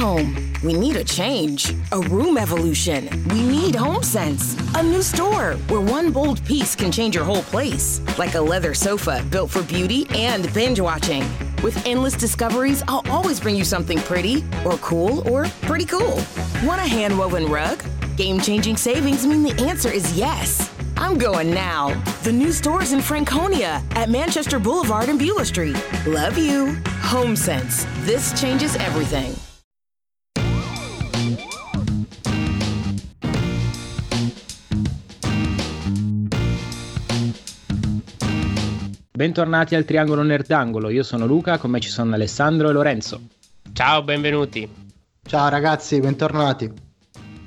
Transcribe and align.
home. 0.00 0.34
We 0.64 0.72
need 0.72 0.96
a 0.96 1.04
change, 1.04 1.74
a 1.92 2.00
room 2.00 2.38
evolution. 2.38 3.08
We 3.28 3.42
need 3.42 3.74
HomeSense, 3.74 4.56
a 4.78 4.82
new 4.82 5.02
store 5.02 5.52
where 5.68 5.80
one 5.82 6.10
bold 6.10 6.42
piece 6.46 6.74
can 6.74 6.90
change 6.90 7.14
your 7.14 7.24
whole 7.24 7.42
place, 7.42 8.00
like 8.18 8.34
a 8.34 8.40
leather 8.40 8.72
sofa 8.72 9.24
built 9.30 9.50
for 9.50 9.62
beauty 9.62 10.06
and 10.14 10.52
binge 10.54 10.80
watching. 10.80 11.22
With 11.62 11.86
endless 11.86 12.14
discoveries, 12.14 12.82
I'll 12.88 13.04
always 13.10 13.38
bring 13.38 13.56
you 13.56 13.64
something 13.64 13.98
pretty, 13.98 14.42
or 14.64 14.78
cool, 14.78 15.28
or 15.28 15.44
pretty 15.62 15.84
cool. 15.84 16.22
Want 16.64 16.80
a 16.80 16.88
hand 16.88 17.18
woven 17.18 17.46
rug? 17.46 17.84
Game 18.16 18.40
changing 18.40 18.78
savings 18.78 19.26
mean 19.26 19.42
the 19.42 19.62
answer 19.64 19.90
is 19.90 20.16
yes. 20.16 20.72
I'm 20.96 21.18
going 21.18 21.52
now. 21.52 21.94
The 22.22 22.32
new 22.32 22.52
store's 22.52 22.92
in 22.92 23.00
Franconia 23.00 23.82
at 23.92 24.08
Manchester 24.08 24.58
Boulevard 24.58 25.08
and 25.08 25.18
Beulah 25.18 25.44
Street. 25.44 25.76
Love 26.06 26.38
you. 26.38 26.76
HomeSense. 27.02 27.86
This 28.04 28.38
changes 28.40 28.76
everything. 28.76 29.34
Bentornati 39.20 39.74
al 39.74 39.84
Triangolo 39.84 40.22
Nerdangolo, 40.22 40.88
io 40.88 41.02
sono 41.02 41.26
Luca, 41.26 41.58
con 41.58 41.70
me 41.70 41.78
ci 41.78 41.90
sono 41.90 42.14
Alessandro 42.14 42.70
e 42.70 42.72
Lorenzo. 42.72 43.20
Ciao, 43.74 44.02
benvenuti. 44.02 44.66
Ciao 45.22 45.50
ragazzi, 45.50 46.00
bentornati. 46.00 46.72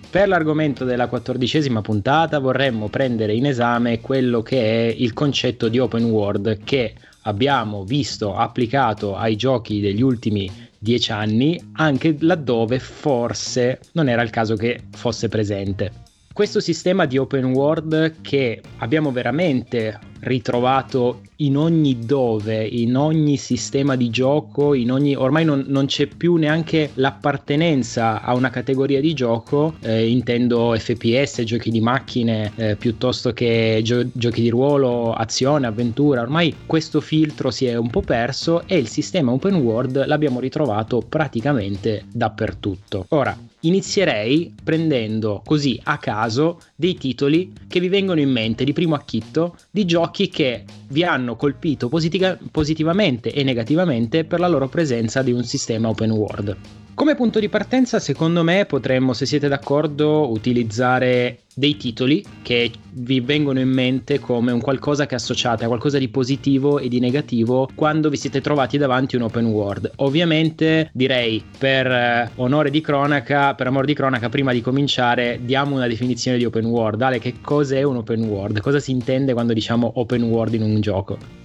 Per 0.07 0.27
l'argomento 0.27 0.85
della 0.85 1.07
quattordicesima 1.07 1.81
puntata 1.81 2.37
vorremmo 2.37 2.89
prendere 2.89 3.33
in 3.33 3.47
esame 3.47 4.01
quello 4.01 4.43
che 4.43 4.61
è 4.61 4.93
il 4.95 5.13
concetto 5.13 5.67
di 5.67 5.79
open 5.79 6.03
world 6.03 6.63
che 6.63 6.93
abbiamo 7.23 7.83
visto 7.83 8.35
applicato 8.35 9.15
ai 9.15 9.35
giochi 9.35 9.79
degli 9.79 10.03
ultimi 10.03 10.47
dieci 10.77 11.11
anni, 11.11 11.59
anche 11.77 12.15
laddove 12.19 12.77
forse 12.77 13.79
non 13.93 14.09
era 14.09 14.21
il 14.21 14.29
caso 14.29 14.55
che 14.55 14.79
fosse 14.91 15.27
presente. 15.27 15.91
Questo 16.33 16.59
sistema 16.59 17.05
di 17.07 17.17
open 17.17 17.45
world 17.45 18.21
che 18.21 18.61
abbiamo 18.77 19.11
veramente 19.11 20.11
ritrovato 20.23 21.21
in 21.37 21.57
ogni 21.57 21.99
dove, 22.05 22.63
in 22.65 22.95
ogni 22.95 23.37
sistema 23.37 23.95
di 23.95 24.09
gioco, 24.09 24.73
in 24.73 24.91
ogni, 24.91 25.15
ormai 25.15 25.45
non, 25.45 25.65
non 25.67 25.85
c'è 25.85 26.07
più 26.07 26.35
neanche 26.35 26.91
l'appartenenza 26.95 28.21
a 28.21 28.33
una 28.33 28.49
categoria 28.49 29.01
di 29.01 29.13
gioco, 29.13 29.75
eh, 29.81 30.07
intendo 30.07 30.75
FPS, 30.77 31.43
giochi 31.43 31.69
di 31.69 31.81
macchine 31.81 32.51
eh, 32.55 32.75
piuttosto 32.75 33.33
che 33.33 33.81
gio- 33.83 34.07
giochi 34.13 34.41
di 34.41 34.49
ruolo, 34.49 35.13
azione, 35.13 35.67
avventura, 35.67 36.21
ormai 36.21 36.55
questo 36.65 37.01
filtro 37.01 37.51
si 37.51 37.65
è 37.65 37.75
un 37.75 37.89
po' 37.89 38.01
perso 38.01 38.63
e 38.67 38.77
il 38.77 38.87
sistema 38.87 39.31
open 39.31 39.55
world 39.55 40.05
l'abbiamo 40.05 40.39
ritrovato 40.39 41.03
praticamente 41.07 42.05
dappertutto. 42.11 43.05
Ora, 43.09 43.37
inizierei 43.63 44.53
prendendo 44.63 45.41
così 45.45 45.79
a 45.83 45.97
caso 45.97 46.59
dei 46.83 46.95
titoli 46.95 47.53
che 47.69 47.79
vi 47.79 47.87
vengono 47.87 48.19
in 48.19 48.29
mente 48.29 48.65
di 48.65 48.73
primo 48.73 48.93
acchitto 48.93 49.55
di 49.71 49.85
giochi 49.85 50.27
che 50.27 50.65
vi 50.89 51.05
hanno 51.05 51.37
colpito 51.37 51.87
positiva- 51.87 52.37
positivamente 52.51 53.31
e 53.31 53.41
negativamente 53.43 54.25
per 54.25 54.41
la 54.41 54.49
loro 54.49 54.67
presenza 54.67 55.21
di 55.21 55.31
un 55.31 55.45
sistema 55.45 55.87
open 55.87 56.11
world. 56.11 56.82
Come 56.95 57.15
punto 57.15 57.39
di 57.39 57.49
partenza, 57.49 57.97
secondo 57.97 58.43
me, 58.43 58.65
potremmo, 58.65 59.13
se 59.13 59.25
siete 59.25 59.47
d'accordo, 59.47 60.29
utilizzare 60.31 61.39
dei 61.55 61.75
titoli 61.75 62.23
che 62.43 62.71
vi 62.91 63.19
vengono 63.19 63.59
in 63.59 63.69
mente 63.69 64.19
come 64.19 64.51
un 64.51 64.61
qualcosa 64.61 65.07
che 65.07 65.15
associate 65.15 65.63
a 65.63 65.67
qualcosa 65.67 65.97
di 65.97 66.07
positivo 66.07 66.77
e 66.77 66.89
di 66.89 66.99
negativo 66.99 67.67
quando 67.73 68.09
vi 68.09 68.17
siete 68.17 68.41
trovati 68.41 68.77
davanti 68.77 69.15
un 69.15 69.23
open 69.23 69.45
world. 69.45 69.91
Ovviamente 69.97 70.91
direi 70.93 71.43
per 71.57 71.87
eh, 71.87 72.29
onore 72.35 72.69
di 72.69 72.79
cronaca, 72.79 73.55
per 73.55 73.67
amor 73.67 73.85
di 73.85 73.95
cronaca, 73.95 74.29
prima 74.29 74.53
di 74.53 74.61
cominciare 74.61 75.39
diamo 75.41 75.75
una 75.75 75.87
definizione 75.87 76.37
di 76.37 76.45
open 76.45 76.65
world. 76.65 77.01
Ale, 77.01 77.17
che 77.17 77.41
cos'è 77.41 77.81
un 77.81 77.97
open 77.97 78.23
world? 78.23 78.61
Cosa 78.61 78.79
si 78.79 78.91
intende 78.91 79.33
quando 79.33 79.53
diciamo 79.53 79.93
open 79.95 80.21
world 80.23 80.53
in 80.53 80.61
un 80.61 80.79
gioco? 80.79 81.42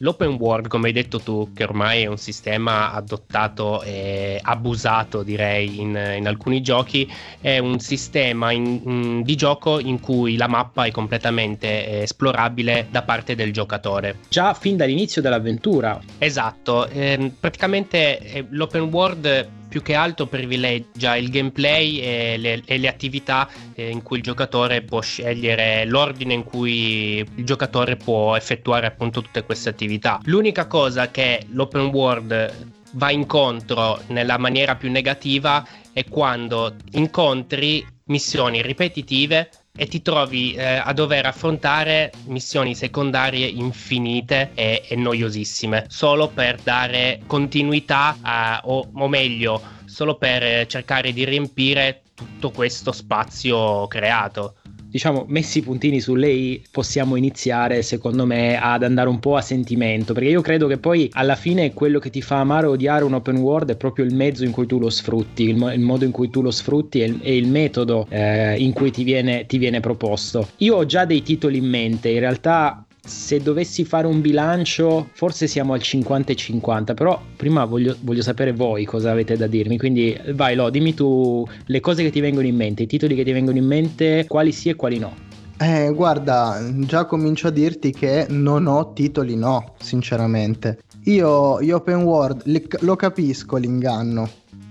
L'open 0.00 0.34
world, 0.38 0.68
come 0.68 0.88
hai 0.88 0.92
detto 0.92 1.20
tu, 1.20 1.52
che 1.54 1.64
ormai 1.64 2.02
è 2.02 2.06
un 2.06 2.18
sistema 2.18 2.92
adottato 2.92 3.82
e 3.82 4.38
abusato, 4.42 5.22
direi, 5.22 5.80
in, 5.80 5.98
in 6.18 6.26
alcuni 6.26 6.60
giochi, 6.60 7.10
è 7.40 7.56
un 7.58 7.78
sistema 7.78 8.52
in, 8.52 8.80
in, 8.84 9.22
di 9.22 9.36
gioco 9.36 9.80
in 9.80 9.98
cui 10.00 10.36
la 10.36 10.48
mappa 10.48 10.84
è 10.84 10.90
completamente 10.90 12.02
esplorabile 12.02 12.88
da 12.90 13.02
parte 13.02 13.34
del 13.34 13.54
giocatore. 13.54 14.18
Già 14.28 14.52
fin 14.52 14.76
dall'inizio 14.76 15.22
dell'avventura. 15.22 15.98
Esatto, 16.18 16.86
eh, 16.88 17.32
praticamente 17.40 18.18
eh, 18.18 18.46
l'open 18.50 18.82
world 18.92 19.48
più 19.76 19.84
che 19.84 19.94
altro 19.94 20.24
privilegia 20.24 21.16
il 21.16 21.28
gameplay 21.28 21.98
e 21.98 22.36
le, 22.38 22.62
e 22.64 22.78
le 22.78 22.88
attività 22.88 23.46
eh, 23.74 23.90
in 23.90 24.02
cui 24.02 24.16
il 24.16 24.22
giocatore 24.22 24.80
può 24.80 25.02
scegliere 25.02 25.84
l'ordine 25.84 26.32
in 26.32 26.44
cui 26.44 27.18
il 27.18 27.44
giocatore 27.44 27.96
può 27.96 28.34
effettuare 28.36 28.86
appunto 28.86 29.20
tutte 29.20 29.44
queste 29.44 29.68
attività. 29.68 30.18
L'unica 30.24 30.66
cosa 30.66 31.10
che 31.10 31.44
l'open 31.50 31.88
world 31.88 32.68
va 32.92 33.10
incontro 33.10 34.00
nella 34.06 34.38
maniera 34.38 34.76
più 34.76 34.90
negativa 34.90 35.66
è 35.92 36.04
quando 36.08 36.76
incontri 36.92 37.86
missioni 38.04 38.62
ripetitive 38.62 39.50
e 39.76 39.86
ti 39.86 40.02
trovi 40.02 40.54
eh, 40.54 40.64
a 40.64 40.92
dover 40.92 41.26
affrontare 41.26 42.12
missioni 42.24 42.74
secondarie 42.74 43.46
infinite 43.46 44.50
e, 44.54 44.82
e 44.88 44.96
noiosissime 44.96 45.84
solo 45.88 46.28
per 46.28 46.58
dare 46.62 47.20
continuità 47.26 48.16
a, 48.20 48.60
o, 48.64 48.88
o 48.92 49.08
meglio 49.08 49.60
solo 49.84 50.16
per 50.16 50.66
cercare 50.66 51.12
di 51.12 51.24
riempire 51.24 52.02
tutto 52.14 52.50
questo 52.50 52.92
spazio 52.92 53.86
creato 53.86 54.56
diciamo, 54.96 55.26
messi 55.28 55.58
i 55.58 55.62
puntini 55.62 56.00
su 56.00 56.14
lei, 56.14 56.64
possiamo 56.70 57.16
iniziare, 57.16 57.82
secondo 57.82 58.24
me, 58.24 58.58
ad 58.58 58.82
andare 58.82 59.10
un 59.10 59.18
po' 59.18 59.36
a 59.36 59.42
sentimento. 59.42 60.14
Perché 60.14 60.30
io 60.30 60.40
credo 60.40 60.66
che 60.66 60.78
poi 60.78 61.10
alla 61.12 61.36
fine 61.36 61.74
quello 61.74 61.98
che 61.98 62.08
ti 62.08 62.22
fa 62.22 62.40
amare 62.40 62.66
o 62.66 62.70
odiare 62.70 63.04
un 63.04 63.12
open 63.12 63.36
world 63.36 63.70
è 63.70 63.76
proprio 63.76 64.06
il 64.06 64.14
mezzo 64.14 64.44
in 64.44 64.52
cui 64.52 64.66
tu 64.66 64.78
lo 64.78 64.88
sfrutti, 64.88 65.44
il, 65.44 65.56
mo- 65.56 65.70
il 65.70 65.80
modo 65.80 66.06
in 66.06 66.12
cui 66.12 66.30
tu 66.30 66.40
lo 66.40 66.50
sfrutti 66.50 67.02
e 67.02 67.04
il, 67.04 67.20
e 67.22 67.36
il 67.36 67.46
metodo 67.46 68.06
eh, 68.08 68.56
in 68.56 68.72
cui 68.72 68.90
ti 68.90 69.04
viene, 69.04 69.44
ti 69.44 69.58
viene 69.58 69.80
proposto. 69.80 70.48
Io 70.58 70.76
ho 70.76 70.86
già 70.86 71.04
dei 71.04 71.22
titoli 71.22 71.58
in 71.58 71.68
mente, 71.68 72.08
in 72.08 72.20
realtà 72.20 72.85
se 73.06 73.40
dovessi 73.40 73.84
fare 73.84 74.06
un 74.06 74.20
bilancio, 74.20 75.08
forse 75.12 75.46
siamo 75.46 75.72
al 75.72 75.80
50 75.80 76.32
e 76.32 76.34
50, 76.34 76.94
però 76.94 77.20
prima 77.36 77.64
voglio, 77.64 77.96
voglio, 78.00 78.22
sapere 78.22 78.52
voi 78.52 78.84
cosa 78.84 79.12
avete 79.12 79.36
da 79.36 79.46
dirmi, 79.46 79.78
quindi 79.78 80.18
vai 80.34 80.54
Lo, 80.54 80.68
dimmi 80.70 80.92
tu 80.92 81.46
le 81.66 81.80
cose 81.80 82.02
che 82.02 82.10
ti 82.10 82.20
vengono 82.20 82.46
in 82.46 82.56
mente, 82.56 82.82
i 82.82 82.86
titoli 82.86 83.14
che 83.14 83.24
ti 83.24 83.32
vengono 83.32 83.56
in 83.56 83.66
mente, 83.66 84.26
quali 84.28 84.52
sì 84.52 84.68
e 84.68 84.74
quali 84.74 84.98
no. 84.98 85.26
Eh, 85.58 85.90
guarda, 85.94 86.60
già 86.80 87.06
comincio 87.06 87.46
a 87.48 87.50
dirti 87.50 87.90
che 87.90 88.26
non 88.28 88.66
ho 88.66 88.92
titoli 88.92 89.36
no, 89.36 89.74
sinceramente. 89.78 90.80
Io, 91.04 91.60
io 91.60 91.76
open 91.76 92.02
world, 92.02 92.42
lo 92.80 92.96
capisco 92.96 93.56
l'inganno, 93.56 94.28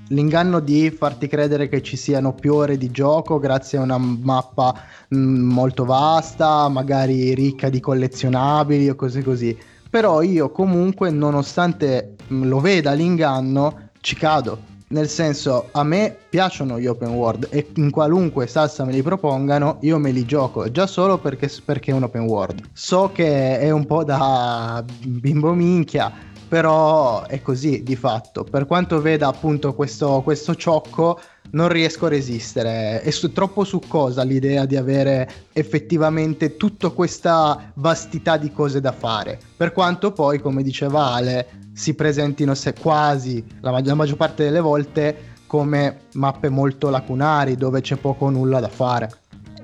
l'inganno 0.10 0.60
di 0.60 0.92
farti 0.92 1.28
credere 1.28 1.68
che 1.68 1.82
ci 1.82 1.98
siano 1.98 2.34
più 2.34 2.54
ore 2.54 2.78
di 2.78 2.92
gioco 2.92 3.40
grazie 3.40 3.78
a 3.78 3.82
una 3.82 3.98
mappa 3.98 4.74
mh, 5.08 5.18
mm, 5.18 5.52
molto 5.52 5.86
vasta, 5.86 6.68
magari 6.70 7.34
ricca 7.34 7.70
di 7.70 7.80
collezionabili 7.80 8.90
o 8.90 8.96
cose 8.96 9.24
così. 9.24 9.58
Però 9.90 10.22
io 10.22 10.52
comunque, 10.52 11.10
nonostante 11.10 12.16
mm, 12.32 12.44
lo 12.44 12.60
veda 12.60 12.92
l'inganno, 12.92 13.90
ci 14.02 14.16
cado. 14.16 14.74
Nel 14.88 15.10
senso, 15.10 15.70
a 15.72 15.84
me 15.84 16.16
piacciono 16.30 16.80
gli 16.80 16.86
open 16.86 17.10
world 17.10 17.48
e 17.50 17.70
in 17.76 17.90
qualunque 17.90 18.46
salsa 18.46 18.86
me 18.86 18.92
li 18.92 19.02
propongano, 19.02 19.78
io 19.82 19.98
me 19.98 20.12
li 20.12 20.26
gioco 20.26 20.70
già 20.70 20.86
solo 20.86 21.18
perché, 21.18 21.50
perché 21.66 21.92
è 21.92 21.94
un 21.96 22.04
open 22.04 22.22
world. 22.22 22.62
So 22.72 23.10
che 23.12 23.60
è 23.60 23.72
un 23.72 23.86
po' 23.88 24.04
da 24.04 24.86
bimbo 25.04 25.54
minchia, 25.54 26.14
però 26.48 27.26
è 27.26 27.42
così 27.42 27.84
di 27.84 27.96
fatto. 27.96 28.44
Per 28.44 28.66
quanto 28.66 29.02
veda 29.02 29.28
appunto 29.28 29.74
questo, 29.74 30.22
questo 30.24 30.56
ciocco, 30.56 31.20
non 31.52 31.70
riesco 31.70 32.06
a 32.06 32.10
resistere. 32.10 33.02
È 33.02 33.10
su, 33.12 33.32
troppo 33.32 33.64
succosa 33.64 34.24
l'idea 34.24 34.66
di 34.66 34.76
avere 34.76 35.30
effettivamente 35.54 36.58
tutta 36.58 36.90
questa 36.90 37.72
vastità 37.76 38.38
di 38.38 38.52
cose 38.52 38.82
da 38.82 38.92
fare. 38.92 39.40
Per 39.56 39.72
quanto 39.72 40.12
poi, 40.12 40.40
come 40.40 40.64
diceva 40.64 41.14
Ale, 41.14 41.48
si 41.74 41.94
presentino 41.94 42.54
se 42.54 42.74
quasi 42.74 43.44
la, 43.62 43.82
la 43.84 43.96
maggior 43.96 44.18
parte 44.18 44.44
delle 44.44 44.60
volte 44.60 45.34
come 45.48 46.00
mappe 46.14 46.50
molto 46.50 46.90
lacunari 46.90 47.56
dove 47.56 47.82
c'è 47.82 47.96
poco 47.98 48.26
o 48.26 48.30
nulla 48.30 48.60
da 48.60 48.68
fare. 48.68 49.10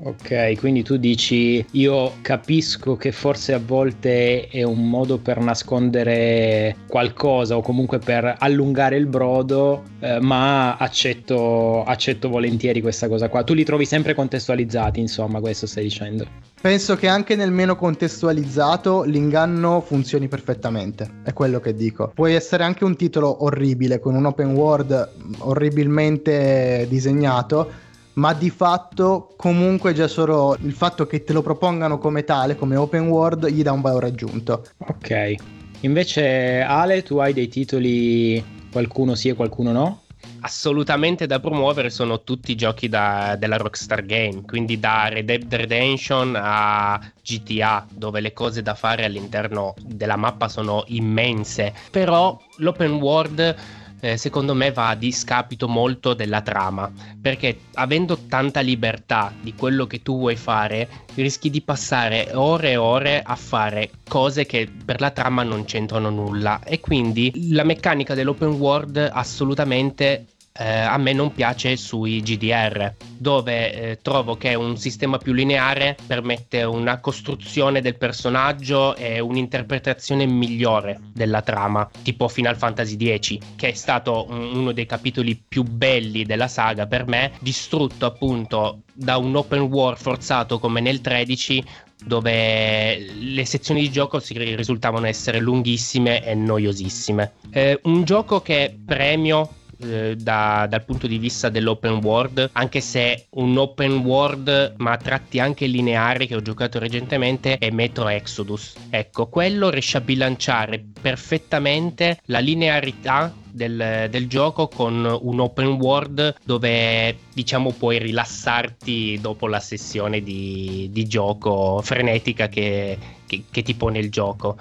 Ok, 0.04 0.58
quindi 0.58 0.82
tu 0.82 0.98
dici 0.98 1.64
io 1.72 2.14
capisco 2.22 2.96
che 2.96 3.12
forse 3.12 3.54
a 3.54 3.62
volte 3.64 4.48
è 4.48 4.64
un 4.64 4.90
modo 4.90 5.20
per 5.20 5.40
nascondere 5.40 6.76
qualcosa 6.88 7.56
o 7.56 7.62
comunque 7.62 8.00
per 8.00 8.36
allungare 8.40 8.98
il 8.98 9.06
brodo, 9.06 9.84
eh, 10.00 10.20
ma 10.20 10.76
accetto, 10.78 11.84
accetto 11.84 12.30
volentieri 12.30 12.82
questa 12.82 13.08
cosa 13.08 13.30
qua. 13.30 13.44
Tu 13.44 13.54
li 13.54 13.64
trovi 13.64 13.86
sempre 13.86 14.16
contestualizzati, 14.16 15.00
insomma, 15.00 15.40
questo 15.40 15.68
stai 15.68 15.84
dicendo. 15.84 16.26
Penso 16.60 16.96
che 16.96 17.08
anche 17.08 17.36
nel 17.36 17.52
meno 17.52 17.76
contestualizzato 17.76 19.04
l'inganno 19.04 19.82
funzioni 19.82 20.28
perfettamente, 20.28 21.08
è 21.24 21.34
quello 21.34 21.60
che 21.60 21.76
dico. 21.76 22.12
Puoi 22.14 22.34
essere 22.34 22.64
anche 22.64 22.84
un 22.84 22.96
titolo 22.96 23.44
orribile, 23.44 24.00
con 24.00 24.16
un 24.16 24.26
open 24.26 24.56
world 24.56 25.10
orribilmente 25.40 26.88
disegnato, 26.90 27.90
ma 28.14 28.34
di 28.34 28.50
fatto 28.50 29.34
comunque 29.38 29.94
già 29.94 30.08
solo 30.08 30.58
il 30.62 30.74
fatto 30.74 31.06
che 31.06 31.24
te 31.24 31.34
lo 31.34 31.42
propongano 31.42 31.98
come 31.98 32.24
tale, 32.24 32.56
come 32.56 32.76
open 32.76 33.08
world, 33.08 33.48
gli 33.48 33.64
dà 33.64 33.72
un 33.72 33.82
valore 33.82 34.08
aggiunto. 34.08 34.66
Ok. 34.78 35.36
Invece 35.82 36.62
Ale, 36.62 37.04
tu 37.04 37.18
hai 37.18 37.34
dei 37.34 37.48
titoli, 37.48 38.44
qualcuno 38.72 39.16
sì 39.16 39.30
e 39.30 39.34
qualcuno 39.34 39.72
no? 39.72 40.02
assolutamente 40.42 41.28
da 41.28 41.40
promuovere 41.40 41.90
sono 41.90 42.24
tutti 42.24 42.52
i 42.52 42.56
giochi 42.56 42.90
da, 42.90 43.36
della 43.38 43.58
Rockstar 43.58 44.04
Game, 44.06 44.42
quindi 44.42 44.80
da 44.80 45.08
Red 45.08 45.26
Dead 45.26 45.54
Redemption 45.54 46.36
a 46.36 47.00
GTA, 47.24 47.86
dove 47.92 48.22
le 48.22 48.34
cose 48.34 48.62
da 48.62 48.74
fare 48.74 49.06
all'interno 49.06 49.74
della 49.80 50.16
mappa 50.16 50.48
sono 50.48 50.84
immense, 50.88 51.74
però 51.90 52.40
l'open 52.58 52.94
world 52.94 53.56
eh, 54.02 54.18
secondo 54.18 54.54
me 54.54 54.72
va 54.72 54.90
a 54.90 54.96
discapito 54.96 55.68
molto 55.68 56.14
della 56.14 56.42
trama, 56.42 56.92
perché 57.22 57.60
avendo 57.76 58.18
tanta 58.28 58.60
libertà 58.60 59.32
di 59.40 59.54
quello 59.54 59.88
che 59.88 60.02
tu 60.02 60.18
vuoi 60.18 60.36
fare, 60.36 60.90
rischi 61.16 61.50
di 61.50 61.62
passare 61.62 62.32
ore 62.34 62.72
e 62.72 62.78
ore 62.78 63.22
a 63.24 63.36
fare 63.36 63.92
cose 64.08 64.46
che 64.46 64.70
per 64.84 65.00
la 65.00 65.12
trama 65.12 65.44
non 65.44 65.66
c'entrano 65.66 66.10
nulla. 66.10 66.62
E 66.64 66.80
quindi 66.80 67.50
la 67.52 67.64
meccanica 67.64 68.14
dell'open 68.14 68.50
world 68.50 69.10
assolutamente 69.14 70.26
eh, 70.54 70.68
a 70.68 70.98
me 70.98 71.14
non 71.14 71.34
piace 71.34 71.78
sui 71.78 72.22
GDR, 72.22 72.94
dove 73.18 73.74
eh, 73.74 74.00
trovo 74.02 74.36
che 74.36 74.54
un 74.54 74.78
sistema 74.78 75.18
più 75.18 75.34
lineare 75.34 75.98
permette 76.06 76.64
una 76.64 77.00
costruzione 77.00 77.82
del 77.82 77.98
personaggio 77.98 78.96
e 78.96 79.20
un'interpretazione 79.20 80.26
migliore 80.26 81.00
della 81.14 81.42
trama, 81.42 81.90
tipo 82.04 82.28
Final 82.28 82.58
Fantasy 82.58 82.98
X, 83.18 83.38
che 83.56 83.70
è 83.70 83.74
stato 83.74 84.26
un, 84.30 84.56
uno 84.56 84.72
dei 84.72 84.86
capitoli 84.86 85.42
più 85.48 85.64
belli 85.64 86.24
della 86.24 86.48
saga 86.48 86.86
per 86.86 87.08
me, 87.08 87.32
distrutto 87.40 88.06
appunto 88.06 88.82
da 88.94 89.18
un 89.18 89.36
open 89.36 89.62
war 89.62 89.98
forzato 89.98 90.60
come 90.60 90.82
nel 90.82 91.02
13 91.02 91.64
dove 92.04 92.98
le 92.98 93.46
sezioni 93.46 93.82
di 93.82 93.92
gioco 93.92 94.20
si 94.20 94.36
risultavano 94.36 95.06
essere 95.06 95.40
lunghissime 95.40 96.26
e 96.26 96.34
noiosissime. 96.34 97.34
Eh, 97.52 97.80
un 97.84 98.04
gioco 98.04 98.42
che 98.42 98.76
premio 98.84 99.50
eh, 99.84 100.16
da, 100.16 100.68
dal 100.70 100.84
punto 100.84 101.08
di 101.08 101.18
vista 101.18 101.50
dell'open 101.50 102.04
world, 102.04 102.50
anche 102.54 102.82
se 102.82 103.28
un 103.32 103.58
open 103.58 103.98
world 103.98 104.74
ma 104.78 104.92
a 104.92 104.98
tratti 104.98 105.40
anche 105.40 105.66
lineari 105.66 106.28
che 106.28 106.36
ho 106.36 106.42
giocato 106.42 106.80
recentemente 106.80 107.58
è 107.58 107.70
Metro 107.72 108.08
Exodus. 108.08 108.76
Ecco, 108.90 109.28
quello 109.28 109.70
riesce 109.70 109.98
a 109.98 110.02
bilanciare 110.02 110.84
perfettamente 111.02 112.20
la 112.26 112.40
linearità 112.40 113.34
del, 113.52 114.08
del, 114.10 114.28
gioco 114.28 114.68
con 114.68 115.18
un 115.22 115.40
open 115.40 115.74
world 115.74 116.36
dove 116.44 117.18
diciamo 117.34 117.72
puoi 117.72 118.00
rilassarti 118.00 119.20
dopo 119.22 119.48
la 119.48 119.60
sessione 119.60 120.22
di, 120.22 120.90
di 120.92 121.06
gioco 121.06 121.82
frenetica 121.84 122.48
che, 122.48 122.98
che, 123.26 123.44
che 123.50 123.62
ti 123.62 123.74
pone 123.76 124.00
il 124.00 124.10
gioco. 124.10 124.58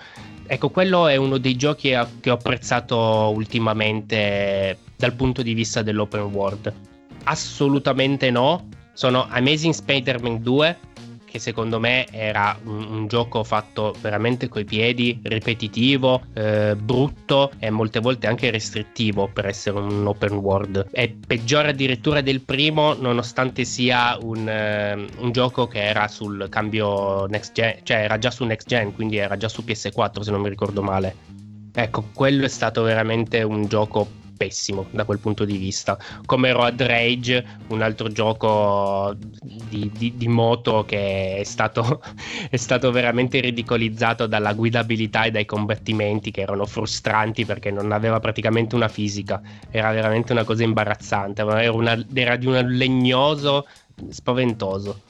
Ecco, 0.52 0.68
quello 0.70 1.06
è 1.06 1.14
uno 1.14 1.38
dei 1.38 1.54
giochi 1.54 1.96
che 2.20 2.28
ho 2.28 2.34
apprezzato 2.34 2.98
ultimamente 3.32 4.78
dal 4.96 5.14
punto 5.14 5.42
di 5.42 5.54
vista 5.54 5.82
dell'open 5.82 6.22
world. 6.22 6.74
Assolutamente 7.22 8.32
no. 8.32 8.68
Sono 8.92 9.28
Amazing 9.30 9.72
Spider-Man 9.72 10.42
2, 10.42 10.78
che 11.30 11.38
secondo 11.38 11.78
me 11.78 12.06
era 12.10 12.58
un, 12.64 12.84
un 12.84 13.06
gioco 13.06 13.44
fatto 13.44 13.94
veramente 14.00 14.48
coi 14.48 14.64
piedi, 14.64 15.18
ripetitivo, 15.22 16.22
eh, 16.34 16.76
brutto 16.76 17.52
e 17.58 17.70
molte 17.70 18.00
volte 18.00 18.26
anche 18.26 18.50
restrittivo 18.50 19.28
per 19.32 19.46
essere 19.46 19.78
un 19.78 20.06
open 20.06 20.32
world. 20.32 20.88
È 20.90 21.08
peggiore 21.08 21.70
addirittura 21.70 22.20
del 22.20 22.40
primo, 22.40 22.94
nonostante 22.94 23.64
sia 23.64 24.18
un, 24.20 24.48
eh, 24.48 25.06
un 25.18 25.32
gioco 25.32 25.66
che 25.66 25.82
era 25.82 26.08
sul 26.08 26.48
cambio 26.50 27.26
next 27.26 27.52
gen, 27.52 27.78
cioè 27.82 27.98
era 27.98 28.18
già 28.18 28.30
su 28.30 28.44
next 28.44 28.66
gen, 28.68 28.92
quindi 28.94 29.16
era 29.16 29.36
già 29.36 29.48
su 29.48 29.62
PS4 29.64 30.20
se 30.20 30.30
non 30.30 30.40
mi 30.40 30.48
ricordo 30.48 30.82
male. 30.82 31.14
Ecco, 31.72 32.04
quello 32.12 32.44
è 32.44 32.48
stato 32.48 32.82
veramente 32.82 33.42
un 33.42 33.66
gioco 33.66 34.18
pessimo 34.40 34.86
da 34.90 35.04
quel 35.04 35.18
punto 35.18 35.44
di 35.44 35.58
vista. 35.58 35.98
Come 36.24 36.50
Road 36.52 36.80
Rage, 36.80 37.44
un 37.68 37.82
altro 37.82 38.08
gioco 38.08 39.14
di, 39.68 39.90
di, 39.94 40.16
di 40.16 40.28
moto 40.28 40.86
che 40.86 41.36
è 41.36 41.44
stato, 41.44 42.00
è 42.48 42.56
stato, 42.56 42.90
veramente 42.90 43.38
ridicolizzato 43.40 44.26
dalla 44.26 44.54
guidabilità 44.54 45.24
e 45.24 45.30
dai 45.30 45.44
combattimenti 45.44 46.30
che 46.30 46.40
erano 46.40 46.64
frustranti 46.64 47.44
perché 47.44 47.70
non 47.70 47.92
aveva 47.92 48.18
praticamente 48.18 48.74
una 48.74 48.88
fisica. 48.88 49.42
Era 49.70 49.92
veramente 49.92 50.32
una 50.32 50.44
cosa 50.44 50.62
imbarazzante. 50.62 51.42
Era, 51.42 51.70
una, 51.72 52.02
era 52.14 52.36
di 52.36 52.46
un 52.46 52.66
legnoso 52.66 53.66
spaventoso. 54.08 55.02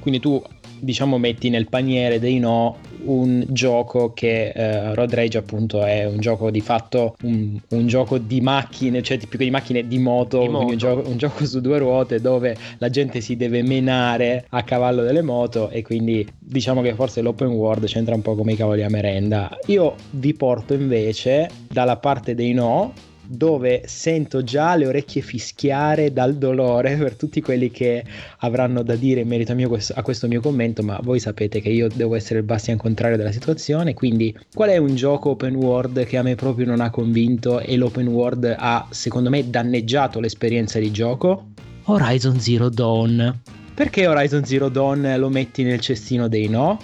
Quindi 0.00 0.20
tu 0.20 0.42
diciamo 0.80 1.18
metti 1.18 1.50
nel 1.50 1.68
paniere 1.68 2.18
dei 2.18 2.38
no 2.38 2.76
un 3.04 3.44
gioco 3.48 4.12
che 4.12 4.48
eh, 4.48 4.94
Road 4.94 5.14
Rage 5.14 5.38
appunto 5.38 5.84
è 5.84 6.04
un 6.04 6.18
gioco 6.18 6.50
di 6.50 6.60
fatto 6.60 7.16
un, 7.22 7.58
un 7.68 7.86
gioco 7.86 8.18
di 8.18 8.40
macchine 8.40 9.02
cioè 9.02 9.18
più 9.18 9.38
che 9.38 9.44
di 9.44 9.50
macchine 9.50 9.86
di 9.86 9.98
moto, 9.98 10.40
di 10.40 10.48
moto. 10.48 10.66
Un, 10.66 10.76
gioco, 10.76 11.08
un, 11.08 11.16
gioco, 11.16 11.44
su 11.46 11.60
due 11.60 11.78
ruote 11.78 12.20
dove 12.20 12.56
la 12.78 12.90
gente 12.90 13.20
si 13.20 13.36
deve 13.36 13.62
menare 13.62 14.46
a 14.50 14.62
cavallo 14.62 15.02
delle 15.02 15.22
moto 15.22 15.70
e 15.70 15.82
quindi 15.82 16.26
diciamo 16.38 16.82
che 16.82 16.94
forse 16.94 17.20
l'open 17.20 17.48
world 17.48 17.86
c'entra 17.86 18.14
un 18.14 18.22
po' 18.22 18.34
come 18.34 18.52
i 18.52 18.56
cavoli 18.56 18.82
a 18.82 18.88
merenda 18.88 19.56
io 19.66 19.94
vi 20.10 20.34
porto 20.34 20.74
invece 20.74 21.48
dalla 21.68 21.96
parte 21.96 22.34
dei 22.34 22.52
no 22.52 22.92
dove 23.30 23.82
sento 23.84 24.42
già 24.42 24.74
le 24.74 24.86
orecchie 24.86 25.20
fischiare 25.20 26.12
dal 26.12 26.36
dolore 26.36 26.96
per 26.96 27.14
tutti 27.14 27.42
quelli 27.42 27.70
che 27.70 28.02
avranno 28.38 28.82
da 28.82 28.96
dire 28.96 29.20
in 29.20 29.28
merito 29.28 29.52
a, 29.52 29.54
mio, 29.54 29.78
a 29.94 30.02
questo 30.02 30.26
mio 30.28 30.40
commento, 30.40 30.82
ma 30.82 30.98
voi 31.02 31.20
sapete 31.20 31.60
che 31.60 31.68
io 31.68 31.88
devo 31.92 32.14
essere 32.14 32.38
il 32.38 32.46
bastian 32.46 32.78
contrario 32.78 33.18
della 33.18 33.32
situazione, 33.32 33.92
quindi 33.92 34.34
qual 34.54 34.70
è 34.70 34.78
un 34.78 34.94
gioco 34.94 35.30
open 35.30 35.56
world 35.56 36.06
che 36.06 36.16
a 36.16 36.22
me 36.22 36.36
proprio 36.36 36.64
non 36.64 36.80
ha 36.80 36.88
convinto 36.88 37.60
e 37.60 37.76
l'open 37.76 38.06
world 38.08 38.54
ha 38.56 38.86
secondo 38.90 39.28
me 39.28 39.50
danneggiato 39.50 40.20
l'esperienza 40.20 40.78
di 40.78 40.90
gioco? 40.90 41.48
Horizon 41.84 42.40
Zero 42.40 42.70
Dawn. 42.70 43.40
Perché 43.74 44.06
Horizon 44.06 44.44
Zero 44.44 44.68
Dawn 44.70 45.16
lo 45.18 45.28
metti 45.28 45.62
nel 45.62 45.80
cestino 45.80 46.28
dei 46.28 46.48
no? 46.48 46.80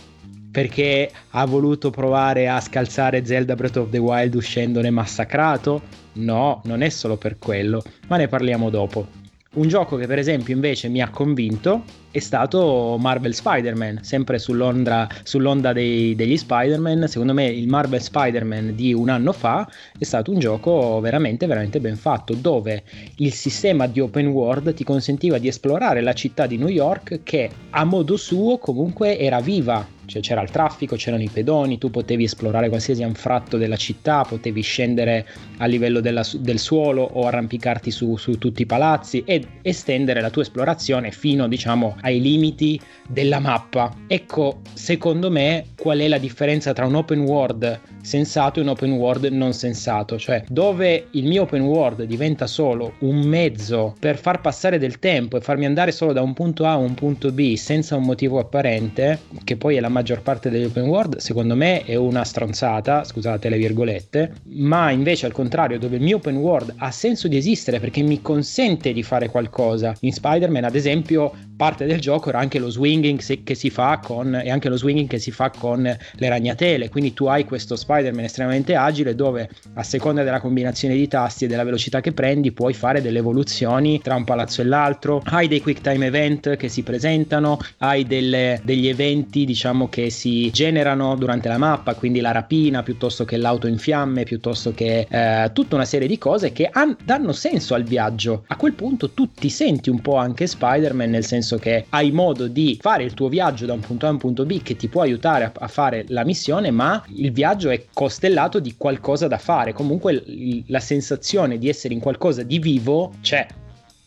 Perché 0.51 1.11
ha 1.31 1.45
voluto 1.47 1.91
provare 1.91 2.49
a 2.49 2.61
scalzare 2.61 3.25
Zelda 3.25 3.55
Breath 3.55 3.79
of 3.79 3.91
the 3.91 3.99
Wild 3.99 4.35
uscendone 4.35 4.91
massacrato? 4.91 6.03
No, 6.15 6.61
non 6.65 6.83
è 6.83 6.89
solo 6.89 7.17
per 7.17 7.39
quello, 7.39 7.83
ma 8.09 8.17
ne 8.17 8.29
parliamo 8.29 8.71
dopo. 8.71 9.07
Un 9.55 9.69
gioco 9.69 9.97
che 9.97 10.07
per 10.07 10.19
esempio 10.19 10.55
invece 10.55 10.89
mi 10.89 11.01
ha 11.01 11.11
convinto 11.11 11.83
è 12.15 12.21
stato 12.21 12.97
Marvel 12.97 13.35
Spider-Man, 13.35 14.05
sempre 14.05 14.39
sull'onda, 14.39 15.09
sull'onda 15.25 15.73
dei, 15.73 16.15
degli 16.15 16.37
Spider-Man. 16.37 17.09
Secondo 17.09 17.35
me 17.35 17.47
il 17.47 17.67
Marvel 17.67 18.01
Spider-Man 18.01 18.77
di 18.77 18.95
un 18.95 19.09
anno 19.09 19.33
fa 19.33 19.69
è 19.99 20.05
stato 20.05 20.31
un 20.31 20.39
gioco 20.39 21.01
veramente, 21.01 21.47
veramente 21.47 21.81
ben 21.81 21.97
fatto, 21.97 22.35
dove 22.35 22.85
il 23.17 23.33
sistema 23.33 23.89
di 23.89 23.99
open 23.99 24.29
world 24.29 24.75
ti 24.75 24.85
consentiva 24.85 25.39
di 25.39 25.49
esplorare 25.49 26.03
la 26.03 26.13
città 26.13 26.47
di 26.47 26.57
New 26.57 26.69
York 26.69 27.23
che 27.25 27.51
a 27.71 27.83
modo 27.83 28.17
suo 28.17 28.59
comunque 28.59 29.19
era 29.19 29.41
viva, 29.41 29.85
cioè 30.07 30.23
c'era 30.23 30.43
il 30.43 30.51
traffico, 30.51 30.97
c'erano 30.97 31.23
i 31.23 31.31
pedoni, 31.33 31.79
tu 31.79 31.91
potevi 31.91 32.25
esplorare 32.25 32.69
qualsiasi 32.69 33.03
anfratto 33.03 33.57
della 33.57 33.77
città, 33.77 34.23
potevi 34.23 34.61
scendere 34.61 35.27
a 35.59 35.67
livello 35.67 36.01
della, 36.01 36.25
del 36.39 36.59
suolo 36.59 37.03
o 37.03 37.27
arrampicarti 37.27 37.91
su, 37.91 38.17
su, 38.17 38.39
tutti 38.39 38.63
i 38.63 38.67
palazzi 38.67 39.23
e 39.25 39.45
estendere 39.63 40.21
la 40.21 40.31
tua 40.31 40.43
esplorazione 40.43 41.11
fino 41.11 41.49
diciamo 41.49 41.97
ai 42.05 42.21
limiti 42.21 42.81
della 43.09 43.41
mappa. 43.41 43.93
Ecco, 44.07 44.61
secondo 44.73 45.31
me 45.31 45.67
qual 45.77 45.99
è 45.99 46.09
la 46.09 46.19
differenza 46.19 46.73
tra 46.73 46.87
un 46.87 46.95
open 46.95 47.21
world 47.21 47.81
sensato 48.05 48.59
e 48.61 48.63
un 48.63 48.69
open 48.69 48.93
world 48.93 49.25
non 49.25 49.55
sensato, 49.55 50.19
cioè 50.19 50.45
dove 50.49 51.07
il 51.13 51.27
mio 51.27 51.43
open 51.43 51.63
world 51.63 52.03
diventa 52.05 52.47
solo 52.47 52.95
un 53.01 53.21
mezzo 53.21 53.95
per 53.99 54.19
far 54.19 54.41
passare 54.41 54.79
del 54.79 54.99
tempo 54.99 55.37
e 55.37 55.41
farmi 55.41 55.65
andare 55.65 55.91
solo 55.91 56.13
da 56.13 56.21
un 56.21 56.35
punto 56.35 56.67
A 56.67 56.73
a 56.73 56.77
un 56.77 56.95
punto 56.95 57.33
B 57.33 57.55
senza 57.55 57.97
un 57.97 58.05
motivo 58.05 58.39
apparente, 58.39 59.21
che 59.43 59.57
poi 59.57 59.77
è 59.77 59.81
la 59.81 59.89
maggior 59.89 60.23
parte 60.23 60.51
degli 60.51 60.65
open 60.65 60.85
world, 60.85 61.17
secondo 61.17 61.57
me 61.57 61.83
è 61.83 61.95
una 61.95 62.25
stronzata, 62.25 63.05
scusate 63.05 63.49
le 63.49 63.57
virgolette, 63.57 64.33
ma 64.51 64.91
invece 64.91 65.27
al 65.27 65.33
contrario, 65.33 65.79
dove 65.79 65.97
il 65.97 66.03
mio 66.03 66.17
open 66.17 66.37
world 66.37 66.75
ha 66.77 66.91
senso 66.91 67.27
di 67.29 67.37
esistere 67.37 67.81
perché 67.81 68.03
mi 68.03 68.21
consente 68.21 68.93
di 68.93 69.03
fare 69.03 69.29
qualcosa. 69.29 69.97
In 70.01 70.13
Spider-Man, 70.13 70.65
ad 70.65 70.75
esempio, 70.75 71.33
parte 71.57 71.87
del 71.87 72.01
gioco 72.01 72.29
era 72.29 72.39
anche 72.39 72.59
lo 72.59 72.69
swinging 72.69 73.43
che 73.43 73.55
si 73.55 73.71
fa 73.71 74.01
con 74.03 74.35
e 74.35 74.51
anche 74.51 74.69
lo 74.69 74.77
swinging 74.77 75.09
che 75.09 75.19
si 75.19 75.31
fa 75.31 75.51
con 75.51 75.83
le 75.83 76.29
ragnatele, 76.29 76.89
quindi 76.89 77.15
tu 77.15 77.27
hai 77.27 77.45
questo 77.45 77.77
Spider-Man 77.95 78.25
estremamente 78.25 78.75
agile 78.75 79.15
dove 79.15 79.49
a 79.75 79.83
seconda 79.83 80.23
della 80.23 80.41
combinazione 80.41 80.95
di 80.95 81.07
tasti 81.07 81.45
e 81.45 81.49
della 81.49 81.65
velocità 81.65 82.01
che 82.01 82.13
prendi 82.13 82.53
puoi 82.53 82.75
fare 82.75 83.01
delle 83.01 83.19
evoluzioni 83.19 84.01
tra 84.01 84.17
un 84.17 84.25
palazzo 84.25 84.63
e 84.63 84.65
l'altro, 84.65 85.23
hai 85.27 85.47
dei 85.49 85.61
quick 85.61 85.81
time 85.81 86.07
event 86.07 86.57
che 86.57 86.69
si 86.69 86.83
presentano, 86.83 87.59
hai 87.79 88.05
delle, 88.05 88.61
degli 88.65 88.89
eventi 88.89 89.45
diciamo 89.45 89.89
che 89.89 90.11
si 90.11 90.51
generano 90.51 91.15
durante 91.15 91.49
la 91.49 91.59
mappa, 91.59 91.95
quindi 91.95 92.21
la 92.21 92.33
rapina 92.33 92.83
piuttosto 92.83 93.25
che 93.25 93.37
l'auto 93.37 93.67
in 93.67 93.79
fiamme, 93.79 94.25
piuttosto 94.25 94.73
che 94.73 95.07
eh, 95.09 95.51
tutta 95.53 95.77
una 95.77 95.85
serie 95.85 96.09
di 96.09 96.19
cose 96.19 96.53
che 96.53 96.69
han, 96.71 96.97
danno 97.05 97.33
senso 97.33 97.75
al 97.75 97.85
viaggio. 97.85 98.45
A 98.49 98.57
quel 98.57 98.73
punto 98.73 99.11
tu 99.11 99.31
ti 99.33 99.51
senti 99.51 99.91
un 99.91 100.01
po' 100.01 100.17
anche 100.17 100.47
Spider-Man 100.47 101.11
nel 101.11 101.25
senso 101.25 101.59
che 101.59 101.87
hai 101.91 102.11
modo 102.11 102.49
di 102.49 102.79
fare 102.81 103.05
il 103.05 103.15
tuo 103.15 103.29
viaggio 103.29 103.67
da 103.67 103.73
un 103.73 103.81
punto 103.81 104.07
A 104.07 104.09
a 104.09 104.13
un 104.13 104.19
punto 104.19 104.45
B 104.45 104.63
che 104.63 104.77
ti 104.77 104.89
può 104.89 105.03
aiutare 105.03 105.45
a, 105.45 105.53
a 105.55 105.69
fare 105.69 106.05
la 106.09 106.25
missione, 106.25 106.71
ma 106.71 107.03
il 107.15 107.33
viaggio 107.33 107.71
è 107.71 107.84
costellato 107.93 108.61
di 108.61 108.75
qualcosa 108.77 109.29
da 109.29 109.39
fare. 109.39 109.73
Comunque 109.73 110.23
la 110.67 110.81
sensazione 110.81 111.59
di 111.59 111.69
essere 111.69 111.95
in 111.95 112.01
qualcosa 112.01 112.43
di 112.43 112.59
vivo 112.59 113.13
c'è. 113.21 113.47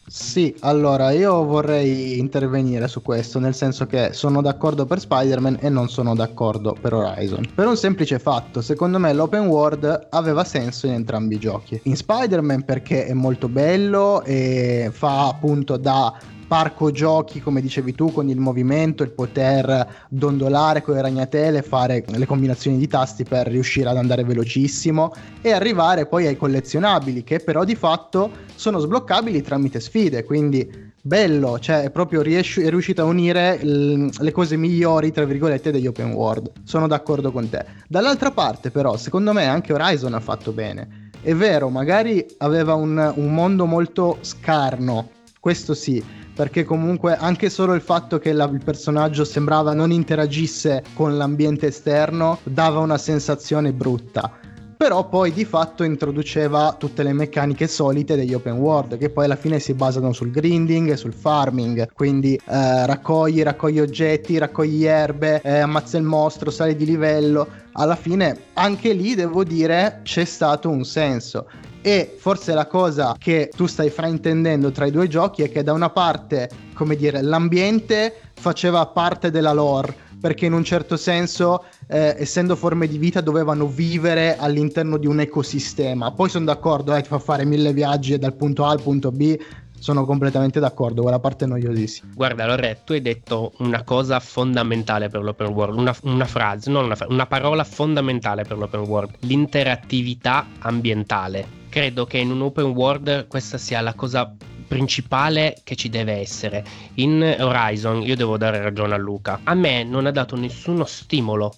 Sì, 0.10 0.56
allora 0.62 1.12
io 1.12 1.44
vorrei 1.44 2.18
intervenire 2.18 2.88
su 2.88 3.02
questo, 3.02 3.40
nel 3.40 3.54
senso 3.54 3.86
che 3.88 4.14
sono 4.14 4.42
d'accordo 4.42 4.86
per 4.86 5.02
Spider-Man 5.02 5.58
e 5.60 5.68
non 5.68 5.90
sono 5.90 6.16
d'accordo 6.16 6.78
per 6.80 6.94
Horizon. 6.94 7.46
Per 7.54 7.68
un 7.68 7.76
semplice 7.76 8.18
fatto, 8.18 8.62
secondo 8.62 9.00
me 9.00 9.12
l'open 9.12 9.48
world 9.48 10.08
aveva 10.12 10.46
senso 10.46 10.88
in 10.88 10.94
entrambi 10.94 11.36
i 11.36 11.40
giochi. 11.40 11.82
In 11.84 11.98
Spider-Man 11.98 12.64
perché 12.64 13.06
è 13.06 13.12
molto 13.12 13.50
bello 13.50 14.24
e 14.24 14.90
fa 14.94 15.28
appunto 15.28 15.76
da 15.76 16.18
parco 16.48 16.92
giochi, 16.92 17.42
come 17.42 17.62
dicevi 17.62 17.94
tu, 17.94 18.12
con 18.12 18.30
il 18.30 18.40
movimento, 18.40 19.04
il 19.04 19.12
poter 19.12 20.06
dondolare 20.10 20.82
con 20.82 20.96
le 20.96 21.02
ragnatele, 21.02 21.62
fare 21.62 22.04
le 22.08 22.26
combinazioni 22.26 22.78
di 22.78 22.88
tasti 22.88 23.24
per 23.24 23.48
riuscire 23.48 23.90
ad 23.90 23.98
andare 23.98 24.24
velocissimo 24.24 25.14
e 25.42 25.52
arrivare 25.52 26.06
poi 26.08 26.28
ai 26.28 26.38
collezionabili 26.38 27.24
che 27.24 27.40
però 27.40 27.64
di 27.64 27.76
fatto 27.76 28.32
sono 28.56 28.80
sbloccabili 28.80 29.42
tramite 29.42 29.80
sfide, 29.80 30.24
quindi 30.24 30.86
bello, 31.02 31.58
cioè 31.60 31.90
proprio 31.90 32.22
riesci- 32.22 32.62
è 32.62 32.70
riuscito 32.70 33.02
a 33.02 33.06
unire 33.06 33.64
l- 33.64 34.10
le 34.20 34.32
cose 34.32 34.58
migliori, 34.58 35.12
tra 35.12 35.26
virgolette, 35.26 35.72
degli 35.72 35.88
open 35.88 36.12
world. 36.12 36.52
Sono 36.64 36.88
d'accordo 36.88 37.32
con 37.32 37.50
te. 37.50 37.66
Dall'altra 37.88 38.32
parte 38.32 38.72
però, 38.72 38.98
secondo 38.98 39.34
me 39.34 39.46
anche 39.46 39.74
Horizon 39.74 40.14
ha 40.14 40.20
fatto 40.20 40.52
bene. 40.52 41.10
È 41.22 41.34
vero, 41.34 41.70
magari 41.70 42.26
aveva 42.38 42.74
un, 42.76 43.14
un 43.16 43.34
mondo 43.34 43.66
molto 43.66 44.18
scarno, 44.22 45.10
questo 45.40 45.74
sì, 45.74 46.04
perché 46.38 46.64
comunque 46.64 47.16
anche 47.16 47.50
solo 47.50 47.74
il 47.74 47.82
fatto 47.82 48.20
che 48.20 48.32
la, 48.32 48.46
il 48.46 48.64
personaggio 48.64 49.26
sembrava 49.26 49.74
non 49.74 49.92
interagisse 49.92 50.84
con 50.94 51.18
l'ambiente 51.18 51.66
esterno 51.66 52.38
dava 52.44 52.78
una 52.78 53.00
sensazione 53.00 53.74
brutta. 53.74 54.32
Però 54.78 55.10
poi 55.10 55.34
di 55.34 55.44
fatto 55.44 55.84
introduceva 55.84 56.76
tutte 56.78 57.02
le 57.02 57.12
meccaniche 57.12 57.68
solite 57.68 58.16
degli 58.16 58.36
open 58.36 58.58
world 58.58 59.00
che 59.00 59.10
poi 59.10 59.26
alla 59.26 59.36
fine 59.36 59.58
si 59.58 59.74
basano 59.74 60.14
sul 60.14 60.30
grinding 60.30 60.92
e 60.92 60.96
sul 60.98 61.14
farming. 61.14 61.90
Quindi 61.92 62.36
eh, 62.36 62.86
raccogli, 62.86 63.42
raccogli 63.42 63.80
oggetti, 63.80 64.38
raccogli 64.38 64.86
erbe, 64.86 65.42
eh, 65.42 65.58
ammazza 65.58 65.98
il 65.98 66.04
mostro, 66.04 66.52
sali 66.52 66.76
di 66.76 66.86
livello. 66.86 67.48
Alla 67.72 67.96
fine 67.96 68.38
anche 68.54 68.94
lì 68.94 69.16
devo 69.16 69.44
dire 69.44 70.02
c'è 70.04 70.26
stato 70.26 70.70
un 70.70 70.84
senso 70.84 71.48
e 71.88 72.16
forse 72.18 72.54
la 72.54 72.68
cosa 72.68 73.16
che 73.18 73.50
tu 73.56 73.66
stai 73.66 73.90
fraintendendo 73.90 74.72
tra 74.72 74.86
i 74.86 74.92
due 74.92 75.08
giochi 75.08 75.44
è 75.44 75.50
che 75.50 75.64
da 75.64 75.72
una 75.72 75.90
parte, 75.90 76.50
come 76.74 76.98
dire, 76.98 77.22
l'ambiente 77.22 78.14
faceva 78.34 78.86
parte 78.88 79.32
della 79.32 79.54
lore 79.54 79.96
perché 80.20 80.48
in 80.48 80.52
un 80.52 80.66
certo 80.66 80.98
senso, 80.98 81.64
eh, 81.88 82.14
essendo 82.18 82.58
forme 82.58 82.88
di 82.88 82.98
vita, 82.98 83.22
dovevano 83.22 83.68
vivere 83.68 84.36
all'interno 84.36 84.98
di 84.98 85.08
un 85.08 85.22
ecosistema. 85.22 86.12
Poi 86.12 86.28
sono 86.28 86.44
d'accordo, 86.44 86.94
eh, 86.94 87.02
ti 87.04 87.08
fa 87.08 87.20
fare 87.20 87.46
mille 87.46 87.72
viaggi 87.72 88.18
dal 88.18 88.34
punto 88.34 88.66
A 88.66 88.72
al 88.72 88.82
punto 88.82 89.10
B, 89.14 89.38
sono 89.80 90.04
completamente 90.04 90.60
d'accordo, 90.60 91.04
quella 91.04 91.20
parte 91.20 91.46
è 91.46 91.48
noiosissima. 91.48 92.12
Guarda, 92.14 92.48
Loretta, 92.48 92.82
tu 92.84 92.92
hai 92.92 93.02
detto 93.02 93.54
una 93.60 93.84
cosa 93.84 94.20
fondamentale 94.20 95.08
per 95.08 95.22
l'open 95.22 95.54
world, 95.54 95.80
una, 95.80 95.96
una 96.02 96.26
frase, 96.26 96.70
non 96.70 96.84
una, 96.84 96.98
una 97.08 97.28
parola 97.28 97.64
fondamentale 97.64 98.44
per 98.44 98.58
l'open 98.58 98.82
world, 98.82 99.12
l'interattività 99.20 100.48
ambientale 100.60 101.57
credo 101.70 102.06
che 102.06 102.18
in 102.18 102.32
un 102.32 102.42
open 102.42 102.68
world 102.68 103.28
questa 103.28 103.58
sia 103.58 103.82
la 103.82 103.94
cosa 103.94 104.34
principale 104.68 105.58
che 105.64 105.76
ci 105.76 105.90
deve 105.90 106.14
essere. 106.14 106.64
In 106.96 107.36
Horizon, 107.40 108.02
io 108.02 108.16
devo 108.16 108.38
dare 108.38 108.62
ragione 108.62 108.94
a 108.94 108.98
Luca, 108.98 109.40
a 109.44 109.54
me 109.54 109.84
non 109.84 110.06
ha 110.06 110.12
dato 110.12 110.36
nessuno 110.36 110.86
stimolo 110.86 111.56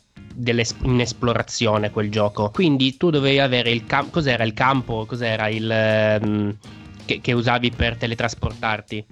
in 0.83 0.99
esplorazione 1.01 1.91
quel 1.91 2.09
gioco. 2.11 2.49
Quindi 2.51 2.95
tu 2.97 3.09
dovevi 3.09 3.39
avere 3.39 3.71
il 3.71 3.85
campo. 3.85 4.11
Cos'era 4.11 4.43
il 4.43 4.53
campo? 4.53 5.05
Cos'era 5.05 5.47
il. 5.47 6.19
Um, 6.21 6.55
che, 7.05 7.19
che, 7.21 7.33
usavi 7.33 7.71
per 7.71 7.97
teletrasportarti? 7.97 9.05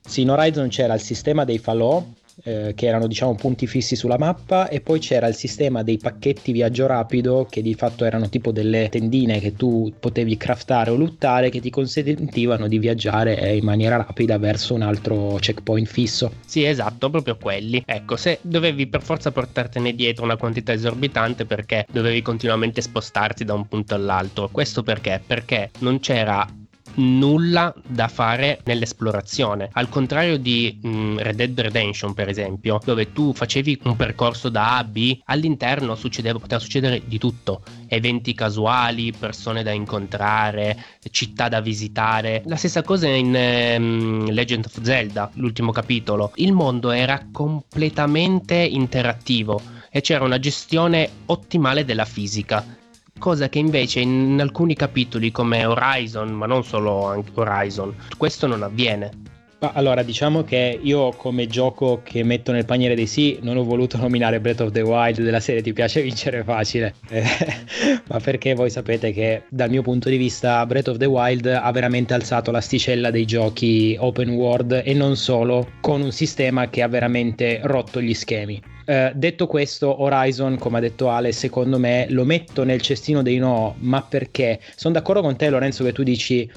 Sì, 0.00 0.22
in 0.22 0.30
Horizon 0.30 0.68
c'era 0.68 0.94
il 0.94 1.00
sistema 1.00 1.44
dei 1.44 1.58
falò 1.58 2.04
eh, 2.44 2.72
che 2.74 2.86
erano 2.86 3.06
diciamo 3.06 3.34
punti 3.34 3.66
fissi 3.66 3.96
sulla 3.96 4.18
mappa 4.18 4.68
e 4.68 4.80
poi 4.80 4.98
c'era 4.98 5.26
il 5.26 5.34
sistema 5.34 5.82
dei 5.82 5.98
pacchetti 5.98 6.52
viaggio 6.52 6.86
rapido 6.86 7.46
che 7.48 7.62
di 7.62 7.74
fatto 7.74 8.04
erano 8.04 8.28
tipo 8.28 8.52
delle 8.52 8.88
tendine 8.88 9.38
che 9.40 9.54
tu 9.54 9.92
potevi 9.98 10.36
craftare 10.36 10.90
o 10.90 10.96
lottare 10.96 11.50
che 11.50 11.60
ti 11.60 11.70
consentivano 11.70 12.68
di 12.68 12.78
viaggiare 12.78 13.38
eh, 13.38 13.56
in 13.56 13.64
maniera 13.64 13.96
rapida 13.96 14.38
verso 14.38 14.74
un 14.74 14.82
altro 14.82 15.36
checkpoint 15.40 15.86
fisso. 15.86 16.32
Sì, 16.44 16.64
esatto, 16.64 17.10
proprio 17.10 17.36
quelli. 17.36 17.82
Ecco, 17.84 18.16
se 18.16 18.38
dovevi 18.42 18.86
per 18.86 19.02
forza 19.02 19.30
portartene 19.30 19.94
dietro 19.94 20.24
una 20.24 20.36
quantità 20.36 20.72
esorbitante 20.72 21.44
perché 21.44 21.86
dovevi 21.90 22.22
continuamente 22.22 22.80
spostarti 22.80 23.44
da 23.44 23.54
un 23.54 23.66
punto 23.66 23.94
all'altro. 23.94 24.48
Questo 24.50 24.82
perché? 24.82 25.20
Perché 25.24 25.70
non 25.80 26.00
c'era 26.00 26.46
nulla 26.94 27.74
da 27.86 28.08
fare 28.08 28.60
nell'esplorazione. 28.64 29.68
Al 29.72 29.88
contrario 29.88 30.38
di 30.38 30.78
mh, 30.80 30.88
mm, 30.88 31.18
Red 31.18 31.36
Dead 31.36 31.60
Redemption, 31.60 32.14
per 32.14 32.28
esempio, 32.28 32.80
dove 32.84 33.12
tu 33.12 33.32
facevi 33.32 33.80
un 33.84 33.96
percorso 33.96 34.48
da 34.48 34.74
A 34.74 34.78
a 34.78 34.84
B, 34.84 35.18
all'interno 35.24 35.96
poteva 35.96 36.58
succedere 36.58 37.02
di 37.06 37.18
tutto. 37.18 37.62
Eventi 37.88 38.34
casuali, 38.34 39.12
persone 39.12 39.62
da 39.62 39.70
incontrare, 39.70 40.76
città 41.10 41.48
da 41.48 41.60
visitare. 41.60 42.42
La 42.46 42.56
stessa 42.56 42.82
cosa 42.82 43.08
in 43.08 43.34
um, 43.78 44.30
Legend 44.30 44.66
of 44.66 44.80
Zelda, 44.82 45.30
l'ultimo 45.34 45.72
capitolo. 45.72 46.32
Il 46.36 46.52
mondo 46.52 46.90
era 46.90 47.26
completamente 47.30 48.54
interattivo 48.54 49.60
e 49.90 50.00
c'era 50.00 50.24
una 50.24 50.38
gestione 50.38 51.08
ottimale 51.26 51.84
della 51.84 52.06
fisica 52.06 52.80
cosa 53.18 53.48
che 53.48 53.58
invece 53.58 54.00
in 54.00 54.38
alcuni 54.40 54.74
capitoli 54.74 55.30
come 55.30 55.64
Horizon, 55.64 56.30
ma 56.30 56.46
non 56.46 56.64
solo 56.64 57.22
Horizon, 57.34 57.94
questo 58.16 58.46
non 58.46 58.62
avviene. 58.62 59.30
Allora, 59.74 60.02
diciamo 60.02 60.42
che 60.42 60.76
io 60.82 61.10
come 61.10 61.46
gioco 61.46 62.00
che 62.02 62.24
metto 62.24 62.50
nel 62.50 62.64
paniere 62.64 62.96
dei 62.96 63.06
sì 63.06 63.38
non 63.42 63.56
ho 63.56 63.62
voluto 63.62 63.96
nominare 63.96 64.40
Breath 64.40 64.60
of 64.60 64.72
the 64.72 64.80
Wild 64.80 65.22
della 65.22 65.38
serie 65.38 65.62
ti 65.62 65.72
piace 65.72 66.02
vincere 66.02 66.42
facile, 66.42 66.94
ma 68.08 68.18
perché 68.18 68.54
voi 68.54 68.70
sapete 68.70 69.12
che 69.12 69.44
dal 69.48 69.70
mio 69.70 69.82
punto 69.82 70.08
di 70.08 70.16
vista 70.16 70.66
Breath 70.66 70.88
of 70.88 70.96
the 70.96 71.06
Wild 71.06 71.46
ha 71.46 71.70
veramente 71.70 72.12
alzato 72.12 72.50
l'asticella 72.50 73.12
dei 73.12 73.24
giochi 73.24 73.96
open 74.00 74.30
world 74.30 74.82
e 74.84 74.94
non 74.94 75.14
solo, 75.14 75.74
con 75.80 76.00
un 76.00 76.10
sistema 76.10 76.68
che 76.68 76.82
ha 76.82 76.88
veramente 76.88 77.60
rotto 77.62 78.02
gli 78.02 78.14
schemi. 78.14 78.60
Eh, 78.84 79.12
detto 79.14 79.46
questo, 79.46 80.02
Horizon, 80.02 80.58
come 80.58 80.78
ha 80.78 80.80
detto 80.80 81.08
Ale, 81.08 81.32
secondo 81.32 81.78
me 81.78 82.06
lo 82.10 82.24
metto 82.24 82.64
nel 82.64 82.80
cestino 82.80 83.22
dei 83.22 83.38
no, 83.38 83.76
ma 83.78 84.02
perché? 84.02 84.60
Sono 84.74 84.94
d'accordo 84.94 85.22
con 85.22 85.36
te, 85.36 85.48
Lorenzo, 85.50 85.84
che 85.84 85.92
tu 85.92 86.02
dici 86.02 86.50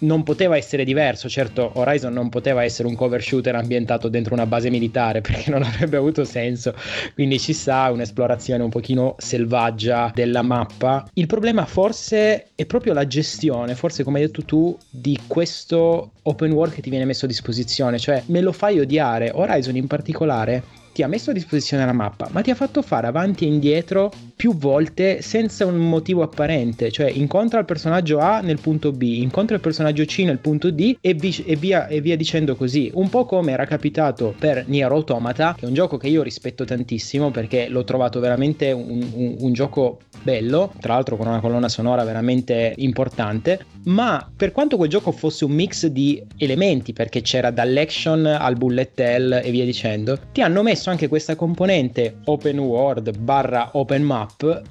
non 0.00 0.22
poteva 0.22 0.56
essere 0.56 0.84
diverso. 0.84 1.28
Certo, 1.28 1.70
Horizon 1.74 2.12
non 2.12 2.28
poteva 2.28 2.62
essere 2.62 2.88
un 2.88 2.94
cover 2.94 3.22
shooter 3.22 3.54
ambientato 3.54 4.08
dentro 4.08 4.34
una 4.34 4.46
base 4.46 4.70
militare 4.70 5.20
perché 5.22 5.50
non 5.50 5.62
avrebbe 5.62 5.96
avuto 5.96 6.24
senso. 6.24 6.74
Quindi 7.14 7.38
ci 7.38 7.52
sta 7.52 7.90
un'esplorazione 7.90 8.62
un 8.62 8.70
pochino 8.70 9.14
selvaggia 9.18 10.12
della 10.14 10.42
mappa. 10.42 11.08
Il 11.14 11.26
problema 11.26 11.64
forse 11.64 12.48
è 12.54 12.66
proprio 12.66 12.92
la 12.92 13.06
gestione, 13.06 13.74
forse 13.74 14.04
come 14.04 14.20
hai 14.20 14.26
detto 14.26 14.44
tu, 14.44 14.76
di 14.90 15.18
questo 15.26 16.12
open 16.22 16.52
world 16.52 16.74
che 16.74 16.82
ti 16.82 16.90
viene 16.90 17.04
messo 17.04 17.24
a 17.24 17.28
disposizione. 17.28 17.98
Cioè, 17.98 18.22
me 18.26 18.40
lo 18.40 18.52
fai 18.52 18.78
odiare. 18.78 19.30
Horizon 19.32 19.76
in 19.76 19.86
particolare 19.86 20.62
ti 20.98 21.04
ha 21.04 21.06
messo 21.06 21.30
a 21.30 21.32
disposizione 21.32 21.86
la 21.86 21.92
mappa, 21.92 22.28
ma 22.32 22.40
ti 22.40 22.50
ha 22.50 22.56
fatto 22.56 22.82
fare 22.82 23.06
avanti 23.06 23.44
e 23.44 23.46
indietro 23.46 24.10
più 24.34 24.56
volte 24.56 25.22
senza 25.22 25.64
un 25.64 25.76
motivo 25.76 26.24
apparente, 26.24 26.90
cioè 26.90 27.08
incontra 27.08 27.60
il 27.60 27.66
personaggio 27.66 28.18
A 28.18 28.40
nel 28.40 28.58
punto 28.58 28.90
B, 28.90 29.02
incontra 29.02 29.54
il 29.54 29.60
personaggio 29.60 30.04
C 30.04 30.22
nel 30.24 30.40
punto 30.40 30.72
D 30.72 30.96
e, 31.00 31.14
vi- 31.14 31.44
e, 31.46 31.54
via, 31.54 31.86
e 31.86 32.00
via 32.00 32.16
dicendo 32.16 32.56
così, 32.56 32.90
un 32.94 33.08
po' 33.10 33.26
come 33.26 33.52
era 33.52 33.64
capitato 33.64 34.34
per 34.36 34.64
Nier 34.66 34.90
Automata, 34.90 35.54
che 35.56 35.66
è 35.66 35.68
un 35.68 35.74
gioco 35.74 35.98
che 35.98 36.08
io 36.08 36.24
rispetto 36.24 36.64
tantissimo 36.64 37.30
perché 37.30 37.68
l'ho 37.68 37.84
trovato 37.84 38.18
veramente 38.18 38.72
un, 38.72 39.08
un, 39.14 39.36
un 39.38 39.52
gioco 39.52 40.00
bello, 40.20 40.72
tra 40.80 40.94
l'altro 40.94 41.16
con 41.16 41.28
una 41.28 41.38
colonna 41.38 41.68
sonora 41.68 42.02
veramente 42.02 42.74
importante, 42.78 43.64
ma 43.84 44.28
per 44.36 44.50
quanto 44.50 44.76
quel 44.76 44.90
gioco 44.90 45.12
fosse 45.12 45.44
un 45.44 45.52
mix 45.52 45.86
di 45.86 46.20
elementi, 46.38 46.92
perché 46.92 47.20
c'era 47.20 47.52
dall'action 47.52 48.26
al 48.26 48.56
bullet 48.56 48.98
hell 48.98 49.40
e 49.44 49.50
via 49.52 49.64
dicendo, 49.64 50.18
ti 50.32 50.42
hanno 50.42 50.62
messo 50.62 50.87
anche 50.90 51.08
questa 51.08 51.36
componente 51.36 52.18
open 52.24 52.58
world 52.58 53.16
barra 53.18 53.70
open 53.72 54.02
map 54.02 54.62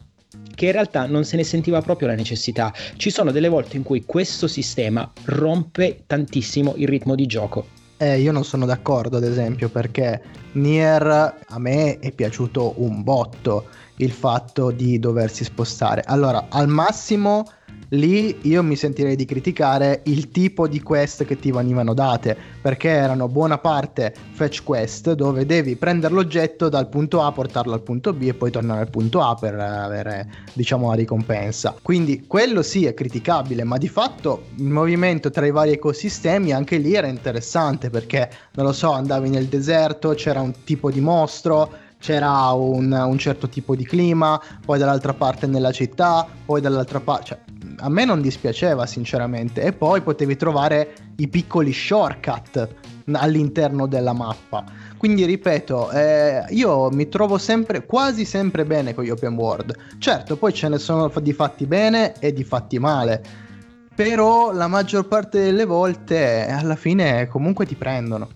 che 0.53 0.65
in 0.65 0.71
realtà 0.71 1.05
non 1.05 1.23
se 1.23 1.37
ne 1.37 1.43
sentiva 1.43 1.81
proprio 1.81 2.07
la 2.07 2.15
necessità. 2.15 2.73
Ci 2.95 3.09
sono 3.09 3.31
delle 3.31 3.47
volte 3.47 3.77
in 3.77 3.83
cui 3.83 4.03
questo 4.05 4.47
sistema 4.47 5.09
rompe 5.25 6.03
tantissimo 6.05 6.73
il 6.77 6.87
ritmo 6.87 7.15
di 7.15 7.25
gioco. 7.25 7.67
Eh, 7.97 8.19
io 8.19 8.31
non 8.31 8.43
sono 8.43 8.65
d'accordo, 8.65 9.17
ad 9.17 9.23
esempio, 9.23 9.69
perché 9.69 10.21
Nier 10.53 11.05
a 11.47 11.59
me 11.59 11.97
è 11.99 12.11
piaciuto 12.11 12.75
un 12.77 13.03
botto 13.03 13.65
il 13.97 14.11
fatto 14.11 14.69
di 14.71 14.99
doversi 14.99 15.43
spostare. 15.43 16.03
Allora, 16.05 16.47
al 16.49 16.67
massimo 16.67 17.49
lì 17.89 18.37
io 18.43 18.63
mi 18.63 18.75
sentirei 18.75 19.15
di 19.15 19.25
criticare 19.25 20.01
il 20.05 20.29
tipo 20.29 20.67
di 20.67 20.81
quest 20.81 21.23
che 21.25 21.39
ti 21.39 21.51
venivano 21.51 21.93
date, 21.93 22.35
perché 22.61 22.89
erano 22.89 23.27
buona 23.27 23.57
parte 23.57 24.13
fetch 24.31 24.63
quest 24.63 25.13
dove 25.13 25.45
devi 25.45 25.75
prendere 25.75 26.13
l'oggetto 26.13 26.69
dal 26.69 26.89
punto 26.89 27.21
A, 27.21 27.31
portarlo 27.31 27.73
al 27.73 27.81
punto 27.81 28.13
B 28.13 28.23
e 28.23 28.33
poi 28.33 28.51
tornare 28.51 28.81
al 28.81 28.89
punto 28.89 29.21
A 29.21 29.35
per 29.35 29.55
avere, 29.55 30.29
diciamo, 30.53 30.89
la 30.89 30.95
ricompensa. 30.95 31.75
Quindi 31.81 32.25
quello 32.27 32.61
sì 32.61 32.85
è 32.85 32.93
criticabile, 32.93 33.63
ma 33.63 33.77
di 33.77 33.87
fatto 33.87 34.43
il 34.57 34.65
movimento 34.65 35.29
tra 35.29 35.45
i 35.45 35.51
vari 35.51 35.71
ecosistemi 35.71 36.51
anche 36.51 36.77
lì 36.77 36.93
era 36.93 37.07
interessante 37.07 37.89
perché, 37.89 38.29
non 38.53 38.65
lo 38.65 38.73
so, 38.73 38.91
andavi 38.91 39.29
nel 39.29 39.45
deserto, 39.45 40.09
c'era 40.09 40.41
un 40.41 40.53
tipo 40.63 40.91
di 40.91 40.99
mostro, 40.99 41.85
c'era 41.99 42.51
un, 42.51 42.91
un, 42.91 43.17
certo 43.17 43.49
tipo 43.49 43.75
di 43.75 43.83
clima, 43.83 44.39
poi 44.63 44.77
dall'altra 44.77 45.13
parte 45.13 45.47
nella 45.47 45.71
città, 45.71 46.27
poi 46.45 46.61
dall'altra 46.61 46.99
parte... 46.99 47.25
Cioè, 47.25 47.39
a 47.79 47.89
me 47.89 48.05
non 48.05 48.21
dispiaceva 48.21 48.85
sinceramente 48.85 49.61
e 49.61 49.73
poi 49.73 50.01
potevi 50.01 50.35
trovare 50.35 50.93
i 51.17 51.27
piccoli 51.27 51.71
shortcut 51.73 52.67
all'interno 53.11 53.87
della 53.87 54.13
mappa. 54.13 54.63
Quindi 54.97 55.25
ripeto, 55.25 55.91
eh, 55.91 56.45
io 56.49 56.89
mi 56.89 57.07
trovo 57.07 57.37
sempre, 57.37 57.85
quasi 57.85 58.25
sempre 58.25 58.65
bene 58.65 58.93
con 58.93 59.03
gli 59.03 59.09
open 59.09 59.35
world. 59.35 59.75
Certo, 59.99 60.37
poi 60.37 60.53
ce 60.53 60.69
ne 60.69 60.77
sono 60.77 61.11
di 61.21 61.33
fatti 61.33 61.65
bene 61.65 62.13
e 62.19 62.33
di 62.33 62.43
fatti 62.43 62.79
male. 62.79 63.45
Però 63.93 64.51
la 64.51 64.67
maggior 64.67 65.07
parte 65.07 65.39
delle 65.39 65.65
volte 65.65 66.47
alla 66.47 66.75
fine 66.75 67.27
comunque 67.27 67.65
ti 67.65 67.75
prendono. 67.75 68.29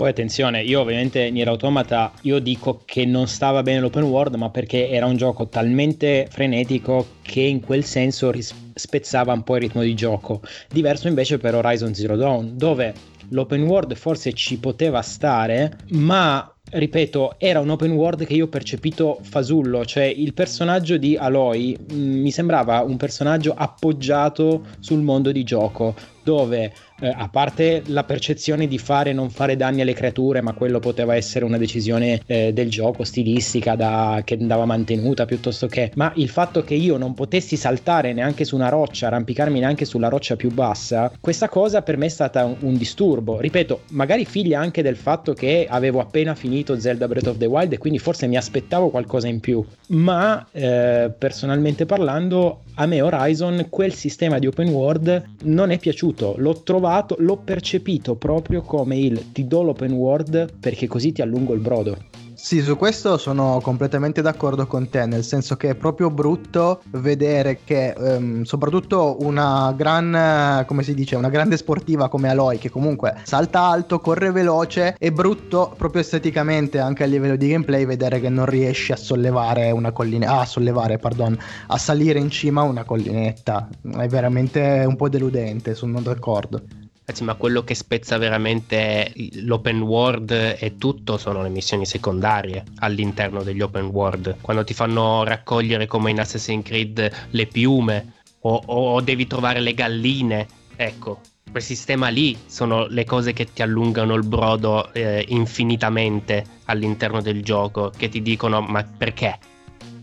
Poi 0.00 0.08
attenzione, 0.08 0.62
io 0.62 0.80
ovviamente 0.80 1.28
Nier 1.30 1.48
Automata 1.48 2.10
io 2.22 2.38
dico 2.38 2.80
che 2.86 3.04
non 3.04 3.28
stava 3.28 3.62
bene 3.62 3.80
l'open 3.80 4.04
world, 4.04 4.34
ma 4.36 4.48
perché 4.48 4.88
era 4.88 5.04
un 5.04 5.18
gioco 5.18 5.46
talmente 5.48 6.26
frenetico 6.30 7.06
che 7.20 7.42
in 7.42 7.60
quel 7.60 7.84
senso 7.84 8.32
spezzava 8.72 9.34
un 9.34 9.42
po' 9.42 9.56
il 9.56 9.60
ritmo 9.60 9.82
di 9.82 9.92
gioco. 9.92 10.40
Diverso 10.70 11.06
invece 11.06 11.36
per 11.36 11.54
Horizon 11.54 11.92
Zero 11.92 12.16
Dawn, 12.16 12.56
dove 12.56 12.94
l'open 13.28 13.64
world 13.64 13.94
forse 13.94 14.32
ci 14.32 14.58
poteva 14.58 15.02
stare, 15.02 15.76
ma 15.90 16.50
ripeto, 16.70 17.34
era 17.38 17.60
un 17.60 17.68
open 17.68 17.92
world 17.92 18.24
che 18.24 18.34
io 18.34 18.44
ho 18.44 18.48
percepito 18.48 19.18
fasullo, 19.22 19.84
cioè 19.84 20.04
il 20.04 20.32
personaggio 20.34 20.96
di 20.96 21.16
Aloy 21.16 21.76
mh, 21.76 21.94
mm, 21.94 22.20
mi 22.20 22.30
sembrava 22.30 22.80
un 22.80 22.96
personaggio 22.96 23.52
appoggiato 23.56 24.64
sul 24.78 25.00
mondo 25.00 25.32
di 25.32 25.42
gioco, 25.42 25.94
dove 26.22 26.72
eh, 27.00 27.08
a 27.08 27.28
parte 27.28 27.82
la 27.86 28.04
percezione 28.04 28.66
di 28.66 28.78
fare 28.78 29.10
e 29.10 29.12
non 29.12 29.30
fare 29.30 29.56
danni 29.56 29.80
alle 29.80 29.92
creature, 29.92 30.40
ma 30.40 30.52
quello 30.52 30.78
poteva 30.78 31.14
essere 31.14 31.44
una 31.44 31.58
decisione 31.58 32.20
eh, 32.26 32.52
del 32.52 32.70
gioco 32.70 33.04
stilistica 33.04 33.74
da, 33.74 34.22
che 34.24 34.36
andava 34.40 34.64
mantenuta 34.64 35.24
piuttosto 35.24 35.66
che, 35.66 35.90
ma 35.94 36.12
il 36.16 36.28
fatto 36.28 36.62
che 36.62 36.74
io 36.74 36.96
non 36.96 37.14
potessi 37.14 37.56
saltare 37.56 38.12
neanche 38.12 38.44
su 38.44 38.54
una 38.54 38.68
roccia, 38.68 39.06
arrampicarmi 39.06 39.60
neanche 39.60 39.84
sulla 39.84 40.08
roccia 40.08 40.36
più 40.36 40.50
bassa, 40.52 41.12
questa 41.20 41.48
cosa 41.48 41.82
per 41.82 41.96
me 41.96 42.06
è 42.06 42.10
stata 42.10 42.44
un, 42.44 42.56
un 42.60 42.76
disturbo. 42.76 43.40
Ripeto, 43.40 43.82
magari 43.90 44.24
figlia 44.24 44.60
anche 44.60 44.82
del 44.82 44.96
fatto 44.96 45.32
che 45.32 45.66
avevo 45.68 46.00
appena 46.00 46.34
finito 46.34 46.78
Zelda 46.78 47.08
Breath 47.08 47.26
of 47.28 47.38
the 47.38 47.46
Wild 47.46 47.72
e 47.72 47.78
quindi 47.78 47.98
forse 47.98 48.26
mi 48.26 48.36
aspettavo 48.36 48.90
qualcosa 48.90 49.28
in 49.28 49.40
più, 49.40 49.64
ma 49.88 50.46
eh, 50.52 51.10
personalmente 51.16 51.86
parlando 51.86 52.62
a 52.74 52.86
me 52.86 53.02
Horizon 53.02 53.66
quel 53.68 53.92
sistema 53.92 54.38
di 54.38 54.46
open 54.46 54.68
world 54.68 55.22
non 55.42 55.70
è 55.70 55.78
piaciuto, 55.78 56.34
l'ho 56.38 56.62
trovato, 56.62 56.89
l'ho 57.18 57.36
percepito 57.36 58.16
proprio 58.16 58.62
come 58.62 58.98
il 58.98 59.32
ti 59.32 59.46
do 59.46 59.62
l'open 59.62 59.92
world 59.92 60.58
perché 60.58 60.86
così 60.86 61.12
ti 61.12 61.22
allungo 61.22 61.54
il 61.54 61.60
brodo. 61.60 61.96
Sì, 62.42 62.62
su 62.62 62.74
questo 62.78 63.18
sono 63.18 63.60
completamente 63.62 64.22
d'accordo 64.22 64.66
con 64.66 64.88
te, 64.88 65.04
nel 65.04 65.24
senso 65.24 65.56
che 65.56 65.68
è 65.68 65.74
proprio 65.74 66.10
brutto 66.10 66.80
vedere 66.92 67.60
che 67.64 67.94
um, 67.94 68.44
soprattutto 68.44 69.18
una 69.20 69.74
gran, 69.76 70.64
come 70.66 70.82
si 70.82 70.94
dice, 70.94 71.16
una 71.16 71.28
grande 71.28 71.58
sportiva 71.58 72.08
come 72.08 72.30
Aloy, 72.30 72.56
che 72.56 72.70
comunque 72.70 73.14
salta 73.24 73.60
alto, 73.60 74.00
corre 74.00 74.32
veloce, 74.32 74.94
è 74.98 75.10
brutto 75.10 75.74
proprio 75.76 76.00
esteticamente 76.00 76.78
anche 76.78 77.04
a 77.04 77.06
livello 77.06 77.36
di 77.36 77.48
gameplay 77.48 77.84
vedere 77.84 78.20
che 78.20 78.30
non 78.30 78.46
riesce 78.46 78.94
a 78.94 78.96
sollevare 78.96 79.70
una 79.70 79.92
collina, 79.92 80.40
a 80.40 80.46
sollevare, 80.46 80.96
pardon, 80.96 81.38
a 81.66 81.76
salire 81.76 82.18
in 82.18 82.30
cima 82.30 82.62
una 82.62 82.84
collinetta. 82.84 83.68
È 83.98 84.06
veramente 84.08 84.82
un 84.86 84.96
po' 84.96 85.10
deludente, 85.10 85.74
sono 85.74 86.00
d'accordo. 86.00 86.62
Ragazzi, 87.10 87.26
ma 87.26 87.34
quello 87.34 87.64
che 87.64 87.74
spezza 87.74 88.18
veramente 88.18 89.12
l'open 89.42 89.82
world 89.82 90.30
e 90.30 90.76
tutto 90.78 91.18
sono 91.18 91.42
le 91.42 91.48
missioni 91.48 91.84
secondarie 91.84 92.62
all'interno 92.78 93.42
degli 93.42 93.62
open 93.62 93.86
world. 93.86 94.36
Quando 94.40 94.62
ti 94.62 94.74
fanno 94.74 95.24
raccogliere 95.24 95.88
come 95.88 96.12
in 96.12 96.20
Assassin's 96.20 96.64
Creed 96.64 97.10
le 97.30 97.46
piume 97.46 98.12
o, 98.42 98.62
o 98.64 99.00
devi 99.00 99.26
trovare 99.26 99.58
le 99.58 99.74
galline. 99.74 100.46
Ecco, 100.76 101.20
quel 101.50 101.64
sistema 101.64 102.10
lì 102.10 102.38
sono 102.46 102.86
le 102.86 103.04
cose 103.04 103.32
che 103.32 103.52
ti 103.52 103.62
allungano 103.62 104.14
il 104.14 104.24
brodo 104.24 104.92
eh, 104.92 105.24
infinitamente 105.30 106.44
all'interno 106.66 107.20
del 107.20 107.42
gioco, 107.42 107.90
che 107.96 108.08
ti 108.08 108.22
dicono 108.22 108.60
ma 108.60 108.84
perché? 108.84 109.36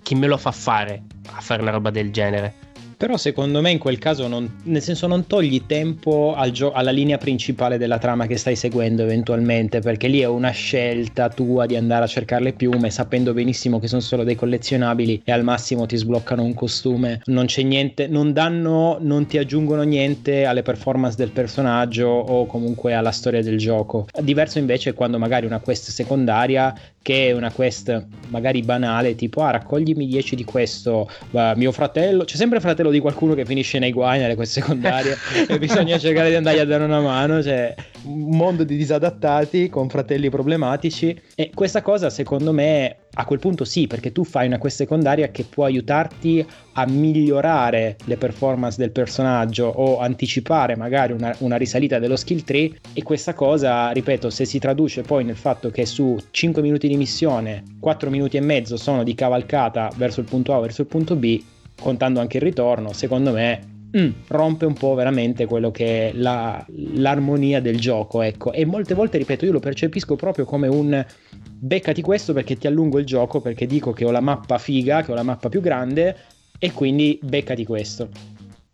Chi 0.03 0.13
me 0.15 0.27
lo 0.27 0.35
fa 0.35 0.51
fare 0.51 1.03
a 1.31 1.39
fare 1.39 1.61
una 1.61 1.71
roba 1.71 1.89
del 1.89 2.11
genere? 2.11 2.66
Però 2.97 3.15
secondo 3.15 3.61
me 3.61 3.69
in 3.69 3.77
quel 3.77 3.99
caso 3.99 4.27
non, 4.27 4.51
nel 4.63 4.81
senso 4.81 5.05
non 5.05 5.27
togli 5.27 5.67
tempo 5.67 6.33
al 6.35 6.49
gio- 6.49 6.71
alla 6.71 6.89
linea 6.89 7.19
principale 7.19 7.77
della 7.77 7.99
trama 7.99 8.25
che 8.25 8.37
stai 8.37 8.55
seguendo 8.55 9.03
eventualmente, 9.03 9.81
perché 9.81 10.07
lì 10.07 10.21
è 10.21 10.25
una 10.25 10.49
scelta 10.49 11.29
tua 11.29 11.67
di 11.67 11.75
andare 11.75 12.05
a 12.05 12.07
cercare 12.07 12.43
le 12.43 12.53
piume 12.53 12.89
sapendo 12.89 13.33
benissimo 13.33 13.79
che 13.79 13.87
sono 13.87 14.01
solo 14.01 14.23
dei 14.23 14.33
collezionabili 14.33 15.21
e 15.23 15.31
al 15.31 15.43
massimo 15.43 15.85
ti 15.85 15.95
sbloccano 15.95 16.41
un 16.41 16.55
costume. 16.55 17.21
Non 17.25 17.45
c'è 17.45 17.61
niente, 17.61 18.07
non 18.07 18.33
danno, 18.33 18.97
non 18.99 19.27
ti 19.27 19.37
aggiungono 19.37 19.83
niente 19.83 20.45
alle 20.45 20.63
performance 20.63 21.15
del 21.15 21.29
personaggio 21.29 22.07
o 22.07 22.47
comunque 22.47 22.95
alla 22.95 23.11
storia 23.11 23.43
del 23.43 23.59
gioco. 23.59 24.07
Diverso 24.19 24.57
invece 24.57 24.93
quando 24.93 25.19
magari 25.19 25.45
una 25.45 25.59
quest 25.59 25.91
secondaria 25.91 26.73
che 26.99 27.29
è 27.29 27.31
una 27.31 27.51
quest 27.51 28.05
magari 28.29 28.63
banale, 28.63 29.15
tipo 29.15 29.41
ah 29.41 29.51
raccoglimi 29.51 30.07
10 30.07 30.35
di 30.35 30.43
questo, 30.43 31.09
mio 31.55 31.71
fratello, 31.71 32.25
c'è 32.25 32.35
sempre 32.35 32.57
il 32.57 32.63
fratello 32.87 32.91
di 32.91 32.99
qualcuno 32.99 33.33
che 33.33 33.45
finisce 33.45 33.79
nei 33.79 33.91
guai 33.91 34.19
nelle 34.19 34.35
quest 34.35 34.53
secondarie 34.53 35.15
e 35.47 35.59
bisogna 35.59 35.97
cercare 35.97 36.29
di 36.29 36.35
andargli 36.35 36.59
a 36.59 36.65
dare 36.65 36.83
una 36.83 37.01
mano, 37.01 37.41
cioè 37.43 37.73
un 38.03 38.35
mondo 38.35 38.63
di 38.63 38.77
disadattati 38.77 39.69
con 39.69 39.89
fratelli 39.89 40.29
problematici. 40.29 41.19
E 41.35 41.51
questa 41.53 41.81
cosa 41.81 42.09
secondo 42.09 42.51
me 42.51 42.97
a 43.19 43.25
quel 43.25 43.39
punto 43.39 43.65
sì, 43.65 43.87
perché 43.87 44.11
tu 44.11 44.23
fai 44.23 44.45
una 44.45 44.59
quest 44.59 44.77
secondaria 44.77 45.29
che 45.29 45.43
può 45.43 45.65
aiutarti 45.65 46.45
a 46.73 46.85
migliorare 46.87 47.95
le 48.05 48.17
performance 48.17 48.77
del 48.77 48.91
personaggio 48.91 49.65
o 49.65 49.99
anticipare 49.99 50.75
magari 50.75 51.13
una, 51.13 51.35
una, 51.39 51.55
risalita 51.57 51.97
dello 51.97 52.15
skill 52.15 52.43
tree. 52.43 52.71
E 52.93 53.01
questa 53.01 53.33
cosa, 53.33 53.89
ripeto, 53.91 54.29
se 54.29 54.45
si 54.45 54.59
traduce 54.59 55.01
poi 55.01 55.23
nel 55.23 55.35
fatto 55.35 55.71
che 55.71 55.85
su 55.85 56.15
5 56.29 56.61
minuti 56.61 56.87
di 56.87 56.95
missione 56.95 57.63
4 57.79 58.09
minuti 58.11 58.37
e 58.37 58.41
mezzo 58.41 58.77
sono 58.77 59.03
di 59.03 59.15
cavalcata 59.15 59.89
verso 59.95 60.19
il 60.19 60.27
punto 60.27 60.53
A 60.53 60.57
o 60.57 60.61
verso 60.61 60.81
il 60.81 60.87
punto 60.87 61.15
B, 61.15 61.41
contando 61.79 62.19
anche 62.19 62.37
il 62.37 62.43
ritorno, 62.43 62.93
secondo 62.93 63.31
me 63.31 63.75
Mm, 63.95 64.09
rompe 64.27 64.65
un 64.65 64.73
po' 64.73 64.95
veramente 64.95 65.45
quello 65.45 65.71
che 65.71 66.09
è 66.09 66.13
la, 66.13 66.63
l'armonia 66.95 67.61
del 67.61 67.79
gioco, 67.79 68.21
ecco. 68.21 68.51
E 68.51 68.65
molte 68.65 68.93
volte, 68.93 69.17
ripeto, 69.17 69.45
io 69.45 69.53
lo 69.53 69.59
percepisco 69.59 70.15
proprio 70.15 70.43
come 70.43 70.67
un 70.67 71.05
beccati 71.31 72.01
questo 72.01 72.33
perché 72.33 72.57
ti 72.57 72.67
allungo 72.67 72.99
il 72.99 73.05
gioco, 73.05 73.39
perché 73.39 73.65
dico 73.65 73.93
che 73.93 74.03
ho 74.03 74.11
la 74.11 74.19
mappa 74.19 74.57
figa, 74.57 75.03
che 75.03 75.11
ho 75.11 75.15
la 75.15 75.23
mappa 75.23 75.47
più 75.47 75.61
grande, 75.61 76.15
e 76.59 76.73
quindi 76.73 77.17
beccati 77.23 77.63
questo. 77.65 78.09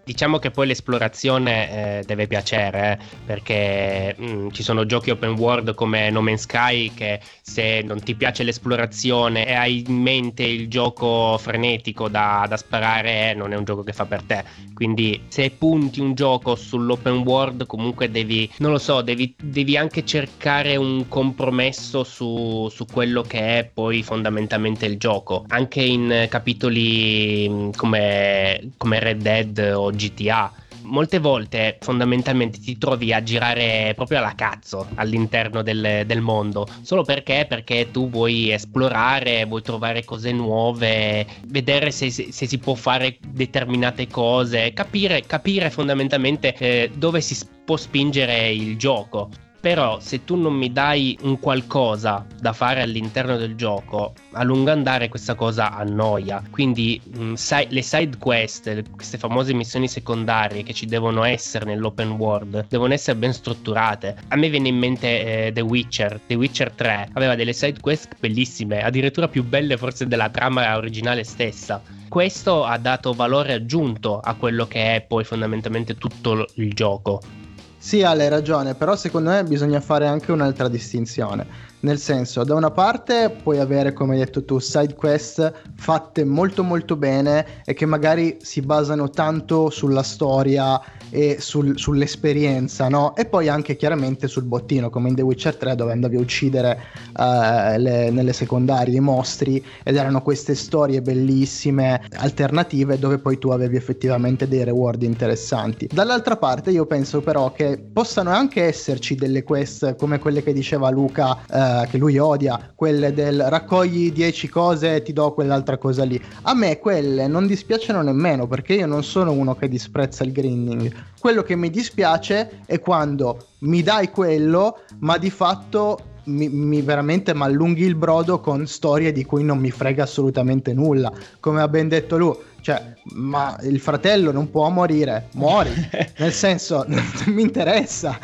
Diciamo 0.05 0.37
che 0.37 0.51
poi 0.51 0.67
l'esplorazione 0.67 1.99
eh, 1.99 2.03
deve 2.05 2.27
piacere, 2.27 2.99
eh, 2.99 3.05
perché 3.25 4.13
mh, 4.17 4.25
mm, 4.25 4.49
ci 4.49 4.61
sono 4.61 4.85
giochi 4.85 5.11
open 5.11 5.31
world 5.31 5.73
come 5.75 6.09
No 6.09 6.21
Man's 6.21 6.41
Sky 6.41 6.93
che 6.93 7.21
se 7.41 7.81
non 7.85 8.01
ti 8.01 8.13
piace 8.15 8.43
l'esplorazione 8.43 9.47
e 9.47 9.53
hai 9.53 9.83
in 9.87 9.95
mente 9.95 10.43
il 10.43 10.67
gioco 10.67 11.37
frenetico 11.37 12.09
da, 12.09 12.45
da 12.49 12.57
sparare, 12.57 13.29
eh, 13.29 13.33
non 13.33 13.53
è 13.53 13.55
un 13.55 13.63
gioco 13.63 13.83
che 13.83 13.93
fa 13.93 14.05
per 14.05 14.23
te. 14.23 14.43
Quindi 14.73 15.21
se 15.29 15.51
punti 15.51 16.01
un 16.01 16.13
gioco 16.15 16.55
sull'open 16.55 17.19
world 17.19 17.65
comunque 17.65 18.11
devi, 18.11 18.51
non 18.57 18.71
lo 18.71 18.79
so, 18.79 19.01
devi, 19.01 19.33
devi 19.41 19.77
anche 19.77 20.03
cercare 20.03 20.75
un 20.75 21.07
compromesso 21.07 22.03
su, 22.03 22.67
su, 22.69 22.85
quello 22.91 23.21
che 23.21 23.59
è 23.59 23.69
poi 23.73 24.03
fondamentalmente 24.03 24.85
il 24.85 24.97
gioco. 24.97 25.45
Anche 25.47 25.81
in 25.81 26.27
capitoli 26.29 27.47
mm, 27.49 27.69
come, 27.77 28.71
come 28.77 28.99
Red 28.99 29.21
Dead 29.21 29.73
o 29.73 29.91
GTA. 29.95 30.51
Molte 30.83 31.19
volte 31.19 31.77
fondamentalmente 31.79 32.59
ti 32.59 32.77
trovi 32.77 33.13
a 33.13 33.23
girare 33.23 33.93
proprio 33.95 34.17
alla 34.17 34.35
cazzo 34.35 34.85
all'interno 34.95 35.61
del, 35.61 36.03
del 36.05 36.19
mondo, 36.19 36.67
solo 36.81 37.03
perché? 37.03 37.45
Perché 37.47 37.89
tu 37.89 38.09
vuoi 38.09 38.51
esplorare, 38.51 39.45
vuoi 39.45 39.61
trovare 39.61 40.03
cose 40.03 40.33
nuove, 40.33 41.25
vedere 41.47 41.89
se, 41.91 42.09
se, 42.09 42.33
se 42.33 42.47
si 42.47 42.57
può 42.57 42.73
fare 42.73 43.17
determinate 43.25 44.07
cose, 44.07 44.73
capire, 44.73 45.21
capire 45.25 45.69
fondamentalmente 45.69 46.53
eh, 46.57 46.91
dove 46.93 47.21
si 47.21 47.37
può 47.63 47.77
spingere 47.77 48.51
il 48.51 48.75
gioco. 48.75 49.29
Però 49.63 50.01
se 50.01 50.25
tu 50.25 50.35
non 50.35 50.55
mi 50.55 50.73
dai 50.73 51.17
un 51.21 51.39
qualcosa 51.39 52.27
da 52.37 52.51
fare 52.51 52.81
all'interno 52.81 53.37
del 53.37 53.55
gioco, 53.55 54.11
a 54.33 54.43
lungo 54.43 54.71
andare 54.71 55.07
questa 55.07 55.35
cosa 55.35 55.71
annoia. 55.71 56.43
Quindi 56.51 56.99
mh, 57.01 57.23
mm, 57.23 57.33
sai, 57.35 57.67
le 57.69 57.81
side 57.81 58.17
quest, 58.17 58.83
queste 58.91 59.17
famose 59.17 59.53
missioni 59.53 59.87
secondarie 59.87 60.63
che 60.63 60.73
ci 60.73 60.85
devono 60.85 61.23
essere 61.23 61.63
nell'open 61.63 62.11
world, 62.11 62.65
devono 62.67 62.91
essere 62.91 63.17
ben 63.17 63.31
strutturate. 63.31 64.17
A 64.27 64.35
me 64.35 64.49
viene 64.49 64.67
in 64.67 64.77
mente 64.77 65.45
eh, 65.45 65.53
The 65.53 65.61
Witcher. 65.61 66.19
The 66.27 66.35
Witcher 66.35 66.71
3 66.71 67.11
aveva 67.13 67.35
delle 67.35 67.53
side 67.53 67.79
quest 67.79 68.17
bellissime, 68.19 68.83
addirittura 68.83 69.29
più 69.29 69.45
belle 69.45 69.77
forse 69.77 70.07
della 70.07 70.27
trama 70.27 70.75
originale 70.75 71.23
stessa 71.23 71.81
questo 72.09 72.63
ha 72.63 72.77
dato 72.77 73.13
valore 73.13 73.53
aggiunto 73.53 74.19
a 74.19 74.35
quello 74.35 74.67
che 74.67 74.97
è 74.97 75.01
poi 75.01 75.23
fondamentalmente 75.23 75.95
tutto 75.95 76.45
il 76.57 76.71
gioco. 76.73 77.42
Sì, 77.85 78.01
Ale, 78.01 78.23
hai 78.23 78.29
ragione, 78.29 78.75
però 78.75 78.95
secondo 78.95 79.29
me 79.31 79.43
bisogna 79.43 79.81
fare 79.81 80.07
anche 80.07 80.31
un'altra 80.31 80.69
distinzione. 80.69 81.45
Nel 81.83 81.99
senso, 81.99 82.45
da 82.45 82.55
una 82.55 82.71
parte 82.71 83.29
puoi 83.43 83.59
avere, 83.59 83.91
come 83.91 84.13
hai 84.13 84.19
detto 84.19 84.45
tu, 84.45 84.57
side 84.59 84.95
quest 84.95 85.51
fatte 85.75 86.23
molto 86.23 86.63
molto 86.63 86.95
bene 86.95 87.45
e 87.65 87.73
che 87.73 87.85
magari 87.85 88.37
si 88.41 88.61
basano 88.61 89.09
tanto 89.09 89.69
sulla 89.69 90.01
storia 90.01 90.81
e 91.09 91.41
sul, 91.41 91.77
sull'esperienza, 91.77 92.87
no? 92.87 93.15
E 93.17 93.25
poi 93.25 93.49
anche 93.49 93.75
chiaramente 93.75 94.29
sul 94.29 94.43
bottino, 94.43 94.89
come 94.89 95.09
in 95.09 95.15
The 95.15 95.23
Witcher 95.23 95.57
3 95.57 95.75
dove 95.75 95.91
andavi 95.91 96.15
a 96.15 96.19
uccidere 96.21 96.79
uh, 97.17 97.77
le, 97.77 98.09
nelle 98.11 98.31
secondarie 98.31 98.95
i 98.95 99.01
mostri 99.01 99.63
ed 99.83 99.97
erano 99.97 100.21
queste 100.21 100.55
storie 100.55 101.01
bellissime, 101.01 102.01
alternative, 102.15 102.97
dove 102.97 103.17
poi 103.17 103.37
tu 103.37 103.49
avevi 103.49 103.75
effettivamente 103.75 104.47
dei 104.47 104.63
reward 104.63 105.03
interessanti. 105.03 105.89
Dall'altra 105.91 106.37
parte 106.37 106.71
io 106.71 106.85
penso 106.85 107.19
però 107.19 107.51
che 107.51 107.77
possano 107.77 108.29
anche 108.29 108.63
esserci 108.63 109.15
delle 109.15 109.43
quest 109.43 109.97
come 109.97 110.17
quelle 110.17 110.41
che 110.41 110.53
diceva 110.53 110.89
Luca, 110.89 111.43
uh, 111.49 111.72
che 111.89 111.97
lui 111.97 112.17
odia, 112.17 112.71
quelle 112.75 113.13
del 113.13 113.41
raccogli 113.49 114.11
10 114.11 114.49
cose 114.49 114.95
e 114.95 115.01
ti 115.01 115.13
do 115.13 115.33
quell'altra 115.33 115.77
cosa 115.77 116.03
lì. 116.03 116.21
A 116.43 116.53
me 116.53 116.79
quelle 116.79 117.27
non 117.27 117.47
dispiacciono 117.47 118.01
nemmeno 118.01 118.47
perché 118.47 118.73
io 118.73 118.87
non 118.87 119.03
sono 119.03 119.31
uno 119.31 119.55
che 119.55 119.67
disprezza 119.67 120.23
il 120.23 120.31
grinding 120.31 120.91
quello 121.23 121.41
che 121.41 121.55
mi 121.55 121.69
dispiace 121.69 122.63
è 122.65 122.79
quando 122.79 123.47
mi 123.59 123.81
dai 123.81 124.09
quello, 124.09 124.79
ma 124.99 125.17
di 125.17 125.29
fatto 125.29 125.97
mi, 126.25 126.49
mi 126.49 126.81
veramente 126.81 127.33
mi 127.33 127.43
allunghi 127.43 127.85
il 127.85 127.95
brodo 127.95 128.41
con 128.41 128.67
storie 128.67 129.13
di 129.13 129.23
cui 129.23 129.41
non 129.41 129.57
mi 129.57 129.71
frega 129.71 130.03
assolutamente 130.03 130.73
nulla. 130.73 131.09
Come 131.39 131.61
ha 131.61 131.69
ben 131.69 131.87
detto 131.87 132.17
lui, 132.17 132.35
cioè, 132.63 132.81
ma 133.15 133.59
il 133.63 133.77
fratello 133.81 134.31
non 134.31 134.49
può 134.49 134.69
morire, 134.69 135.27
muori. 135.33 135.69
Nel 136.17 136.31
senso, 136.31 136.85
non 136.87 137.03
mi 137.25 137.41
interessa. 137.41 138.17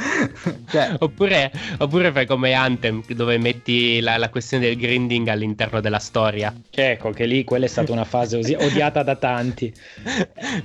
cioè. 0.69 0.95
oppure, 0.97 1.52
oppure, 1.78 2.10
fai 2.13 2.25
come 2.25 2.54
Anthem, 2.54 3.04
dove 3.10 3.38
metti 3.38 3.99
la, 3.99 4.15
la, 4.15 4.30
questione 4.30 4.67
del 4.67 4.78
grinding 4.78 5.28
all'interno 5.28 5.82
della 5.82 5.99
storia. 5.99 6.54
Cioè, 6.69 6.91
ecco, 6.91 7.10
che 7.10 7.25
lì 7.25 7.43
quella 7.43 7.65
è 7.65 7.67
stata 7.67 7.91
una 7.91 8.06
fase 8.06 8.38
osi- 8.38 8.56
odiata 8.58 9.04
da 9.04 9.17
tanti. 9.17 9.73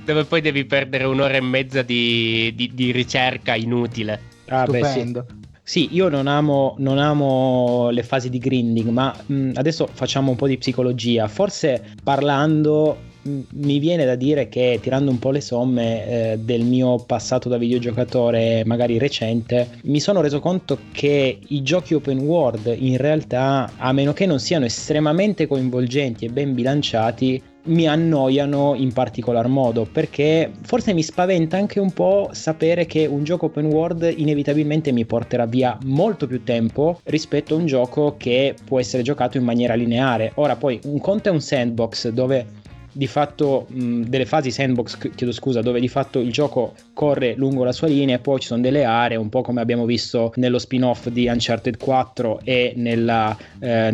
dove 0.05 0.23
poi 0.23 0.39
devi 0.39 0.63
perdere 0.63 1.03
un'ora 1.03 1.33
e 1.33 1.41
mezza 1.41 1.81
di, 1.81 2.53
di, 2.55 2.71
di 2.73 2.91
ricerca 2.91 3.55
inutile. 3.55 4.21
Ah, 4.47 4.63
Stupendo. 4.63 5.25
Beh, 5.27 5.33
sì. 5.33 5.43
Sì, 5.67 5.89
io 5.93 6.07
non 6.07 6.27
amo, 6.27 6.75
non 6.77 6.97
amo, 6.97 7.89
le 7.89 8.03
fasi 8.03 8.29
di 8.29 8.37
grinding, 8.37 8.87
ma 8.87 9.13
mh, 9.25 9.51
adesso 9.55 9.89
facciamo 9.91 10.29
un 10.31 10.37
po' 10.37 10.47
di 10.47 10.57
psicologia. 10.57 11.27
Forse 11.27 11.83
parlando 12.03 13.13
mi 13.25 13.79
viene 13.79 14.05
da 14.05 14.15
dire 14.15 14.49
che 14.49 14.79
tirando 14.81 15.09
un 15.09 15.17
po' 15.17 15.31
le 15.31 15.41
somme 15.41 16.33
eh, 16.33 16.37
del 16.37 16.63
mio 16.63 16.97
passato 16.97 17.49
da 17.49 17.57
videogiocatore 17.57 18.63
magari 18.65 18.99
recente 18.99 19.79
mi 19.83 19.99
sono 19.99 20.21
reso 20.21 20.39
conto 20.39 20.77
che 20.91 21.39
i 21.47 21.61
giochi 21.63 21.95
open 21.95 22.19
world 22.19 22.73
in 22.77 22.97
realtà 22.97 23.71
a 23.77 23.91
meno 23.93 24.13
che 24.13 24.27
non 24.27 24.39
siano 24.39 24.65
estremamente 24.65 25.47
coinvolgenti 25.47 26.25
e 26.25 26.29
ben 26.29 26.53
bilanciati 26.53 27.41
mi 27.65 27.87
annoiano 27.87 28.75
in 28.75 28.93
particolar 28.93 29.47
modo 29.47 29.87
perché 29.91 30.51
forse 30.61 30.93
mi 30.93 31.01
spaventa 31.01 31.57
anche 31.57 31.79
un 31.79 31.91
po' 31.91 32.29
sapere 32.31 32.85
che 32.85 33.07
un 33.07 33.23
gioco 33.23 33.47
open 33.47 33.65
world 33.65 34.13
inevitabilmente 34.15 34.91
mi 34.91 35.05
porterà 35.05 35.45
via 35.45 35.75
molto 35.85 36.27
più 36.27 36.43
tempo 36.43 36.99
rispetto 37.05 37.55
a 37.55 37.57
un 37.57 37.65
gioco 37.65 38.15
che 38.17 38.53
può 38.65 38.79
essere 38.79 39.01
giocato 39.01 39.37
in 39.37 39.43
maniera 39.43 39.73
lineare. 39.73 40.31
Ora 40.35 40.55
poi 40.55 40.79
un 40.83 40.99
conto 40.99 41.29
è 41.29 41.31
un 41.31 41.41
sandbox 41.41 42.09
dove 42.09 42.45
di 42.95 43.07
fatto 43.07 43.65
mh, 43.67 44.03
delle 44.03 44.25
fasi 44.25 44.51
sandbox, 44.51 44.97
chiedo 45.13 45.33
scusa, 45.33 45.61
dove 45.61 45.81
di 45.81 45.89
fatto 45.89 46.19
il 46.19 46.31
gioco 46.31 46.73
corre 46.93 47.33
lungo 47.35 47.65
la 47.65 47.73
sua 47.73 47.87
linea 47.89 48.15
e 48.15 48.19
poi 48.19 48.39
ci 48.39 48.47
sono 48.47 48.61
delle 48.61 48.85
aree, 48.85 49.17
un 49.17 49.27
po' 49.27 49.41
come 49.41 49.59
abbiamo 49.59 49.83
visto 49.83 50.31
nello 50.35 50.59
spin-off 50.59 51.09
di 51.09 51.27
Uncharted 51.27 51.77
4 51.77 52.39
e 52.45 52.71
nella, 52.77 53.37
eh, 53.59 53.91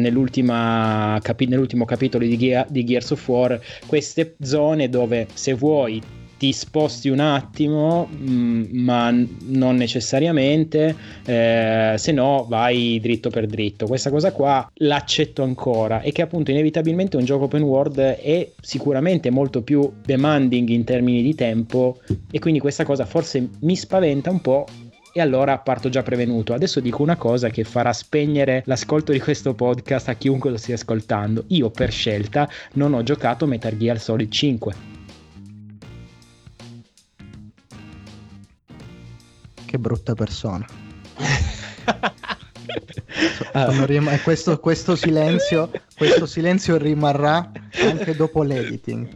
capi- 1.19 1.47
nell'ultimo 1.47 1.85
capitolo 1.85 2.25
di, 2.25 2.37
Ge- 2.37 2.67
di 2.69 2.83
Gears 2.83 3.09
of 3.09 3.27
War, 3.27 3.59
queste 3.87 4.35
zone 4.39 4.87
dove 4.87 5.27
se 5.33 5.53
vuoi 5.53 5.99
ti 6.41 6.53
sposti 6.53 7.07
un 7.09 7.19
attimo, 7.19 8.09
mm, 8.11 8.63
ma 8.71 9.13
non 9.45 9.75
necessariamente, 9.75 10.95
eh, 11.23 11.93
se 11.95 12.11
no 12.11 12.47
vai 12.49 12.99
dritto 12.99 13.29
per 13.29 13.45
dritto. 13.45 13.85
Questa 13.85 14.09
cosa 14.09 14.31
qua 14.31 14.67
l'accetto 14.77 15.43
ancora 15.43 16.01
e 16.01 16.11
che 16.11 16.23
appunto 16.23 16.49
inevitabilmente 16.49 17.15
un 17.15 17.25
gioco 17.25 17.43
open 17.43 17.61
world 17.61 17.99
è 17.99 18.49
sicuramente 18.59 19.29
molto 19.29 19.61
più 19.61 19.87
demanding 20.03 20.69
in 20.69 20.83
termini 20.83 21.21
di 21.21 21.35
tempo 21.35 21.99
e 22.31 22.39
quindi 22.39 22.59
questa 22.59 22.85
cosa 22.85 23.05
forse 23.05 23.47
mi 23.59 23.75
spaventa 23.75 24.31
un 24.31 24.41
po' 24.41 24.65
e 25.13 25.21
allora 25.21 25.59
parto 25.59 25.89
già 25.89 26.01
prevenuto. 26.01 26.55
Adesso 26.55 26.79
dico 26.79 27.03
una 27.03 27.17
cosa 27.17 27.49
che 27.49 27.63
farà 27.63 27.93
spegnere 27.93 28.63
l'ascolto 28.65 29.11
di 29.11 29.19
questo 29.19 29.53
podcast 29.53 30.09
a 30.09 30.15
chiunque 30.15 30.49
lo 30.49 30.57
stia 30.57 30.73
ascoltando. 30.73 31.43
Io 31.49 31.69
per 31.69 31.91
scelta 31.91 32.49
non 32.73 32.95
ho 32.95 33.03
giocato 33.03 33.45
Metal 33.45 33.77
Gear 33.77 33.99
Solid 33.99 34.31
5. 34.31 34.90
Che 39.71 39.79
brutta 39.79 40.15
persona. 40.15 40.67
rim- 43.85 44.21
questo, 44.21 44.59
questo, 44.59 44.97
silenzio, 44.97 45.71
questo 45.95 46.25
silenzio 46.25 46.75
rimarrà 46.75 47.49
anche 47.81 48.13
dopo 48.13 48.43
l'editing. 48.43 49.07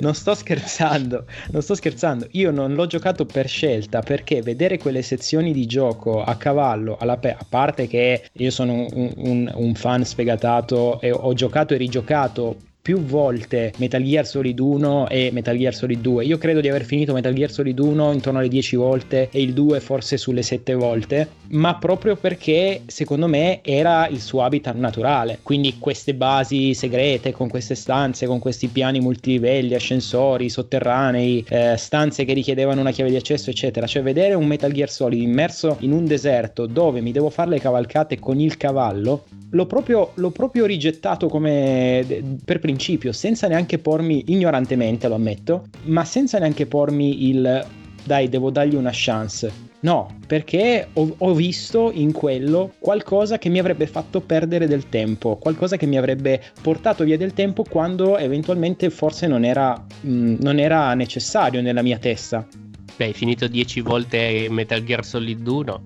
Non 0.00 0.14
sto 0.14 0.34
scherzando, 0.34 1.24
non 1.52 1.62
sto 1.62 1.74
scherzando. 1.74 2.26
Io 2.32 2.50
non 2.50 2.74
l'ho 2.74 2.86
giocato 2.86 3.24
per 3.24 3.48
scelta 3.48 4.00
perché 4.00 4.42
vedere 4.42 4.76
quelle 4.76 5.00
sezioni 5.00 5.54
di 5.54 5.64
gioco 5.64 6.22
a 6.22 6.36
cavallo, 6.36 6.98
pe- 7.18 7.36
a 7.38 7.46
parte 7.48 7.86
che 7.86 8.28
io 8.30 8.50
sono 8.50 8.86
un, 8.92 9.10
un, 9.16 9.50
un 9.54 9.74
fan 9.74 10.04
sfegatato 10.04 11.00
e 11.00 11.12
ho 11.12 11.32
giocato 11.32 11.72
e 11.72 11.78
rigiocato 11.78 12.58
più 12.84 12.98
volte 12.98 13.72
Metal 13.78 14.02
Gear 14.02 14.26
Solid 14.26 14.58
1 14.58 15.08
e 15.08 15.30
Metal 15.32 15.56
Gear 15.56 15.74
Solid 15.74 16.02
2. 16.02 16.26
Io 16.26 16.36
credo 16.36 16.60
di 16.60 16.68
aver 16.68 16.84
finito 16.84 17.14
Metal 17.14 17.32
Gear 17.32 17.50
Solid 17.50 17.78
1 17.78 18.12
intorno 18.12 18.40
alle 18.40 18.48
10 18.48 18.76
volte 18.76 19.30
e 19.32 19.40
il 19.40 19.54
2 19.54 19.80
forse 19.80 20.18
sulle 20.18 20.42
7 20.42 20.74
volte, 20.74 21.28
ma 21.52 21.76
proprio 21.76 22.14
perché 22.14 22.82
secondo 22.84 23.26
me 23.26 23.60
era 23.62 24.06
il 24.08 24.20
suo 24.20 24.42
habitat 24.42 24.74
naturale. 24.76 25.38
Quindi 25.42 25.78
queste 25.78 26.12
basi 26.12 26.74
segrete 26.74 27.32
con 27.32 27.48
queste 27.48 27.74
stanze, 27.74 28.26
con 28.26 28.38
questi 28.38 28.68
piani 28.68 29.00
multilivelli, 29.00 29.72
ascensori, 29.72 30.50
sotterranei, 30.50 31.42
eh, 31.48 31.78
stanze 31.78 32.26
che 32.26 32.34
richiedevano 32.34 32.82
una 32.82 32.90
chiave 32.90 33.08
di 33.08 33.16
accesso, 33.16 33.48
eccetera. 33.48 33.86
Cioè 33.86 34.02
vedere 34.02 34.34
un 34.34 34.44
Metal 34.44 34.70
Gear 34.70 34.90
Solid 34.90 35.22
immerso 35.22 35.78
in 35.80 35.92
un 35.92 36.04
deserto 36.04 36.66
dove 36.66 37.00
mi 37.00 37.12
devo 37.12 37.30
fare 37.30 37.48
le 37.48 37.60
cavalcate 37.60 38.18
con 38.18 38.40
il 38.40 38.58
cavallo 38.58 39.24
l'ho 39.54 39.66
proprio, 39.66 40.10
l'ho 40.14 40.30
proprio 40.30 40.66
rigettato 40.66 41.28
come 41.28 42.04
per 42.44 42.58
principio, 42.58 42.73
senza 43.12 43.48
neanche 43.48 43.78
pormi, 43.78 44.24
ignorantemente 44.28 45.08
lo 45.08 45.14
ammetto, 45.14 45.66
ma 45.84 46.04
senza 46.04 46.38
neanche 46.38 46.66
pormi 46.66 47.28
il 47.28 47.66
dai, 48.04 48.28
devo 48.28 48.50
dargli 48.50 48.74
una 48.74 48.90
chance. 48.92 49.72
No, 49.80 50.16
perché 50.26 50.88
ho, 50.94 51.14
ho, 51.18 51.34
visto 51.34 51.90
in 51.92 52.12
quello 52.12 52.72
qualcosa 52.78 53.36
che 53.36 53.50
mi 53.50 53.58
avrebbe 53.58 53.86
fatto 53.86 54.20
perdere 54.20 54.66
del 54.66 54.88
tempo, 54.88 55.36
qualcosa 55.36 55.76
che 55.76 55.84
mi 55.84 55.98
avrebbe 55.98 56.42
portato 56.62 57.04
via 57.04 57.18
del 57.18 57.34
tempo 57.34 57.64
quando 57.64 58.16
eventualmente 58.16 58.88
forse 58.88 59.26
non 59.26 59.44
era, 59.44 59.84
mh, 60.00 60.10
mm, 60.10 60.36
non 60.40 60.58
era 60.58 60.94
necessario 60.94 61.60
nella 61.60 61.82
mia 61.82 61.98
testa. 61.98 62.46
Beh, 62.96 63.04
hai 63.06 63.12
finito 63.12 63.46
10 63.46 63.80
volte 63.80 64.46
Metal 64.48 64.82
Gear 64.82 65.04
Solid 65.04 65.46
1 65.46 65.82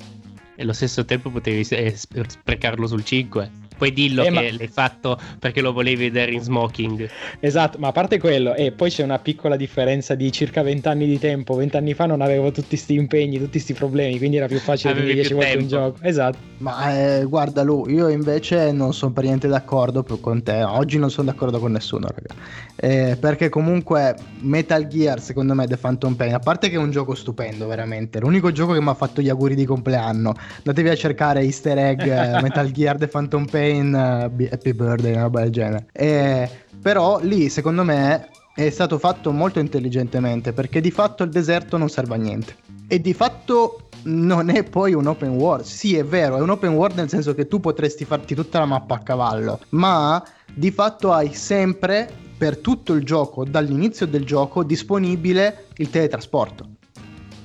e 0.54 0.62
allo 0.62 0.72
stesso 0.72 1.04
tempo 1.04 1.30
potevi 1.30 1.64
sprecarlo 1.64 2.86
sul 2.86 3.04
5. 3.04 3.50
Poi 3.78 3.92
dillo 3.92 4.22
eh, 4.22 4.24
che 4.24 4.30
ma... 4.30 4.42
l'hai 4.42 4.68
fatto 4.68 5.18
perché 5.38 5.60
lo 5.60 5.72
volevi 5.72 6.04
vedere 6.04 6.32
in 6.32 6.40
smoking. 6.40 7.08
Esatto, 7.40 7.78
ma 7.78 7.88
a 7.88 7.92
parte 7.92 8.18
quello, 8.18 8.54
e 8.54 8.72
poi 8.72 8.90
c'è 8.90 9.04
una 9.04 9.18
piccola 9.18 9.56
differenza 9.56 10.14
di 10.14 10.30
circa 10.32 10.62
20 10.62 10.88
anni 10.88 11.06
di 11.06 11.18
tempo. 11.18 11.54
20 11.54 11.76
anni 11.76 11.94
fa 11.94 12.06
non 12.06 12.20
avevo 12.20 12.50
tutti 12.50 12.68
questi 12.68 12.94
impegni, 12.94 13.38
tutti 13.38 13.52
questi 13.52 13.72
problemi, 13.72 14.18
quindi 14.18 14.36
era 14.36 14.46
più 14.46 14.58
facile 14.58 14.94
finire 14.94 15.14
10 15.14 15.34
volte 15.34 15.56
un 15.56 15.68
gioco. 15.68 15.98
Esatto. 16.02 16.38
Ma 16.58 16.92
eh, 16.98 17.24
guarda 17.24 17.62
Lu, 17.62 17.86
io 17.88 18.08
invece 18.08 18.72
non 18.72 18.92
sono 18.92 19.12
per 19.12 19.24
niente 19.24 19.46
d'accordo 19.46 20.02
con 20.02 20.42
te. 20.42 20.62
Oggi 20.64 20.98
non 20.98 21.10
sono 21.10 21.30
d'accordo 21.30 21.60
con 21.60 21.72
nessuno, 21.72 22.08
raga. 22.08 22.34
Eh, 22.74 23.16
perché 23.18 23.48
comunque 23.48 24.14
Metal 24.40 24.86
Gear, 24.86 25.20
secondo 25.20 25.54
me, 25.54 25.66
The 25.66 25.76
Phantom 25.76 26.14
Pain, 26.14 26.34
a 26.34 26.38
parte 26.38 26.68
che 26.68 26.74
è 26.74 26.78
un 26.78 26.90
gioco 26.90 27.14
stupendo, 27.14 27.66
veramente. 27.66 28.18
L'unico 28.18 28.50
gioco 28.50 28.72
che 28.72 28.80
mi 28.80 28.88
ha 28.88 28.94
fatto 28.94 29.20
gli 29.20 29.28
auguri 29.28 29.54
di 29.54 29.64
compleanno. 29.64 30.34
Andatevi 30.58 30.88
a 30.88 30.96
cercare 30.96 31.42
easter 31.42 31.78
egg 31.78 32.00
eh, 32.00 32.40
Metal 32.42 32.70
Gear 32.70 32.96
The 32.96 33.06
Phantom 33.06 33.44
Pain 33.46 33.67
Rain, 33.68 33.92
uh, 33.92 34.44
Happy 34.50 34.72
Birthday, 34.72 35.12
una 35.12 35.22
roba 35.22 35.42
del 35.42 35.50
genere. 35.50 35.86
E, 35.92 36.48
però 36.80 37.18
lì, 37.20 37.48
secondo 37.48 37.84
me, 37.84 38.28
è 38.54 38.70
stato 38.70 38.98
fatto 38.98 39.30
molto 39.30 39.60
intelligentemente 39.60 40.52
perché 40.52 40.80
di 40.80 40.90
fatto 40.90 41.22
il 41.22 41.30
deserto 41.30 41.76
non 41.76 41.88
serve 41.88 42.14
a 42.14 42.18
niente. 42.18 42.56
E 42.88 43.00
di 43.00 43.12
fatto 43.12 43.88
non 44.04 44.48
è 44.48 44.64
poi 44.64 44.94
un 44.94 45.06
open 45.06 45.30
world. 45.30 45.64
Sì, 45.64 45.96
è 45.96 46.04
vero, 46.04 46.36
è 46.36 46.40
un 46.40 46.50
open 46.50 46.72
world 46.72 46.96
nel 46.96 47.08
senso 47.08 47.34
che 47.34 47.46
tu 47.46 47.60
potresti 47.60 48.04
farti 48.04 48.34
tutta 48.34 48.58
la 48.58 48.66
mappa 48.66 48.96
a 48.96 49.00
cavallo, 49.00 49.60
ma 49.70 50.22
di 50.52 50.70
fatto 50.70 51.12
hai 51.12 51.34
sempre 51.34 52.10
per 52.38 52.58
tutto 52.58 52.94
il 52.94 53.04
gioco, 53.04 53.44
dall'inizio 53.44 54.06
del 54.06 54.24
gioco, 54.24 54.62
disponibile 54.62 55.66
il 55.76 55.90
teletrasporto. 55.90 56.66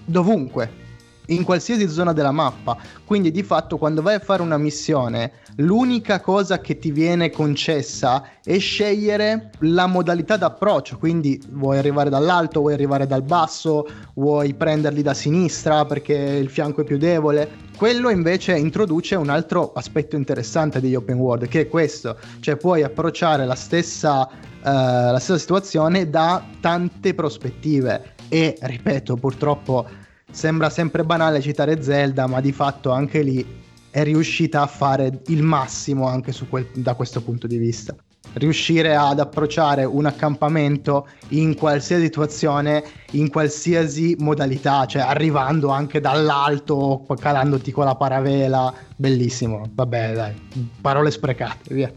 Dovunque 0.05 0.81
in 1.27 1.43
qualsiasi 1.43 1.87
zona 1.87 2.13
della 2.13 2.31
mappa. 2.31 2.77
Quindi 3.05 3.31
di 3.31 3.43
fatto 3.43 3.77
quando 3.77 4.01
vai 4.01 4.15
a 4.15 4.19
fare 4.19 4.41
una 4.41 4.57
missione, 4.57 5.31
l'unica 5.57 6.19
cosa 6.19 6.59
che 6.59 6.77
ti 6.79 6.91
viene 6.91 7.29
concessa 7.29 8.23
è 8.43 8.57
scegliere 8.57 9.51
la 9.59 9.87
modalità 9.87 10.37
d'approccio, 10.37 10.97
quindi 10.97 11.41
vuoi 11.51 11.77
arrivare 11.77 12.09
dall'alto, 12.09 12.61
vuoi 12.61 12.73
arrivare 12.73 13.05
dal 13.05 13.23
basso, 13.23 13.87
vuoi 14.15 14.53
prenderli 14.53 15.01
da 15.01 15.13
sinistra 15.13 15.85
perché 15.85 16.13
il 16.13 16.49
fianco 16.49 16.81
è 16.81 16.83
più 16.83 16.97
debole. 16.97 17.61
Quello 17.77 18.09
invece 18.09 18.57
introduce 18.57 19.15
un 19.15 19.29
altro 19.29 19.73
aspetto 19.73 20.15
interessante 20.15 20.79
degli 20.79 20.95
open 20.95 21.17
world, 21.17 21.47
che 21.47 21.61
è 21.61 21.67
questo, 21.67 22.17
cioè 22.39 22.55
puoi 22.55 22.83
approcciare 22.83 23.45
la 23.45 23.55
stessa, 23.55 24.21
uh, 24.21 24.29
la 24.63 25.19
stessa 25.19 25.39
situazione 25.39 26.09
da 26.09 26.43
tante 26.59 27.13
prospettive 27.13 28.13
e, 28.29 28.57
ripeto, 28.59 29.15
purtroppo 29.15 29.85
sembra 30.31 30.69
sempre 30.69 31.03
banale 31.03 31.41
citare 31.41 31.81
Zelda, 31.81 32.27
ma 32.27 32.41
di 32.41 32.51
fatto 32.51 32.91
anche 32.91 33.21
lì 33.21 33.62
è 33.93 34.03
riuscita 34.03 34.63
a 34.63 34.65
fare 34.65 35.21
il 35.27 35.43
massimo 35.43 36.07
anche 36.07 36.33
quel, 36.49 36.67
da 36.73 36.95
questo 36.95 37.21
punto 37.21 37.45
di 37.45 37.57
vista. 37.57 37.95
Riuscire 38.33 38.95
ad 38.95 39.19
approcciare 39.19 39.83
un 39.83 40.07
accampamento 40.07 41.07
in 41.29 41.53
qualsiasi 41.53 42.05
situazione, 42.05 42.83
in 43.11 43.29
qualsiasi 43.29 44.15
modalità, 44.17 44.87
cioè 44.87 45.03
arrivando 45.03 45.69
anche 45.69 45.99
dall'alto, 45.99 47.05
calandoti 47.19 47.71
con 47.71 47.85
la 47.85 47.93
paravela, 47.93 48.73
bellissimo. 48.95 49.69
Vabbè, 49.71 50.13
dai, 50.15 50.33
parole 50.81 51.11
sprecate, 51.11 51.71
via. 51.75 51.93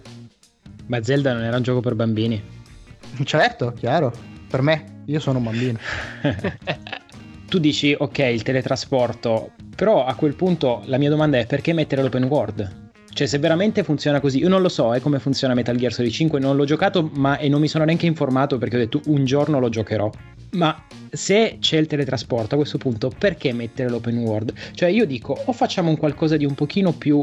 Ma 0.88 1.02
Zelda 1.02 1.32
non 1.32 1.44
era 1.44 1.56
un 1.56 1.62
gioco 1.62 1.80
per 1.80 1.94
bambini? 1.94 2.42
Certo, 3.24 3.72
chiaro, 3.72 4.12
per 4.50 4.60
me, 4.60 5.02
io 5.06 5.18
sono 5.18 5.38
un 5.38 5.44
bambino. 5.44 5.78
tu 7.48 7.58
dici 7.58 7.96
ok 7.98 8.18
il 8.18 8.42
teletrasporto, 8.42 9.52
però 9.76 10.06
a 10.06 10.14
quel 10.14 10.34
punto 10.34 10.82
la 10.86 10.96
mia 10.96 11.10
domanda 11.10 11.38
è 11.38 11.46
perché 11.46 11.74
mettere 11.74 12.02
l'open 12.02 12.24
world? 12.24 12.84
Cioè 13.12 13.26
se 13.26 13.38
veramente 13.38 13.84
funziona 13.84 14.20
così, 14.20 14.38
io 14.38 14.48
non 14.48 14.62
lo 14.62 14.68
so 14.68 14.92
eh, 14.92 15.00
come 15.00 15.18
funziona 15.18 15.54
Metal 15.54 15.76
Gear 15.76 15.92
Solid 15.92 16.10
5, 16.10 16.40
non 16.40 16.56
l'ho 16.56 16.64
giocato 16.64 17.10
ma 17.14 17.38
e 17.38 17.48
non 17.48 17.60
mi 17.60 17.68
sono 17.68 17.84
neanche 17.84 18.06
informato 18.06 18.58
perché 18.58 18.76
ho 18.76 18.78
detto 18.78 19.00
un 19.06 19.24
giorno 19.24 19.58
lo 19.58 19.68
giocherò. 19.68 20.10
Ma 20.52 20.82
se 21.10 21.58
c'è 21.60 21.76
il 21.76 21.86
teletrasporto 21.86 22.54
a 22.54 22.58
questo 22.58 22.78
punto 22.78 23.12
perché 23.16 23.52
mettere 23.52 23.90
l'open 23.90 24.18
world? 24.18 24.52
Cioè 24.72 24.88
io 24.88 25.04
dico 25.04 25.38
o 25.44 25.52
facciamo 25.52 25.90
un 25.90 25.98
qualcosa 25.98 26.36
di 26.36 26.44
un 26.44 26.54
pochino 26.54 26.92
più 26.92 27.22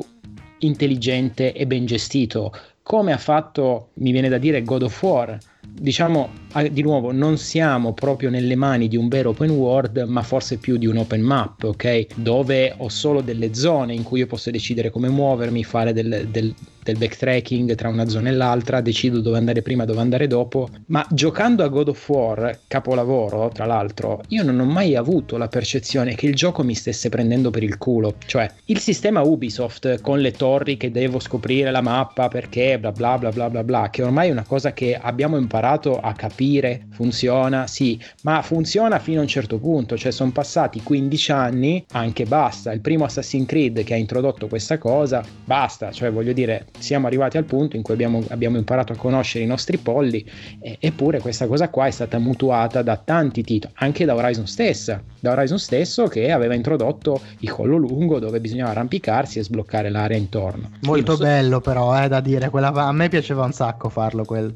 intelligente 0.60 1.54
e 1.54 1.66
ben 1.66 1.86
gestito, 1.86 2.52
come 2.84 3.12
ha 3.12 3.18
fatto, 3.18 3.90
mi 3.96 4.12
viene 4.12 4.30
da 4.30 4.38
dire, 4.38 4.62
God 4.64 4.84
of 4.84 5.02
War, 5.02 5.38
diciamo 5.76 6.30
di 6.72 6.84
nuovo 6.84 7.12
non 7.12 7.38
siamo 7.38 7.94
proprio 7.94 8.30
nelle 8.30 8.56
mani 8.56 8.88
di 8.88 8.96
un 8.96 9.08
vero 9.08 9.30
open 9.30 9.50
world 9.50 9.98
ma 10.08 10.22
forse 10.22 10.58
più 10.58 10.78
di 10.78 10.86
un 10.86 10.98
open 10.98 11.22
map 11.22 11.64
ok? 11.64 12.08
Dove 12.16 12.76
ho 12.78 12.90
solo 12.90 13.22
delle 13.22 13.56
zone 13.56 13.94
in 13.94 14.04
cui 14.04 14.20
io 14.20 14.28
posso 14.28 14.52
decidere 14.52 14.92
come 14.92 15.10
muovermi 15.10 15.64
fare 15.64 15.92
del, 15.92 16.28
del, 16.30 16.54
del 16.84 16.98
backtracking 16.98 17.76
tra 17.76 17.90
una 17.90 18.08
zona 18.08 18.30
e 18.30 18.34
l'altra 18.34 18.82
decido 18.82 19.20
dove 19.20 19.38
andare 19.38 19.62
prima 19.62 19.86
dove 19.86 20.02
andare 20.02 20.28
dopo. 20.28 20.70
Ma 20.88 21.06
giocando 21.10 21.64
a 21.64 21.68
God 21.68 21.90
of 21.90 22.10
War 22.10 22.60
capolavoro 22.68 23.50
tra 23.54 23.66
l'altro 23.66 24.22
io 24.28 24.44
non 24.44 24.60
ho 24.60 24.66
mai 24.66 24.96
avuto 24.96 25.38
la 25.38 25.48
percezione 25.48 26.16
che 26.16 26.28
il 26.28 26.36
gioco 26.36 26.64
mi 26.64 26.76
stesse 26.76 27.10
prendendo 27.10 27.50
per 27.50 27.64
il 27.64 27.78
culo. 27.78 28.16
Cioè 28.26 28.50
il 28.66 28.80
sistema 28.80 29.22
Ubisoft 29.22 30.02
con 30.02 30.20
le 30.20 30.32
torri 30.32 30.78
che 30.78 30.92
devo 30.92 31.20
scoprire 31.20 31.72
la 31.72 31.82
mappa 31.82 32.28
perché 32.28 32.78
bla 32.80 32.92
bla 32.92 33.18
bla 33.18 33.32
bla 33.32 33.50
bla 33.50 33.64
bla 33.64 33.90
che 33.90 34.04
ormai 34.04 34.30
è 34.30 34.32
una 34.32 34.44
cosa 34.44 34.74
che 34.74 34.96
abbiamo 34.96 35.38
imparato 35.38 35.62
imparato 35.64 36.00
a 36.00 36.14
capire, 36.14 36.88
funziona, 36.92 37.68
sì, 37.68 38.00
ma 38.22 38.42
funziona 38.42 39.00
fino 39.00 39.20
a 39.20 39.22
un 39.22 39.28
certo 39.28 39.60
punto, 39.60 39.98
cioè 39.98 40.12
sono 40.12 40.32
passati 40.32 40.82
15 40.82 41.32
anni, 41.32 41.86
anche 41.92 42.26
basta, 42.26 42.72
il 42.72 42.82
primo 42.82 43.06
Assassin's 43.06 43.48
Creed 43.48 43.84
che 43.84 43.94
ha 43.94 43.98
introdotto 43.98 44.48
questa 44.48 44.78
cosa, 44.78 45.24
basta, 45.46 45.92
cioè 45.92 46.12
voglio 46.12 46.34
dire, 46.34 46.66
siamo 46.78 47.08
arrivati 47.08 47.38
al 47.38 47.46
punto 47.46 47.76
in 47.76 47.82
cui 47.82 47.94
abbiamo, 47.94 48.24
abbiamo 48.30 48.58
imparato 48.58 48.94
a 48.94 48.96
conoscere 48.96 49.44
i 49.44 49.48
nostri 49.48 49.78
polli, 49.78 50.26
e, 50.60 50.78
eppure 50.80 51.20
questa 51.20 51.48
cosa 51.48 51.70
qua 51.70 51.88
è 51.88 51.92
stata 51.92 52.20
mutuata 52.20 52.82
da 52.82 52.98
tanti 52.98 53.44
titoli, 53.44 53.74
anche 53.78 54.06
da 54.06 54.16
Horizon 54.16 54.48
stessa, 54.48 55.02
da 55.20 55.32
Horizon 55.32 55.60
stesso 55.60 56.08
che 56.08 56.32
aveva 56.32 56.54
introdotto 56.54 57.22
il 57.40 57.52
collo 57.52 57.78
lungo 57.78 58.20
dove 58.20 58.40
bisognava 58.40 58.72
arrampicarsi 58.72 59.40
e 59.40 59.44
sbloccare 59.44 59.90
l'area 59.90 60.18
intorno. 60.18 60.72
Molto 60.82 61.16
so... 61.16 61.24
bello 61.24 61.62
però, 61.62 62.04
eh, 62.04 62.08
da 62.08 62.20
dire, 62.20 62.50
quella, 62.50 62.74
a 62.74 62.92
me 62.92 63.10
piaceva 63.10 63.46
un 63.46 63.54
sacco 63.54 63.90
farlo 63.90 64.26
quel. 64.26 64.54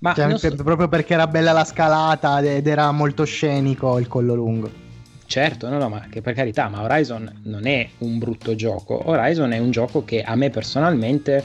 Ma 0.00 0.14
cioè, 0.14 0.36
so... 0.38 0.54
proprio 0.54 0.88
perché 0.88 1.14
era 1.14 1.26
bella 1.26 1.52
la 1.52 1.64
scalata 1.64 2.40
ed 2.40 2.66
era 2.66 2.90
molto 2.92 3.24
scenico 3.24 3.98
il 3.98 4.06
collo 4.06 4.34
lungo. 4.34 4.86
Certo, 5.28 5.68
no, 5.68 5.76
no, 5.76 5.90
ma 5.90 6.06
che 6.08 6.22
per 6.22 6.32
carità, 6.32 6.68
ma 6.68 6.80
Horizon 6.80 7.40
non 7.42 7.66
è 7.66 7.86
un 7.98 8.16
brutto 8.16 8.54
gioco. 8.54 9.10
Horizon 9.10 9.52
è 9.52 9.58
un 9.58 9.70
gioco 9.70 10.02
che 10.02 10.22
a 10.22 10.34
me 10.34 10.48
personalmente 10.48 11.44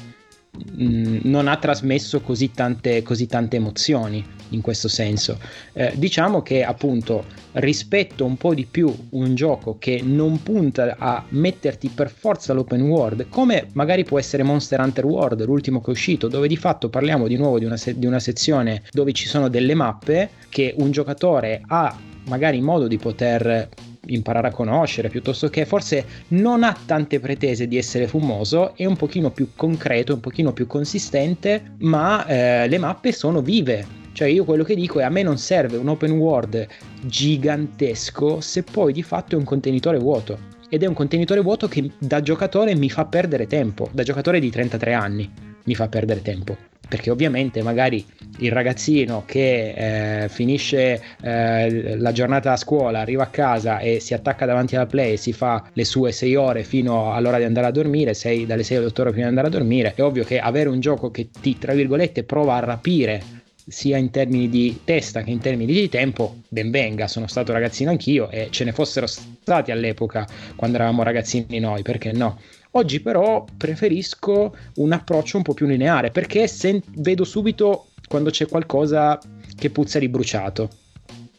mh, 0.51 0.85
mm, 0.85 1.17
non 1.23 1.49
ha 1.49 1.57
trasmesso 1.57 2.21
così 2.21 2.51
tante, 2.51 3.03
così 3.03 3.27
tante 3.27 3.57
emozioni 3.57 4.25
in 4.51 4.61
questo 4.61 4.87
senso. 4.87 5.37
Eh, 5.73 5.91
diciamo 5.95 6.41
che 6.41 6.63
appunto 6.63 7.25
rispetto 7.53 8.23
un 8.23 8.37
po' 8.37 8.53
di 8.53 8.65
più 8.65 8.89
un 9.09 9.35
gioco 9.35 9.75
che 9.77 9.99
non 10.01 10.41
punta 10.41 10.95
a 10.97 11.21
metterti 11.29 11.89
per 11.89 12.09
forza 12.09 12.53
l'open 12.53 12.83
world, 12.83 13.27
come 13.27 13.67
magari 13.73 14.05
può 14.05 14.17
essere 14.17 14.43
Monster 14.43 14.79
Hunter 14.79 15.05
World, 15.05 15.43
l'ultimo 15.43 15.81
che 15.81 15.87
è 15.87 15.91
uscito, 15.91 16.29
dove 16.29 16.47
di 16.47 16.55
fatto 16.55 16.87
parliamo 16.87 17.27
di 17.27 17.35
nuovo 17.35 17.59
di 17.59 17.65
una, 17.65 17.75
se- 17.75 17.99
di 17.99 18.05
una 18.05 18.19
sezione 18.19 18.83
dove 18.91 19.11
ci 19.11 19.27
sono 19.27 19.49
delle 19.49 19.73
mappe 19.73 20.29
che 20.47 20.73
un 20.77 20.91
giocatore 20.91 21.61
ha 21.67 22.11
magari 22.25 22.61
modo 22.61 22.87
di 22.87 22.97
poter 22.97 23.69
imparare 24.07 24.47
a 24.47 24.51
conoscere, 24.51 25.09
piuttosto 25.09 25.49
che 25.49 25.65
forse 25.65 26.05
non 26.29 26.63
ha 26.63 26.75
tante 26.85 27.19
pretese 27.19 27.67
di 27.67 27.77
essere 27.77 28.07
fumoso, 28.07 28.75
è 28.75 28.85
un 28.85 28.95
pochino 28.95 29.31
più 29.31 29.49
concreto, 29.55 30.13
un 30.13 30.19
pochino 30.19 30.51
più 30.51 30.67
consistente, 30.67 31.75
ma 31.79 32.25
eh, 32.25 32.67
le 32.67 32.77
mappe 32.77 33.11
sono 33.11 33.41
vive, 33.41 33.85
cioè 34.13 34.27
io 34.27 34.43
quello 34.43 34.63
che 34.63 34.75
dico 34.75 34.99
è 34.99 35.03
a 35.03 35.09
me 35.09 35.23
non 35.23 35.37
serve 35.37 35.77
un 35.77 35.87
open 35.87 36.11
world 36.11 36.67
gigantesco 37.01 38.41
se 38.41 38.63
poi 38.63 38.93
di 38.93 39.03
fatto 39.03 39.35
è 39.35 39.37
un 39.37 39.43
contenitore 39.43 39.97
vuoto. 39.97 40.51
Ed 40.69 40.81
è 40.81 40.87
un 40.87 40.93
contenitore 40.93 41.41
vuoto 41.41 41.67
che 41.67 41.91
da 41.99 42.21
giocatore 42.21 42.75
mi 42.75 42.89
fa 42.89 43.05
perdere 43.05 43.45
tempo, 43.45 43.89
da 43.91 44.01
giocatore 44.01 44.39
di 44.39 44.49
33 44.49 44.93
anni. 44.93 45.52
Mi 45.63 45.75
fa 45.75 45.87
perdere 45.87 46.21
tempo 46.21 46.57
perché 46.93 47.09
ovviamente 47.09 47.63
magari 47.63 48.05
il 48.37 48.51
ragazzino 48.51 49.23
che 49.25 50.23
eh, 50.23 50.29
finisce 50.29 51.01
eh, 51.21 51.97
la 51.97 52.11
giornata 52.11 52.51
a 52.51 52.55
scuola, 52.55 52.99
arriva 52.99 53.23
a 53.23 53.27
casa 53.27 53.79
e 53.79 53.99
si 53.99 54.13
attacca 54.13 54.45
davanti 54.45 54.75
alla 54.75 54.85
play 54.85 55.13
e 55.13 55.17
si 55.17 55.33
fa 55.33 55.67
le 55.73 55.85
sue 55.85 56.11
6 56.11 56.35
ore 56.35 56.63
fino 56.63 57.11
all'ora 57.11 57.39
di 57.39 57.45
andare 57.45 57.65
a 57.65 57.71
dormire, 57.71 58.13
sei, 58.13 58.45
dalle 58.45 58.61
6 58.61 58.77
alle 58.77 58.85
8 58.87 59.01
ore 59.01 59.09
prima 59.09 59.23
di 59.23 59.29
andare 59.29 59.47
a 59.47 59.57
dormire, 59.57 59.93
è 59.95 60.03
ovvio 60.03 60.23
che 60.23 60.39
avere 60.39 60.69
un 60.69 60.79
gioco 60.79 61.09
che 61.09 61.29
ti, 61.41 61.57
tra 61.57 61.73
virgolette, 61.73 62.25
prova 62.25 62.57
a 62.57 62.59
rapire 62.59 63.41
sia 63.65 63.97
in 63.97 64.11
termini 64.11 64.49
di 64.49 64.81
testa 64.83 65.23
che 65.23 65.31
in 65.31 65.39
termini 65.39 65.73
di 65.73 65.89
tempo, 65.89 66.41
ben 66.49 66.69
venga, 66.69 67.07
sono 67.07 67.27
stato 67.27 67.53
ragazzino 67.53 67.89
anch'io 67.89 68.29
e 68.29 68.49
ce 68.51 68.65
ne 68.65 68.71
fossero 68.73 69.07
stati 69.07 69.71
all'epoca 69.71 70.27
quando 70.55 70.77
eravamo 70.77 71.01
ragazzini 71.01 71.59
noi, 71.59 71.81
perché 71.81 72.11
no? 72.11 72.39
Oggi 72.75 73.01
però 73.01 73.45
preferisco 73.55 74.55
un 74.75 74.91
approccio 74.91 75.37
un 75.37 75.43
po' 75.43 75.53
più 75.53 75.67
lineare 75.67 76.09
perché 76.09 76.47
sen- 76.47 76.81
vedo 76.95 77.23
subito 77.23 77.89
quando 78.07 78.31
c'è 78.31 78.47
qualcosa 78.47 79.19
che 79.55 79.69
puzza 79.69 79.99
di 79.99 80.09
bruciato. 80.09 80.69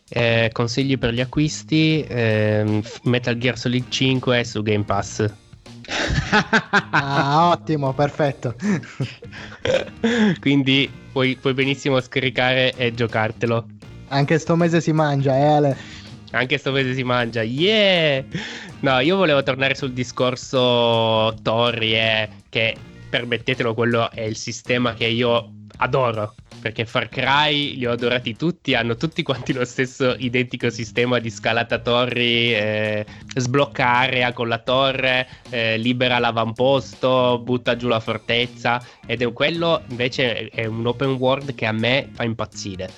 Eh, 0.08 0.50
consigli 0.52 0.96
per 0.96 1.12
gli 1.12 1.20
acquisti: 1.20 2.04
eh, 2.06 2.82
Metal 3.02 3.36
Gear 3.36 3.58
Solid 3.58 3.88
5 3.88 4.44
su 4.44 4.62
Game 4.62 4.84
Pass. 4.84 5.28
ah, 6.90 7.50
ottimo, 7.50 7.92
perfetto. 7.94 8.54
Quindi 10.40 10.88
puoi, 11.10 11.36
puoi, 11.40 11.54
benissimo 11.54 12.00
scaricare 12.00 12.74
e 12.76 12.94
giocartelo. 12.94 13.66
Anche 14.08 14.38
sto 14.38 14.54
mese 14.54 14.80
si 14.80 14.92
mangia, 14.92 15.36
eh 15.36 15.46
Ale. 15.46 15.76
Anche 16.34 16.58
sto 16.58 16.72
mese 16.72 16.94
si 16.94 17.04
mangia, 17.04 17.42
yeah! 17.42 18.24
No, 18.80 18.98
io 18.98 19.16
volevo 19.16 19.42
tornare 19.44 19.76
sul 19.76 19.92
discorso 19.92 21.32
Torri, 21.42 21.94
eh, 21.94 22.28
che 22.48 22.76
permettetelo, 23.08 23.72
quello 23.72 24.10
è 24.10 24.22
il 24.22 24.36
sistema 24.36 24.94
che 24.94 25.06
io 25.06 25.52
adoro. 25.76 26.34
Perché 26.60 26.86
Far 26.86 27.08
Cry 27.08 27.76
li 27.76 27.86
ho 27.86 27.92
adorati 27.92 28.34
tutti, 28.36 28.74
hanno 28.74 28.96
tutti 28.96 29.22
quanti 29.22 29.52
lo 29.52 29.64
stesso 29.64 30.14
identico 30.18 30.70
sistema 30.70 31.18
di 31.18 31.30
scalata 31.30 31.78
torri, 31.78 32.54
eh, 32.54 33.04
sblocca 33.34 33.86
area 33.86 34.32
con 34.32 34.48
la 34.48 34.58
torre, 34.58 35.28
eh, 35.50 35.76
libera 35.76 36.18
l'avamposto, 36.18 37.40
butta 37.42 37.76
giù 37.76 37.88
la 37.88 38.00
fortezza. 38.00 38.82
Ed 39.06 39.22
è 39.22 39.32
quello 39.32 39.82
invece 39.88 40.48
è 40.48 40.64
un 40.66 40.86
open 40.86 41.12
world 41.12 41.54
che 41.54 41.66
a 41.66 41.72
me 41.72 42.08
fa 42.12 42.24
impazzire 42.24 42.88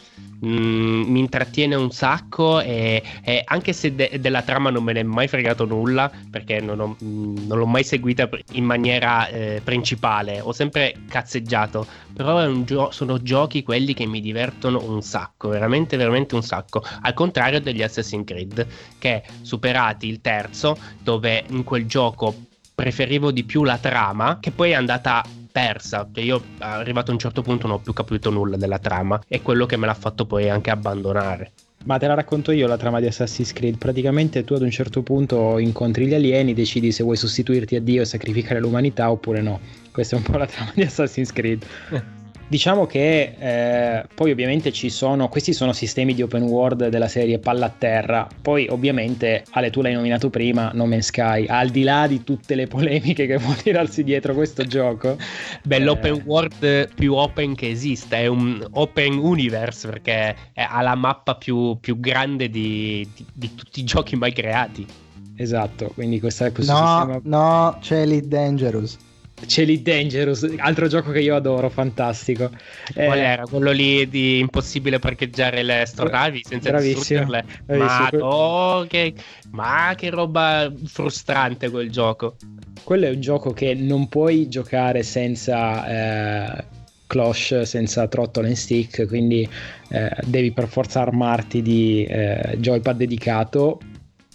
Mm, 0.44 1.10
mi 1.10 1.20
intrattiene 1.20 1.74
un 1.76 1.90
sacco 1.90 2.60
e, 2.60 3.02
e 3.24 3.42
anche 3.46 3.72
se 3.72 3.94
de- 3.94 4.18
della 4.20 4.42
trama 4.42 4.68
non 4.68 4.84
me 4.84 4.92
ne 4.92 5.00
è 5.00 5.02
mai 5.02 5.28
fregato 5.28 5.64
nulla 5.64 6.10
perché 6.30 6.60
non, 6.60 6.78
ho, 6.80 6.96
mm, 7.02 7.46
non 7.46 7.58
l'ho 7.58 7.66
mai 7.66 7.84
seguita 7.84 8.28
in 8.52 8.64
maniera 8.64 9.28
eh, 9.28 9.62
principale, 9.64 10.40
ho 10.40 10.52
sempre 10.52 10.94
cazzeggiato, 11.08 11.86
però 12.12 12.46
gio- 12.64 12.90
sono 12.90 13.22
giochi 13.22 13.45
quelli 13.62 13.94
che 13.94 14.06
mi 14.06 14.20
divertono 14.20 14.82
un 14.82 15.02
sacco, 15.02 15.48
veramente 15.48 15.96
veramente 15.96 16.34
un 16.34 16.42
sacco, 16.42 16.82
al 17.02 17.14
contrario 17.14 17.60
degli 17.60 17.82
Assassin's 17.82 18.26
Creed 18.26 18.66
che 18.98 19.22
superati 19.42 20.08
il 20.08 20.20
terzo 20.20 20.76
dove 21.02 21.44
in 21.48 21.64
quel 21.64 21.86
gioco 21.86 22.34
preferivo 22.74 23.30
di 23.30 23.44
più 23.44 23.64
la 23.64 23.78
trama 23.78 24.38
che 24.38 24.50
poi 24.50 24.70
è 24.70 24.74
andata 24.74 25.24
persa. 25.50 26.06
Cioè 26.12 26.22
io 26.22 26.42
arrivato 26.58 27.10
a 27.10 27.14
un 27.14 27.18
certo 27.18 27.40
punto 27.40 27.66
non 27.66 27.76
ho 27.76 27.80
più 27.80 27.94
capito 27.94 28.28
nulla 28.28 28.58
della 28.58 28.78
trama. 28.78 29.18
E 29.26 29.40
quello 29.40 29.64
che 29.64 29.78
me 29.78 29.86
l'ha 29.86 29.94
fatto 29.94 30.26
poi 30.26 30.50
anche 30.50 30.70
abbandonare. 30.70 31.52
Ma 31.84 31.98
te 31.98 32.06
la 32.06 32.14
racconto 32.14 32.50
io 32.50 32.66
la 32.66 32.76
trama 32.76 33.00
di 33.00 33.06
Assassin's 33.06 33.52
Creed. 33.52 33.78
Praticamente 33.78 34.44
tu 34.44 34.52
ad 34.52 34.60
un 34.60 34.70
certo 34.70 35.02
punto 35.02 35.58
incontri 35.58 36.06
gli 36.06 36.14
alieni, 36.14 36.52
decidi 36.52 36.92
se 36.92 37.02
vuoi 37.04 37.16
sostituirti 37.16 37.76
a 37.76 37.80
Dio 37.80 38.02
e 38.02 38.04
sacrificare 38.04 38.60
l'umanità 38.60 39.10
oppure 39.10 39.40
no. 39.40 39.60
Questa 39.92 40.16
è 40.16 40.18
un 40.18 40.24
po' 40.24 40.36
la 40.36 40.46
trama 40.46 40.72
di 40.74 40.82
Assassin's 40.82 41.32
Creed. 41.32 41.64
Diciamo 42.48 42.86
che 42.86 43.34
eh, 43.38 44.06
poi 44.14 44.30
ovviamente 44.30 44.70
ci 44.70 44.88
sono, 44.88 45.28
questi 45.28 45.52
sono 45.52 45.72
sistemi 45.72 46.14
di 46.14 46.22
open 46.22 46.42
world 46.42 46.88
della 46.88 47.08
serie 47.08 47.40
palla 47.40 47.66
a 47.66 47.74
terra, 47.76 48.28
poi 48.40 48.68
ovviamente 48.68 49.42
Ale 49.50 49.70
tu 49.70 49.82
l'hai 49.82 49.94
nominato 49.94 50.30
prima, 50.30 50.70
No 50.72 50.86
Man's 50.86 51.06
Sky, 51.06 51.46
al 51.46 51.70
di 51.70 51.82
là 51.82 52.06
di 52.06 52.22
tutte 52.22 52.54
le 52.54 52.68
polemiche 52.68 53.26
che 53.26 53.38
può 53.38 53.52
tirarsi 53.52 54.04
dietro 54.04 54.32
questo 54.32 54.64
gioco. 54.64 55.16
Beh, 55.64 55.76
eh... 55.76 55.80
l'open 55.80 56.22
world 56.24 56.94
più 56.94 57.14
open 57.14 57.56
che 57.56 57.68
esista, 57.68 58.16
è 58.16 58.28
un 58.28 58.64
open 58.74 59.18
universe 59.18 59.88
perché 59.88 60.36
ha 60.54 60.82
la 60.82 60.94
mappa 60.94 61.34
più, 61.34 61.76
più 61.80 61.98
grande 61.98 62.48
di, 62.48 63.08
di, 63.12 63.26
di 63.32 63.54
tutti 63.56 63.80
i 63.80 63.84
giochi 63.84 64.14
mai 64.14 64.32
creati. 64.32 64.86
Esatto, 65.34 65.90
quindi 65.94 66.20
questa, 66.20 66.52
questo 66.52 66.72
no, 66.72 66.78
sistema... 66.78 67.20
No, 67.24 67.78
c'è 67.80 68.02
Elite 68.02 68.28
Dangerous. 68.28 68.96
C'è 69.44 69.62
Elite 69.62 69.90
Dangerous, 69.90 70.50
altro 70.58 70.88
gioco 70.88 71.10
che 71.10 71.20
io 71.20 71.36
adoro, 71.36 71.68
fantastico. 71.68 72.50
Qual 72.92 73.18
eh, 73.18 73.22
era? 73.22 73.42
Quello 73.42 73.70
lì 73.70 74.08
di 74.08 74.38
impossibile 74.38 74.98
parcheggiare 74.98 75.62
le 75.62 75.82
astronavi 75.82 76.42
senza 76.42 76.70
bravissimo, 76.70 77.26
Ma, 77.66 78.08
oh, 78.20 78.86
che, 78.86 79.12
ma 79.50 79.92
che 79.94 80.08
roba 80.08 80.72
frustrante 80.86 81.68
quel 81.68 81.90
gioco. 81.90 82.36
Quello 82.82 83.06
è 83.06 83.10
un 83.10 83.20
gioco 83.20 83.52
che 83.52 83.74
non 83.74 84.08
puoi 84.08 84.48
giocare 84.48 85.02
senza... 85.02 85.86
Eh, 85.86 86.64
cloche 87.08 87.64
senza 87.64 88.08
trottole 88.08 88.48
in 88.48 88.56
stick 88.56 89.06
quindi 89.06 89.48
eh, 89.90 90.10
devi 90.24 90.50
per 90.50 90.66
forza 90.66 91.02
armarti 91.02 91.62
di 91.62 92.04
eh, 92.04 92.56
joypad 92.58 92.96
dedicato 92.96 93.78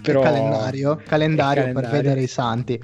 però... 0.02 0.22
calendario, 0.22 1.02
calendario, 1.06 1.64
calendario 1.64 1.74
per 1.74 1.90
vedere 1.90 2.22
i 2.22 2.28
santi 2.28 2.80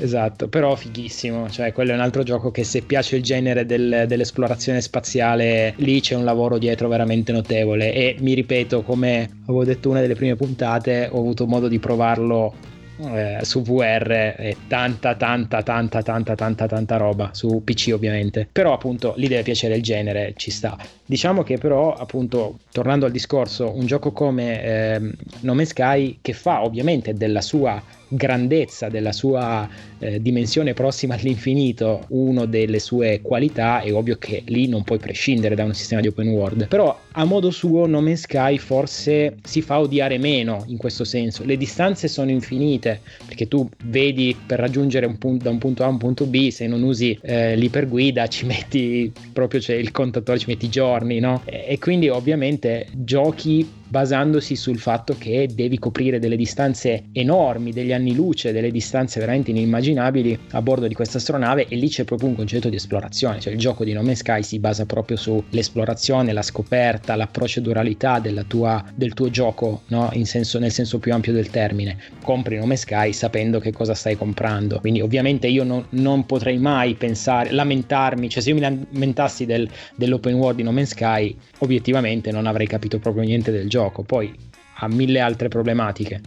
Esatto, 0.00 0.48
però 0.48 0.76
fighissimo, 0.76 1.50
cioè 1.50 1.72
quello 1.72 1.90
è 1.90 1.94
un 1.94 2.00
altro 2.00 2.22
gioco 2.22 2.52
che 2.52 2.62
se 2.62 2.82
piace 2.82 3.16
il 3.16 3.22
genere 3.22 3.66
del, 3.66 4.04
dell'esplorazione 4.06 4.80
spaziale, 4.80 5.74
lì 5.78 6.00
c'è 6.00 6.14
un 6.14 6.24
lavoro 6.24 6.56
dietro 6.56 6.86
veramente 6.86 7.32
notevole. 7.32 7.92
E 7.92 8.16
mi 8.20 8.34
ripeto, 8.34 8.82
come 8.82 9.28
avevo 9.42 9.64
detto 9.64 9.90
una 9.90 10.00
delle 10.00 10.14
prime 10.14 10.36
puntate, 10.36 11.08
ho 11.10 11.18
avuto 11.18 11.46
modo 11.46 11.66
di 11.66 11.80
provarlo 11.80 12.54
eh, 13.00 13.38
su 13.42 13.62
VR 13.62 14.34
è 14.36 14.56
tanta 14.66 15.14
tanta 15.14 15.62
tanta 15.62 16.02
tanta 16.02 16.34
tanta 16.34 16.66
tanta 16.66 16.96
roba 16.96 17.30
su 17.32 17.62
PC 17.64 17.90
ovviamente. 17.92 18.48
Però 18.50 18.72
appunto 18.72 19.14
lì 19.16 19.28
deve 19.28 19.42
piacere 19.42 19.76
il 19.76 19.82
genere 19.82 20.34
ci 20.36 20.50
sta. 20.50 20.76
Diciamo 21.04 21.42
che 21.42 21.58
però 21.58 21.94
appunto 21.94 22.58
tornando 22.72 23.06
al 23.06 23.12
discorso 23.12 23.72
un 23.74 23.86
gioco 23.86 24.12
come 24.12 24.62
eh, 24.62 25.00
No 25.40 25.54
Man's 25.54 25.70
Sky 25.70 26.18
che 26.20 26.32
fa 26.32 26.64
ovviamente 26.64 27.14
della 27.14 27.40
sua 27.40 27.80
grandezza, 28.08 28.88
della 28.88 29.12
sua 29.12 29.68
eh, 29.98 30.20
dimensione 30.20 30.74
prossima 30.74 31.14
all'infinito, 31.14 32.04
una 32.08 32.46
delle 32.46 32.78
sue 32.78 33.20
qualità, 33.22 33.80
è 33.80 33.92
ovvio 33.92 34.16
che 34.16 34.42
lì 34.46 34.68
non 34.68 34.82
puoi 34.84 34.98
prescindere 34.98 35.54
da 35.54 35.64
un 35.64 35.74
sistema 35.74 36.00
di 36.00 36.08
open 36.08 36.28
world. 36.28 36.68
Però 36.68 36.98
a 37.12 37.24
modo 37.24 37.50
suo 37.50 37.86
No 37.86 38.00
Man's 38.00 38.20
Sky 38.20 38.58
forse 38.58 39.36
si 39.42 39.62
fa 39.62 39.80
odiare 39.80 40.18
meno 40.18 40.64
in 40.68 40.76
questo 40.76 41.04
senso. 41.04 41.44
Le 41.44 41.56
distanze 41.56 42.08
sono 42.08 42.30
infinite, 42.30 43.00
perché 43.26 43.48
tu 43.48 43.68
vedi 43.84 44.36
per 44.46 44.58
raggiungere 44.58 45.06
un 45.06 45.18
punto, 45.18 45.44
da 45.44 45.50
un 45.50 45.58
punto 45.58 45.82
A 45.82 45.86
a 45.86 45.90
un 45.90 45.98
punto 45.98 46.26
B, 46.26 46.48
se 46.48 46.66
non 46.66 46.82
usi 46.82 47.18
eh, 47.22 47.56
l'iperguida 47.56 48.26
ci 48.28 48.46
metti 48.46 49.12
proprio 49.32 49.60
cioè, 49.60 49.76
il 49.76 49.90
contatore, 49.90 50.38
ci 50.38 50.46
metti 50.48 50.68
giorni, 50.68 51.18
no? 51.18 51.42
E, 51.44 51.64
e 51.68 51.78
quindi 51.78 52.08
ovviamente 52.08 52.86
giochi 52.92 53.66
basandosi 53.88 54.54
sul 54.54 54.78
fatto 54.78 55.16
che 55.18 55.48
devi 55.52 55.78
coprire 55.78 56.18
delle 56.18 56.36
distanze 56.36 57.04
enormi, 57.12 57.72
degli 57.72 57.92
anni 57.92 58.14
luce, 58.14 58.52
delle 58.52 58.70
distanze 58.70 59.18
veramente 59.18 59.50
inimmaginabili 59.50 60.38
a 60.50 60.62
bordo 60.62 60.86
di 60.86 60.94
questa 60.94 61.18
astronave 61.18 61.66
e 61.68 61.76
lì 61.76 61.88
c'è 61.88 62.04
proprio 62.04 62.28
un 62.28 62.36
concetto 62.36 62.68
di 62.68 62.76
esplorazione, 62.76 63.40
cioè 63.40 63.52
il 63.52 63.58
gioco 63.58 63.84
di 63.84 63.92
No 63.92 64.02
Man's 64.02 64.18
Sky 64.18 64.42
si 64.42 64.58
basa 64.58 64.84
proprio 64.84 65.16
sull'esplorazione, 65.16 66.32
la 66.32 66.42
scoperta, 66.42 67.16
la 67.16 67.26
proceduralità 67.26 68.20
tua, 68.46 68.84
del 68.94 69.14
tuo 69.14 69.30
gioco 69.30 69.82
no? 69.88 70.12
senso, 70.22 70.58
nel 70.58 70.70
senso 70.70 70.98
più 70.98 71.12
ampio 71.12 71.32
del 71.32 71.50
termine. 71.50 71.96
Compri 72.22 72.56
No 72.56 72.66
Man's 72.66 72.80
Sky 72.80 73.12
sapendo 73.12 73.58
che 73.58 73.72
cosa 73.72 73.94
stai 73.94 74.16
comprando, 74.16 74.80
quindi 74.80 75.00
ovviamente 75.00 75.46
io 75.46 75.64
non, 75.64 75.84
non 75.90 76.26
potrei 76.26 76.58
mai 76.58 76.94
pensare, 76.94 77.50
lamentarmi, 77.52 78.28
cioè 78.28 78.42
se 78.42 78.50
io 78.50 78.54
mi 78.54 78.60
lamentassi 78.60 79.46
del, 79.46 79.68
dell'open 79.96 80.34
world 80.34 80.56
di 80.56 80.62
No 80.62 80.72
Man's 80.72 80.90
Sky, 80.90 81.34
obiettivamente 81.58 82.30
non 82.30 82.46
avrei 82.46 82.66
capito 82.66 82.98
proprio 82.98 83.24
niente 83.24 83.50
del 83.50 83.68
gioco 83.68 83.77
gioco, 83.78 84.02
poi 84.02 84.36
ha 84.80 84.88
mille 84.88 85.20
altre 85.20 85.46
problematiche. 85.46 86.20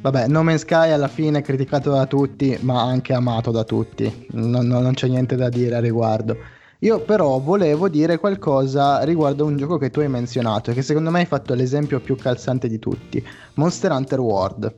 Vabbè, 0.00 0.28
No 0.28 0.42
Man's 0.42 0.62
Sky 0.62 0.90
alla 0.90 1.08
fine 1.08 1.40
è 1.40 1.42
criticato 1.42 1.90
da 1.90 2.06
tutti, 2.06 2.56
ma 2.62 2.82
anche 2.82 3.12
amato 3.12 3.50
da 3.50 3.64
tutti. 3.64 4.26
Non, 4.30 4.66
non, 4.66 4.94
c'è 4.94 5.08
niente 5.08 5.36
da 5.36 5.50
dire 5.50 5.76
a 5.76 5.80
riguardo. 5.80 6.36
Io 6.80 7.00
però 7.00 7.38
volevo 7.38 7.88
dire 7.88 8.18
qualcosa 8.18 9.02
riguardo 9.02 9.44
un 9.44 9.56
gioco 9.56 9.78
che 9.78 9.90
tu 9.90 10.00
hai 10.00 10.08
menzionato 10.08 10.70
e 10.70 10.74
che 10.74 10.82
secondo 10.82 11.10
me 11.10 11.20
hai 11.20 11.26
fatto 11.26 11.54
l'esempio 11.54 12.00
più 12.00 12.16
calzante 12.16 12.68
di 12.68 12.78
tutti, 12.78 13.22
Monster 13.54 13.90
Hunter 13.90 14.20
World. 14.20 14.74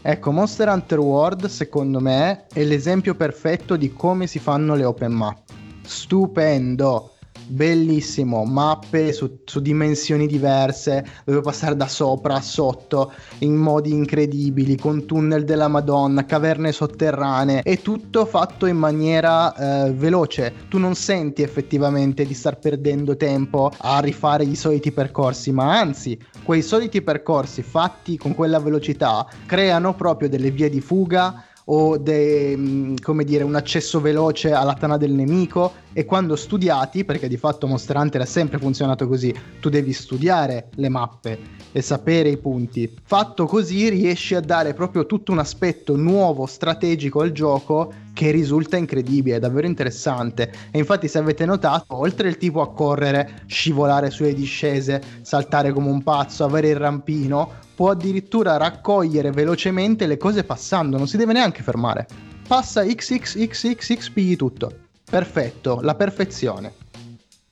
Ecco, 0.00 0.30
Monster 0.30 0.68
Hunter 0.68 1.00
World 1.00 1.46
secondo 1.46 2.00
me 2.00 2.46
è 2.52 2.64
l'esempio 2.64 3.14
perfetto 3.14 3.76
di 3.76 3.92
come 3.92 4.26
si 4.26 4.38
fanno 4.38 4.74
le 4.74 4.84
open 4.84 5.12
map. 5.12 5.38
Stupendo! 5.82 7.17
Bellissimo, 7.48 8.44
mappe 8.44 9.12
su, 9.12 9.40
su, 9.44 9.60
dimensioni 9.60 10.26
diverse, 10.26 11.04
dove 11.24 11.40
passare 11.40 11.76
da 11.76 11.88
sopra 11.88 12.34
a 12.34 12.40
sotto 12.40 13.12
in 13.38 13.54
modi 13.54 13.92
incredibili, 13.92 14.76
con 14.76 15.06
tunnel 15.06 15.44
della 15.44 15.68
Madonna, 15.68 16.24
caverne 16.24 16.72
sotterranee, 16.72 17.62
è 17.62 17.80
tutto 17.80 18.26
fatto 18.26 18.66
in 18.66 18.76
maniera 18.76 19.86
eh, 19.86 19.92
veloce. 19.92 20.52
Tu 20.68 20.78
non 20.78 20.94
senti 20.94 21.42
effettivamente 21.42 22.24
di 22.24 22.34
star 22.34 22.58
perdendo 22.58 23.16
tempo 23.16 23.70
a 23.78 23.98
rifare 24.00 24.44
i 24.44 24.54
soliti 24.54 24.92
percorsi, 24.92 25.52
ma 25.52 25.78
anzi, 25.78 26.18
quei 26.44 26.62
soliti 26.62 27.02
percorsi 27.02 27.62
fatti 27.62 28.16
con 28.16 28.34
quella 28.34 28.58
velocità 28.60 29.26
creano 29.46 29.94
proprio 29.94 30.28
delle 30.28 30.50
vie 30.50 30.68
di 30.68 30.80
fuga 30.80 31.44
o 31.70 31.98
de, 31.98 32.54
mm, 32.56 32.94
dire, 33.24 33.44
un 33.44 33.54
accesso 33.54 34.00
veloce 34.00 34.52
alla 34.52 34.74
tana 34.74 34.96
del 34.96 35.12
nemico 35.12 35.72
e 35.92 36.04
quando 36.04 36.36
studiati, 36.36 37.04
perché 37.04 37.28
di 37.28 37.36
fatto 37.36 37.66
Monster 37.66 37.96
Hunter 37.96 38.20
ha 38.22 38.26
sempre 38.26 38.58
funzionato 38.58 39.06
così, 39.06 39.34
tu 39.60 39.68
devi 39.68 39.92
studiare 39.92 40.68
le 40.76 40.88
mappe 40.88 41.38
e 41.72 41.82
sapere 41.82 42.30
i 42.30 42.38
punti. 42.38 42.90
Fatto 43.02 43.46
così 43.46 43.88
riesci 43.88 44.34
a 44.34 44.40
dare 44.40 44.72
proprio 44.74 45.06
tutto 45.06 45.32
un 45.32 45.38
aspetto 45.38 45.96
nuovo, 45.96 46.46
strategico 46.46 47.20
al 47.20 47.32
gioco 47.32 47.92
che 48.14 48.30
risulta 48.30 48.76
incredibile, 48.76 49.38
davvero 49.38 49.66
interessante. 49.66 50.50
E 50.70 50.78
infatti 50.78 51.06
se 51.06 51.18
avete 51.18 51.44
notato, 51.44 51.96
oltre 51.96 52.28
il 52.28 52.38
tipo 52.38 52.62
a 52.62 52.72
correre, 52.72 53.42
scivolare 53.46 54.10
sulle 54.10 54.34
discese, 54.34 55.02
saltare 55.20 55.72
come 55.72 55.88
un 55.88 56.02
pazzo, 56.02 56.44
avere 56.44 56.70
il 56.70 56.76
rampino, 56.76 57.66
può 57.78 57.90
addirittura 57.90 58.56
raccogliere 58.56 59.30
velocemente 59.30 60.08
le 60.08 60.16
cose 60.16 60.42
passando, 60.42 60.98
non 60.98 61.06
si 61.06 61.16
deve 61.16 61.32
neanche 61.32 61.62
fermare. 61.62 62.08
Passa 62.48 62.84
XXXXXP 62.84 64.34
tutto. 64.34 64.78
Perfetto, 65.08 65.78
la 65.82 65.94
perfezione. 65.94 66.72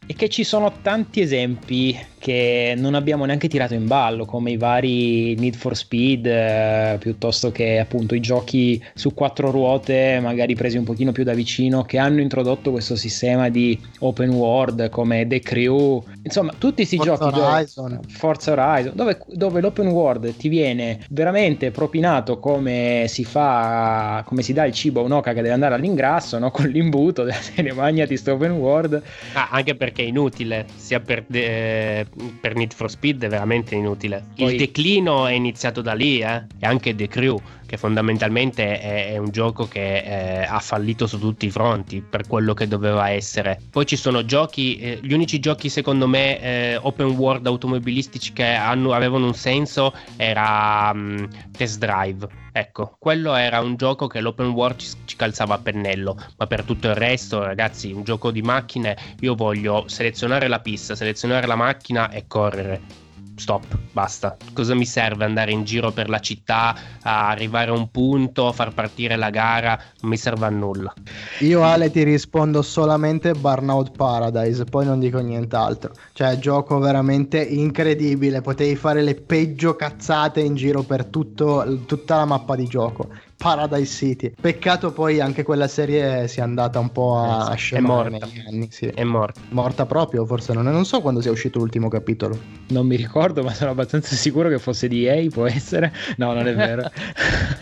E 0.05 0.15
che 0.15 0.29
ci 0.29 0.43
sono 0.43 0.81
tanti 0.83 1.21
esempi 1.21 1.97
che 2.27 2.75
non 2.77 2.97
abbiamo 2.97 3.25
neanche 3.25 3.47
tirato 3.47 3.75
in 3.75 3.87
ballo, 3.87 4.25
come 4.25 4.51
i 4.51 4.57
vari 4.57 5.37
Need 5.37 5.55
for 5.55 5.77
Speed, 5.77 6.27
eh, 6.27 6.97
piuttosto 6.99 7.53
che 7.53 7.79
appunto 7.79 8.17
i 8.17 8.21
giochi 8.21 8.85
su 8.95 9.15
quattro 9.15 9.53
ruote, 9.53 10.19
magari 10.21 10.57
presi 10.57 10.77
un 10.77 10.83
pochino 10.83 11.13
più 11.13 11.23
da 11.23 11.35
vicino, 11.35 11.85
che 11.85 11.99
hanno 11.99 12.21
introdotto 12.21 12.73
questo 12.73 12.97
sistema 12.97 13.49
di 13.49 13.81
open 14.01 14.31
world 14.31 14.89
come 14.89 15.29
The 15.29 15.39
Crew, 15.39 16.03
insomma 16.25 16.53
tutti 16.59 16.85
questi 16.85 16.97
Forza 16.97 17.15
giochi 17.15 17.39
Horizon. 17.39 17.91
Dove, 17.91 18.09
Forza 18.09 18.51
Horizon, 18.51 18.93
dove, 18.97 19.21
dove 19.29 19.61
l'open 19.61 19.87
world 19.87 20.37
ti 20.37 20.49
viene 20.49 20.99
veramente 21.11 21.71
propinato 21.71 22.41
come 22.41 23.05
si 23.07 23.25
fa, 23.25 24.25
come 24.27 24.43
si 24.43 24.53
dà 24.53 24.65
il 24.65 24.73
cibo 24.73 24.99
a 24.99 25.05
un'oca 25.05 25.33
che 25.33 25.43
deve 25.43 25.55
andare 25.55 25.77
all'ingrasso, 25.77 26.41
no? 26.41 26.51
con 26.57 26.67
l'imbuto 26.67 27.23
della 27.25 27.37
serie 27.37 27.73
magnati 27.73 28.17
sto 28.17 28.33
open 28.33 28.51
world. 28.51 29.01
Ah, 29.35 29.51
anche 29.53 29.77
perché 29.77 30.03
è 30.03 30.07
inutile, 30.07 30.67
sia 30.75 30.99
per... 30.99 31.23
De- 31.29 32.15
per 32.41 32.55
Need 32.55 32.75
for 32.75 32.91
Speed 32.91 33.25
è 33.25 33.29
veramente 33.29 33.75
inutile. 33.75 34.25
Poi... 34.37 34.53
Il 34.53 34.59
declino 34.59 35.27
è 35.27 35.33
iniziato 35.33 35.83
da 35.83 35.95
lì, 35.95 36.21
eh? 36.21 36.45
e 36.59 36.67
anche 36.67 36.95
The 36.95 37.09
Crew, 37.09 37.41
che 37.67 37.77
fondamentalmente 37.77 38.81
è, 38.81 39.13
è 39.13 39.17
un 39.19 39.31
gioco 39.31 39.69
che 39.69 39.99
eh, 39.99 40.43
ha 40.45 40.59
fallito 40.61 41.07
su 41.07 41.19
tutti 41.19 41.47
i 41.47 41.51
fronti 41.51 42.01
per 42.01 42.27
quello 42.27 42.55
che 42.55 42.69
doveva 42.69 43.11
essere. 43.11 43.61
Poi 43.71 43.85
ci 43.85 43.97
sono 43.97 44.25
giochi, 44.25 44.79
eh, 44.79 44.99
gli 45.03 45.13
unici 45.13 45.39
giochi 45.41 45.69
secondo 45.69 46.07
me 46.07 46.41
eh, 46.41 46.79
open 46.81 47.09
world 47.09 47.47
automobilistici 47.47 48.33
che 48.33 48.45
hanno, 48.45 48.93
avevano 48.93 49.27
un 49.27 49.35
senso 49.35 49.93
era 50.17 50.91
um, 50.95 51.29
Test 51.51 51.79
Drive. 51.79 52.45
Ecco, 52.53 52.97
quello 52.99 53.35
era 53.35 53.61
un 53.61 53.77
gioco 53.77 54.07
che 54.07 54.21
l'open 54.21 54.49
world 54.49 54.79
ci, 54.79 54.89
ci, 55.05 55.17
calzava 55.17 55.57
a 55.57 55.59
pennello, 55.59 56.17
ma 56.39 56.47
per 56.47 56.63
tutto 56.63 56.89
il 56.89 56.95
resto, 56.95 57.43
ragazzi, 57.43 57.93
un 57.93 58.03
gioco 58.03 58.31
di 58.31 58.41
macchine, 58.41 58.97
io 59.21 59.35
voglio 59.35 59.85
selezionare 59.89 60.49
la 60.49 60.61
pista, 60.61 60.95
selezionare 60.95 61.47
la 61.47 61.57
macchina 61.57 62.11
e 62.11 62.27
correre 62.27 63.05
stop, 63.37 63.79
basta. 63.93 64.37
Cosa 64.53 64.75
mi 64.75 64.87
serve 64.87 65.25
andare 65.25 65.53
in 65.53 65.65
giro 65.65 65.91
per 65.93 66.09
la 66.09 66.19
città, 66.19 66.77
a 67.03 67.29
arrivare 67.29 67.71
a 67.71 67.75
un 67.75 67.91
punto, 67.91 68.49
a 68.49 68.53
far 68.53 68.73
partire 68.73 69.17
la 69.17 69.31
gara? 69.31 69.79
Non 70.01 70.11
mi 70.11 70.17
serve 70.17 70.47
a 70.47 70.51
nulla. 70.51 70.93
Io 71.41 71.63
Ale 71.63 71.91
ti 71.91 72.03
rispondo 72.03 72.63
solamente 72.63 73.33
Burnout 73.33 73.97
Paradise, 73.97 74.65
poi 74.65 74.85
non 74.85 74.99
dico 74.99 75.19
nient'altro. 75.19 75.93
Cioè, 76.13 76.39
gioco 76.39 76.79
veramente 76.79 77.43
incredibile, 77.43 78.41
potevi 78.41 78.75
fare 78.77 79.03
le 79.03 79.15
peggio 79.15 79.77
cazzate 79.77 80.41
in 80.41 80.55
giro 80.55 80.83
per 80.83 81.07
tutto, 81.07 81.83
tutta 81.87 82.17
la 82.17 82.25
mappa 82.25 82.57
di 82.57 82.67
gioco. 82.67 83.09
Paradise 83.37 83.93
City. 83.93 84.33
Peccato 84.41 84.93
poi 84.93 85.21
anche 85.21 85.43
quella 85.43 85.69
serie 85.69 86.27
sia 86.29 86.45
andata 86.45 86.79
un 86.79 86.91
po' 86.91 87.19
a, 87.19 87.53
eh, 87.53 87.57
scemare 87.57 88.09
è 88.09 88.11
morta. 88.11 88.27
negli 88.27 88.45
anni. 88.47 88.69
Sì. 88.71 88.87
È 88.87 89.05
morta. 89.05 89.41
Morta 89.51 89.87
proprio, 89.87 90.25
forse 90.25 90.53
non, 90.53 90.65
non 90.65 90.85
so 90.85 91.01
quando 91.01 91.21
sia 91.21 91.31
uscito 91.31 91.59
l'ultimo 91.59 91.89
capitolo. 91.89 92.39
Non 92.69 92.87
mi 92.87 92.97
ricordo, 92.97 93.43
ma 93.43 93.53
sono 93.53 93.71
abbastanza 93.71 94.15
sicuro 94.15 94.49
che 94.49 94.59
fosse 94.59 94.89
di 94.89 95.07
EA, 95.07 95.29
può 95.31 95.47
essere. 95.47 95.93
No, 96.17 96.33
non 96.33 96.47
è 96.47 96.55
vero. 96.55 96.91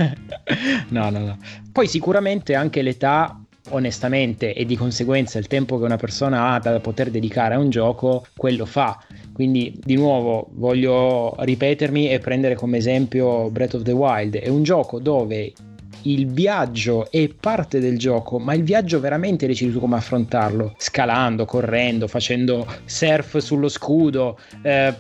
no, 0.88 1.10
no, 1.10 1.18
no. 1.18 1.38
Poi 1.72 1.86
sicuramente 1.86 2.54
anche 2.54 2.82
l'età 2.82 3.38
onestamente 3.70 4.52
e 4.52 4.66
di 4.66 4.76
conseguenza 4.76 5.38
il 5.38 5.46
tempo 5.46 5.78
che 5.78 5.84
una 5.84 5.96
persona 5.96 6.52
ha 6.52 6.58
da 6.58 6.78
poter 6.80 7.10
dedicare 7.10 7.54
a 7.54 7.58
un 7.58 7.70
gioco, 7.70 8.26
quello 8.36 8.66
fa. 8.66 8.98
Quindi 9.34 9.76
di 9.82 9.96
nuovo 9.96 10.48
voglio 10.52 11.34
ripetermi 11.36 12.08
e 12.08 12.20
prendere 12.20 12.54
come 12.54 12.76
esempio 12.76 13.50
Breath 13.50 13.74
of 13.74 13.82
the 13.82 13.92
Wild. 13.92 14.36
È 14.36 14.48
un 14.48 14.62
gioco 14.62 15.00
dove 15.00 15.52
il 16.04 16.26
viaggio 16.26 17.10
è 17.10 17.28
parte 17.28 17.80
del 17.80 17.98
gioco, 17.98 18.38
ma 18.38 18.54
il 18.54 18.62
viaggio 18.62 19.00
veramente 19.00 19.46
decidi 19.46 19.72
tu 19.72 19.80
come 19.80 19.96
affrontarlo, 19.96 20.74
scalando, 20.76 21.44
correndo, 21.44 22.08
facendo 22.08 22.66
surf 22.84 23.38
sullo 23.38 23.68
scudo, 23.68 24.38
eh, 24.62 24.94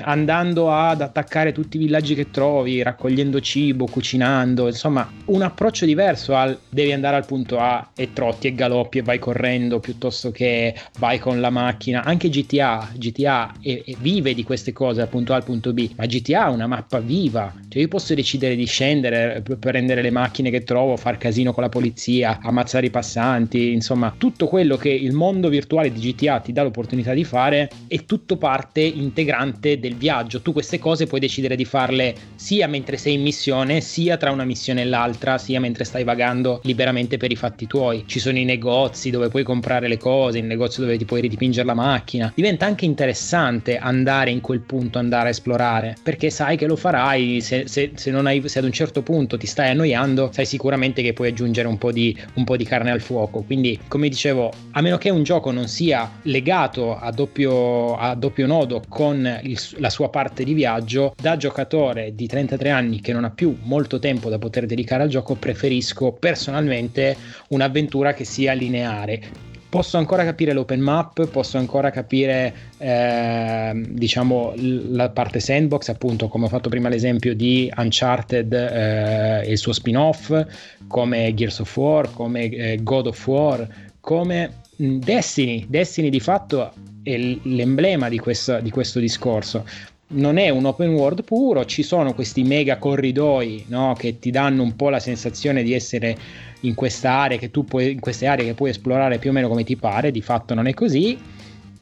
andando 0.00 0.72
ad 0.72 1.00
attaccare 1.00 1.52
tutti 1.52 1.76
i 1.76 1.80
villaggi 1.80 2.14
che 2.14 2.30
trovi, 2.30 2.82
raccogliendo 2.82 3.40
cibo, 3.40 3.86
cucinando, 3.86 4.66
insomma 4.68 5.10
un 5.26 5.42
approccio 5.42 5.84
diverso 5.84 6.34
al 6.34 6.58
devi 6.68 6.92
andare 6.92 7.16
al 7.16 7.26
punto 7.26 7.58
A 7.58 7.90
e 7.94 8.12
trotti 8.12 8.46
e 8.46 8.54
galoppi 8.54 8.98
e 8.98 9.02
vai 9.02 9.18
correndo 9.18 9.80
piuttosto 9.80 10.30
che 10.30 10.74
vai 10.98 11.18
con 11.18 11.40
la 11.40 11.50
macchina, 11.50 12.04
anche 12.04 12.28
GTA, 12.28 12.90
GTA 12.94 13.54
è, 13.60 13.82
è 13.84 13.94
vive 13.98 14.34
di 14.34 14.42
queste 14.42 14.72
cose 14.72 15.00
dal 15.00 15.08
punto 15.08 15.32
A 15.32 15.36
al 15.36 15.44
punto 15.44 15.72
B, 15.72 15.90
ma 15.96 16.06
GTA 16.06 16.46
è 16.46 16.50
una 16.50 16.66
mappa 16.66 17.00
viva, 17.00 17.52
cioè 17.68 17.82
io 17.82 17.88
posso 17.88 18.14
decidere 18.14 18.56
di 18.56 18.64
scendere 18.64 19.42
per 19.42 19.58
prendere 19.58 20.02
le 20.02 20.10
macchine 20.10 20.45
macchine 20.46 20.50
che 20.50 20.62
trovo, 20.62 20.96
far 20.96 21.18
casino 21.18 21.52
con 21.52 21.62
la 21.62 21.68
polizia, 21.68 22.38
ammazzare 22.42 22.86
i 22.86 22.90
passanti, 22.90 23.72
insomma, 23.72 24.14
tutto 24.16 24.46
quello 24.46 24.76
che 24.76 24.90
il 24.90 25.12
mondo 25.12 25.48
virtuale 25.48 25.92
di 25.92 26.00
GTA 26.00 26.40
ti 26.40 26.52
dà 26.52 26.62
l'opportunità 26.62 27.12
di 27.12 27.24
fare 27.24 27.68
è 27.86 28.04
tutto 28.04 28.36
parte 28.36 28.80
integrante 28.80 29.78
del 29.78 29.96
viaggio. 29.96 30.40
Tu 30.40 30.52
queste 30.52 30.78
cose 30.78 31.06
puoi 31.06 31.20
decidere 31.20 31.56
di 31.56 31.64
farle 31.64 32.14
sia 32.34 32.66
mentre 32.66 32.96
sei 32.96 33.14
in 33.14 33.22
missione, 33.22 33.80
sia 33.80 34.16
tra 34.16 34.30
una 34.30 34.44
missione 34.44 34.82
e 34.82 34.84
l'altra, 34.84 35.38
sia 35.38 35.60
mentre 35.60 35.84
stai 35.84 36.04
vagando 36.04 36.60
liberamente 36.64 37.16
per 37.16 37.30
i 37.30 37.36
fatti 37.36 37.66
tuoi. 37.66 38.04
Ci 38.06 38.18
sono 38.18 38.38
i 38.38 38.44
negozi 38.44 39.10
dove 39.10 39.28
puoi 39.28 39.42
comprare 39.42 39.88
le 39.88 39.98
cose, 39.98 40.38
il 40.38 40.44
negozio 40.44 40.82
dove 40.82 40.96
ti 40.96 41.04
puoi 41.04 41.20
ridipingere 41.20 41.66
la 41.66 41.74
macchina. 41.74 42.32
Diventa 42.34 42.66
anche 42.66 42.84
interessante 42.84 43.78
andare 43.78 44.30
in 44.30 44.40
quel 44.40 44.60
punto, 44.60 44.98
andare 44.98 45.28
a 45.28 45.30
esplorare, 45.30 45.96
perché 46.02 46.30
sai 46.30 46.56
che 46.56 46.66
lo 46.66 46.76
farai 46.76 47.40
se, 47.40 47.66
se, 47.66 47.92
se, 47.94 48.10
hai, 48.10 48.48
se 48.48 48.58
ad 48.58 48.64
un 48.64 48.72
certo 48.72 49.02
punto 49.02 49.36
ti 49.36 49.46
stai 49.46 49.70
annoiando, 49.70 50.30
sai 50.36 50.44
sicuramente 50.44 51.00
che 51.00 51.14
puoi 51.14 51.28
aggiungere 51.28 51.66
un 51.66 51.78
po, 51.78 51.90
di, 51.90 52.14
un 52.34 52.44
po' 52.44 52.58
di 52.58 52.64
carne 52.64 52.90
al 52.90 53.00
fuoco. 53.00 53.40
Quindi, 53.40 53.80
come 53.88 54.10
dicevo, 54.10 54.52
a 54.72 54.82
meno 54.82 54.98
che 54.98 55.08
un 55.08 55.22
gioco 55.22 55.50
non 55.50 55.66
sia 55.66 56.18
legato 56.24 56.94
a 56.94 57.10
doppio, 57.10 57.96
a 57.96 58.14
doppio 58.14 58.46
nodo 58.46 58.82
con 58.86 59.40
il, 59.44 59.58
la 59.78 59.88
sua 59.88 60.10
parte 60.10 60.44
di 60.44 60.52
viaggio, 60.52 61.14
da 61.18 61.38
giocatore 61.38 62.14
di 62.14 62.26
33 62.26 62.68
anni 62.68 63.00
che 63.00 63.14
non 63.14 63.24
ha 63.24 63.30
più 63.30 63.56
molto 63.62 63.98
tempo 63.98 64.28
da 64.28 64.36
poter 64.36 64.66
dedicare 64.66 65.04
al 65.04 65.08
gioco, 65.08 65.36
preferisco 65.36 66.12
personalmente 66.12 67.16
un'avventura 67.48 68.12
che 68.12 68.24
sia 68.24 68.52
lineare 68.52 69.45
posso 69.76 69.98
ancora 69.98 70.24
capire 70.24 70.54
l'open 70.54 70.80
map, 70.80 71.28
posso 71.28 71.58
ancora 71.58 71.90
capire 71.90 72.54
eh, 72.78 73.72
diciamo 73.74 74.54
la 74.56 75.10
parte 75.10 75.38
sandbox, 75.38 75.88
appunto 75.90 76.28
come 76.28 76.46
ho 76.46 76.48
fatto 76.48 76.70
prima 76.70 76.88
l'esempio 76.88 77.34
di 77.34 77.70
Uncharted 77.76 78.54
e 78.54 79.42
eh, 79.44 79.50
il 79.50 79.58
suo 79.58 79.74
spin-off, 79.74 80.46
come 80.86 81.34
Gears 81.34 81.58
of 81.58 81.76
War, 81.76 82.10
come 82.10 82.44
eh, 82.44 82.82
God 82.82 83.08
of 83.08 83.26
War, 83.26 83.68
come 84.00 84.62
Destiny. 84.76 85.66
Destiny 85.68 86.08
di 86.08 86.20
fatto 86.20 86.72
è 87.02 87.18
l'emblema 87.18 88.08
di, 88.08 88.18
questa, 88.18 88.60
di 88.60 88.70
questo 88.70 88.98
discorso 88.98 89.62
non 90.08 90.38
è 90.38 90.48
un 90.50 90.64
open 90.64 90.90
world 90.90 91.24
puro, 91.24 91.64
ci 91.64 91.82
sono 91.82 92.14
questi 92.14 92.44
mega 92.44 92.78
corridoi 92.78 93.64
no, 93.68 93.94
che 93.98 94.18
ti 94.18 94.30
danno 94.30 94.62
un 94.62 94.76
po' 94.76 94.88
la 94.88 95.00
sensazione 95.00 95.62
di 95.62 95.72
essere 95.72 96.16
in, 96.60 96.74
questa 96.74 97.10
area 97.10 97.38
che 97.38 97.50
tu 97.50 97.64
puoi, 97.64 97.92
in 97.92 98.00
queste 98.00 98.26
aree 98.26 98.44
che 98.44 98.54
puoi 98.54 98.70
esplorare 98.70 99.18
più 99.18 99.30
o 99.30 99.32
meno 99.32 99.48
come 99.48 99.64
ti 99.64 99.76
pare, 99.76 100.10
di 100.10 100.22
fatto 100.22 100.54
non 100.54 100.66
è 100.66 100.74
così, 100.74 101.18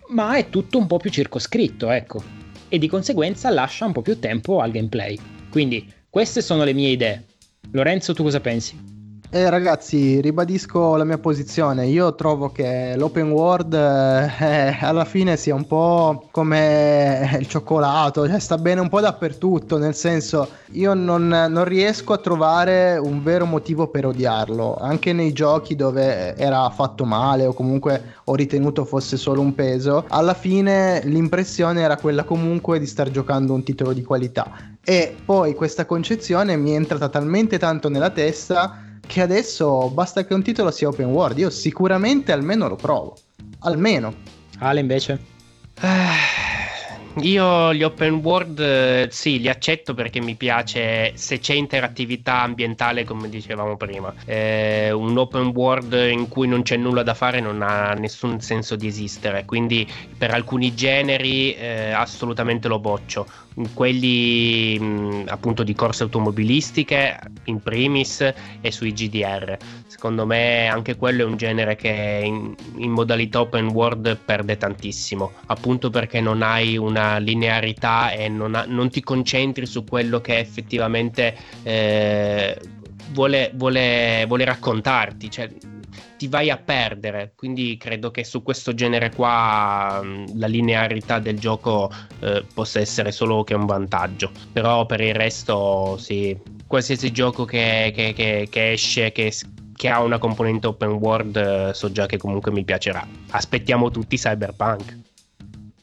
ma 0.09 0.37
è 0.37 0.49
tutto 0.49 0.79
un 0.79 0.87
po' 0.87 0.99
più 0.99 1.11
circoscritto, 1.11 1.91
ecco, 1.91 2.23
e 2.69 2.79
di 2.79 2.89
conseguenza 2.89 3.51
lascia 3.51 3.85
un 3.85 3.93
po' 3.93 4.03
più 4.03 4.19
tempo 4.19 4.61
al 4.61 4.71
gameplay. 4.71 5.19
Quindi 5.51 5.87
queste 6.09 6.41
sono 6.41 6.65
le 6.65 6.73
mie 6.73 6.91
idee. 6.91 7.25
Lorenzo, 7.73 8.15
tu 8.15 8.23
cosa 8.23 8.41
pensi? 8.41 8.94
Eh, 9.35 9.51
ragazzi, 9.51 10.21
ribadisco 10.21 10.95
la 10.95 11.03
mia 11.03 11.19
posizione. 11.19 11.89
Io 11.89 12.15
trovo 12.15 12.53
che 12.53 12.95
l'open 12.97 13.33
world 13.33 13.75
eh, 13.75 14.79
alla 14.81 15.05
fine 15.05 15.37
sia 15.37 15.57
un 15.57 15.67
po' 15.67 16.29
come 16.31 17.37
il 17.41 17.49
cioccolato, 17.49 18.29
cioè 18.29 18.39
sta 18.39 18.57
bene 18.59 18.81
un 18.81 18.89
po' 18.89 19.01
dappertutto. 19.01 19.77
Nel 19.77 19.97
senso, 19.97 20.49
io 20.75 20.95
non, 20.95 21.27
non, 21.27 21.65
riesco 21.65 22.13
a 22.13 22.19
trovare 22.19 22.97
un 22.97 23.25
vero 23.25 23.45
motivo 23.45 23.89
per 23.89 24.07
odiarlo. 24.07 24.77
Anche 24.77 25.13
nei 25.13 25.33
giochi 25.33 25.75
dove 25.75 26.37
era 26.37 26.71
fatto 26.71 27.05
male 27.05 27.45
o 27.45 27.55
comunque 27.55 28.15
ho 28.27 28.37
ritenuto 28.37 28.85
fosse 28.85 29.17
solo 29.17 29.41
un 29.41 29.53
peso, 29.53 30.05
alla 30.11 30.35
fine 30.35 31.01
l'impressione 31.07 31.81
era 31.81 31.97
quella 31.97 32.23
comunque 32.23 32.79
di 32.79 32.87
star 32.87 33.11
giocando 33.11 33.53
un 33.53 33.65
titolo 33.65 33.93
di 33.93 34.05
qualità. 34.05 34.77
E 34.85 35.17
poi 35.25 35.57
questa 35.57 35.87
concezione 35.87 36.57
mi 36.57 36.71
è 36.71 36.77
entrata 36.77 37.09
talmente 37.09 37.59
tanto 37.59 37.89
nella 37.89 38.11
testa 38.11 38.79
che 39.07 39.21
adesso 39.21 39.89
basta 39.91 40.25
che 40.25 40.35
un 40.35 40.43
titolo 40.43 40.71
sia 40.71 40.89
open 40.89 41.07
world. 41.07 41.39
Io 41.39 41.51
sicuramente 41.51 42.33
almeno 42.33 42.69
lo 42.69 42.77
provo. 42.77 43.17
Almeno. 43.61 44.15
Ale 44.59 44.81
invece? 44.81 45.19
Eh, 45.81 47.23
io 47.23 47.73
gli 47.73 47.85
open 47.85 48.15
world 48.15 48.59
eh, 48.59 49.09
sì, 49.11 49.39
li 49.39 49.49
accetto 49.49 49.95
perché 49.95 50.21
mi 50.21 50.35
piace 50.35 51.13
se 51.17 51.39
c'è 51.39 51.55
interattività 51.55 52.41
ambientale, 52.41 53.05
come 53.05 53.29
dicevamo 53.29 53.77
prima. 53.77 54.13
Eh, 54.25 54.91
un 54.91 55.17
open 55.17 55.47
world 55.49 55.93
in 56.11 56.29
cui 56.29 56.49
non 56.49 56.63
c'è 56.63 56.77
nulla 56.77 57.05
da 57.05 57.15
fare 57.15 57.41
non 57.41 57.63
ha 57.63 57.93
nessun 57.93 58.41
senso 58.41 58.75
di 58.75 58.89
esistere, 58.89 59.45
quindi 59.45 59.89
per 60.19 60.33
alcuni 60.33 60.75
generi 60.75 61.55
eh, 61.55 61.93
assolutamente 61.93 62.67
lo 62.67 62.81
boccio. 62.81 63.27
Quelli 63.73 64.79
mh, 64.79 65.25
appunto 65.29 65.63
di 65.63 65.75
corse 65.75 66.03
automobilistiche 66.03 67.19
in 67.45 67.61
primis 67.61 68.33
e 68.61 68.71
sui 68.73 68.93
GDR. 68.93 69.57
Secondo 69.87 70.27
me 70.27 70.67
anche 70.67 70.97
quello 70.97 71.23
è 71.23 71.25
un 71.25 71.37
genere 71.37 71.77
che 71.77 72.23
in, 72.25 72.55
in 72.77 72.91
modalità 72.91 73.41
open 73.41 73.69
world 73.69 74.19
perde 74.25 74.57
tantissimo, 74.57 75.33
appunto 75.47 75.91
perché 75.91 76.21
non 76.21 76.43
hai 76.43 76.77
una 76.77 77.19
linearità 77.19 78.11
e 78.11 78.29
non, 78.29 78.55
ha, 78.55 78.65
non 78.67 78.91
ti 78.91 79.03
concentri 79.03 79.67
su 79.67 79.85
quello 79.85 80.21
che 80.21 80.39
effettivamente 80.39 81.37
eh, 81.63 82.59
vuole, 83.13 83.51
vuole, 83.55 84.25
vuole, 84.27 84.45
raccontarti. 84.45 85.31
Cioè, 85.31 85.51
ti 86.25 86.29
vai 86.29 86.49
a 86.51 86.57
perdere. 86.57 87.33
Quindi 87.37 87.77
credo 87.77 88.11
che 88.11 88.25
su 88.25 88.43
questo 88.43 88.73
genere 88.73 89.11
qua 89.15 90.03
la 90.35 90.47
linearità 90.47 91.19
del 91.19 91.39
gioco 91.39 91.93
eh, 92.21 92.45
possa 92.55 92.81
essere 92.81 93.13
solo 93.13 93.45
che 93.45 93.55
un 93.55 93.67
vantaggio. 93.67 94.31
Però 94.53 94.87
per 94.87 95.03
il 95.03 95.15
resto, 95.15 95.99
sì, 95.99 96.37
qualsiasi 96.67 97.13
gioco 97.13 97.45
che, 97.45 97.93
che, 97.95 98.15
che, 98.15 98.47
che 98.51 98.73
esce, 98.73 99.13
che, 99.13 99.33
che, 99.75 99.89
ha 99.89 100.01
una 100.01 100.19
componente 100.19 100.67
open 100.67 100.93
world, 100.93 101.37
eh, 101.37 101.75
so 101.75 101.93
già 101.93 102.07
che 102.07 102.17
comunque 102.17 102.51
mi 102.51 102.65
piacerà. 102.65 103.07
Aspettiamo 103.31 103.91
tutti 103.91 104.17
Cyberpunk. 104.17 105.04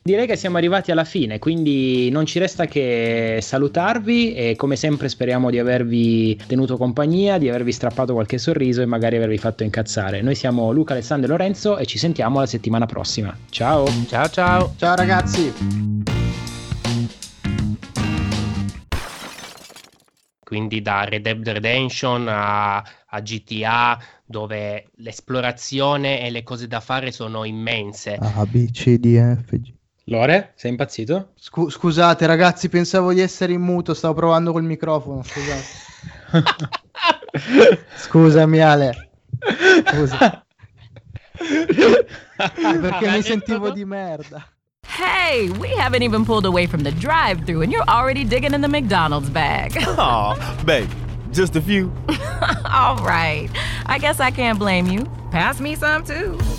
Direi 0.03 0.25
che 0.25 0.35
siamo 0.35 0.57
arrivati 0.57 0.89
alla 0.89 1.03
fine, 1.03 1.37
quindi 1.37 2.09
non 2.09 2.25
ci 2.25 2.39
resta 2.39 2.65
che 2.65 3.37
salutarvi 3.39 4.33
e 4.33 4.55
come 4.55 4.75
sempre 4.75 5.07
speriamo 5.07 5.51
di 5.51 5.59
avervi 5.59 6.35
tenuto 6.47 6.75
compagnia, 6.75 7.37
di 7.37 7.47
avervi 7.47 7.71
strappato 7.71 8.13
qualche 8.13 8.39
sorriso 8.39 8.81
e 8.81 8.87
magari 8.87 9.17
avervi 9.17 9.37
fatto 9.37 9.61
incazzare. 9.61 10.23
Noi 10.23 10.33
siamo 10.33 10.71
Luca, 10.71 10.93
Alessandro 10.93 11.27
e 11.27 11.29
Lorenzo 11.29 11.77
e 11.77 11.85
ci 11.85 11.99
sentiamo 11.99 12.39
la 12.39 12.47
settimana 12.47 12.87
prossima. 12.87 13.37
Ciao! 13.51 13.85
Ciao 14.07 14.27
ciao! 14.29 14.73
Ciao 14.75 14.95
ragazzi! 14.95 15.53
Quindi 20.39 20.81
da 20.81 21.03
Red 21.03 21.21
Dead 21.21 21.47
Redemption 21.47 22.27
a, 22.27 22.77
a 22.77 23.19
GTA 23.21 23.99
dove 24.25 24.89
l'esplorazione 24.95 26.25
e 26.25 26.31
le 26.31 26.41
cose 26.41 26.65
da 26.65 26.79
fare 26.79 27.11
sono 27.11 27.43
immense. 27.43 28.15
A, 28.15 28.43
B, 28.47 28.71
C, 28.71 28.95
D, 28.95 29.37
F, 29.45 29.55
G. 29.59 29.79
Lore, 30.11 30.51
sei 30.55 30.71
impazzito? 30.71 31.29
Scu- 31.35 31.69
scusate 31.71 32.25
ragazzi, 32.25 32.67
pensavo 32.67 33.13
di 33.13 33.21
essere 33.21 33.53
in 33.53 33.61
muto, 33.61 33.93
stavo 33.93 34.13
provando 34.13 34.51
col 34.51 34.63
microfono, 34.63 35.23
scusate. 35.23 35.63
Scusami 37.95 38.59
Ale. 38.59 39.09
Scusa. 39.85 40.45
Perché 42.35 43.09
mi 43.09 43.21
sentivo 43.21 43.71
di 43.71 43.85
merda. 43.85 44.45
Hey, 44.85 45.49
we 45.57 45.69
haven't 45.77 46.03
even 46.03 46.25
pulled 46.25 46.45
away 46.45 46.67
from 46.67 46.83
the 46.83 46.91
drive-thru 46.91 47.61
and 47.61 47.71
you're 47.71 47.87
already 47.87 48.25
digging 48.25 48.53
in 48.53 48.59
the 48.59 48.67
McDonald's 48.67 49.29
bag. 49.29 49.77
Aw, 49.77 50.35
babe, 50.65 50.89
just 51.31 51.55
a 51.55 51.61
few. 51.61 51.91
All 52.65 52.97
right. 52.97 53.49
I 53.85 53.97
guess 53.97 54.19
I 54.19 54.31
can't 54.31 54.59
blame 54.59 54.87
you. 54.87 55.05
Pass 55.31 55.61
me 55.61 55.75
some 55.75 56.03
too. 56.03 56.35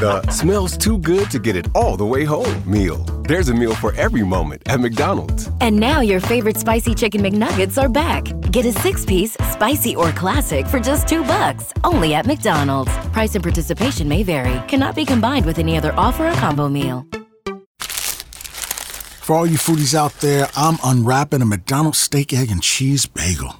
the 0.00 0.22
smells 0.30 0.76
too 0.76 0.98
good 0.98 1.30
to 1.30 1.38
get 1.38 1.56
it 1.56 1.68
all 1.74 1.96
the 1.96 2.04
way 2.04 2.24
home 2.24 2.62
meal. 2.70 2.98
There's 3.26 3.48
a 3.48 3.54
meal 3.54 3.74
for 3.74 3.94
every 3.94 4.22
moment 4.22 4.62
at 4.66 4.78
McDonald's. 4.78 5.50
And 5.62 5.80
now 5.80 6.00
your 6.00 6.20
favorite 6.20 6.58
spicy 6.58 6.94
chicken 6.94 7.22
McNuggets 7.22 7.82
are 7.82 7.88
back. 7.88 8.24
Get 8.50 8.66
a 8.66 8.72
six 8.72 9.06
piece, 9.06 9.38
spicy 9.52 9.96
or 9.96 10.12
classic 10.12 10.66
for 10.66 10.78
just 10.80 11.08
two 11.08 11.24
bucks. 11.24 11.72
Only 11.82 12.12
at 12.14 12.26
McDonald's. 12.26 12.94
Price 13.08 13.34
and 13.36 13.42
participation 13.42 14.06
may 14.06 14.22
vary. 14.22 14.60
Cannot 14.68 14.94
be 14.94 15.06
combined 15.06 15.46
with 15.46 15.58
any 15.58 15.78
other 15.78 15.94
offer 15.96 16.28
or 16.28 16.34
combo 16.34 16.68
meal. 16.68 17.06
For 17.78 19.36
all 19.36 19.46
you 19.46 19.58
foodies 19.58 19.94
out 19.94 20.12
there, 20.20 20.48
I'm 20.56 20.76
unwrapping 20.82 21.40
a 21.40 21.46
McDonald's 21.46 21.98
steak, 21.98 22.32
egg, 22.34 22.50
and 22.50 22.60
cheese 22.60 23.06
bagel. 23.06 23.59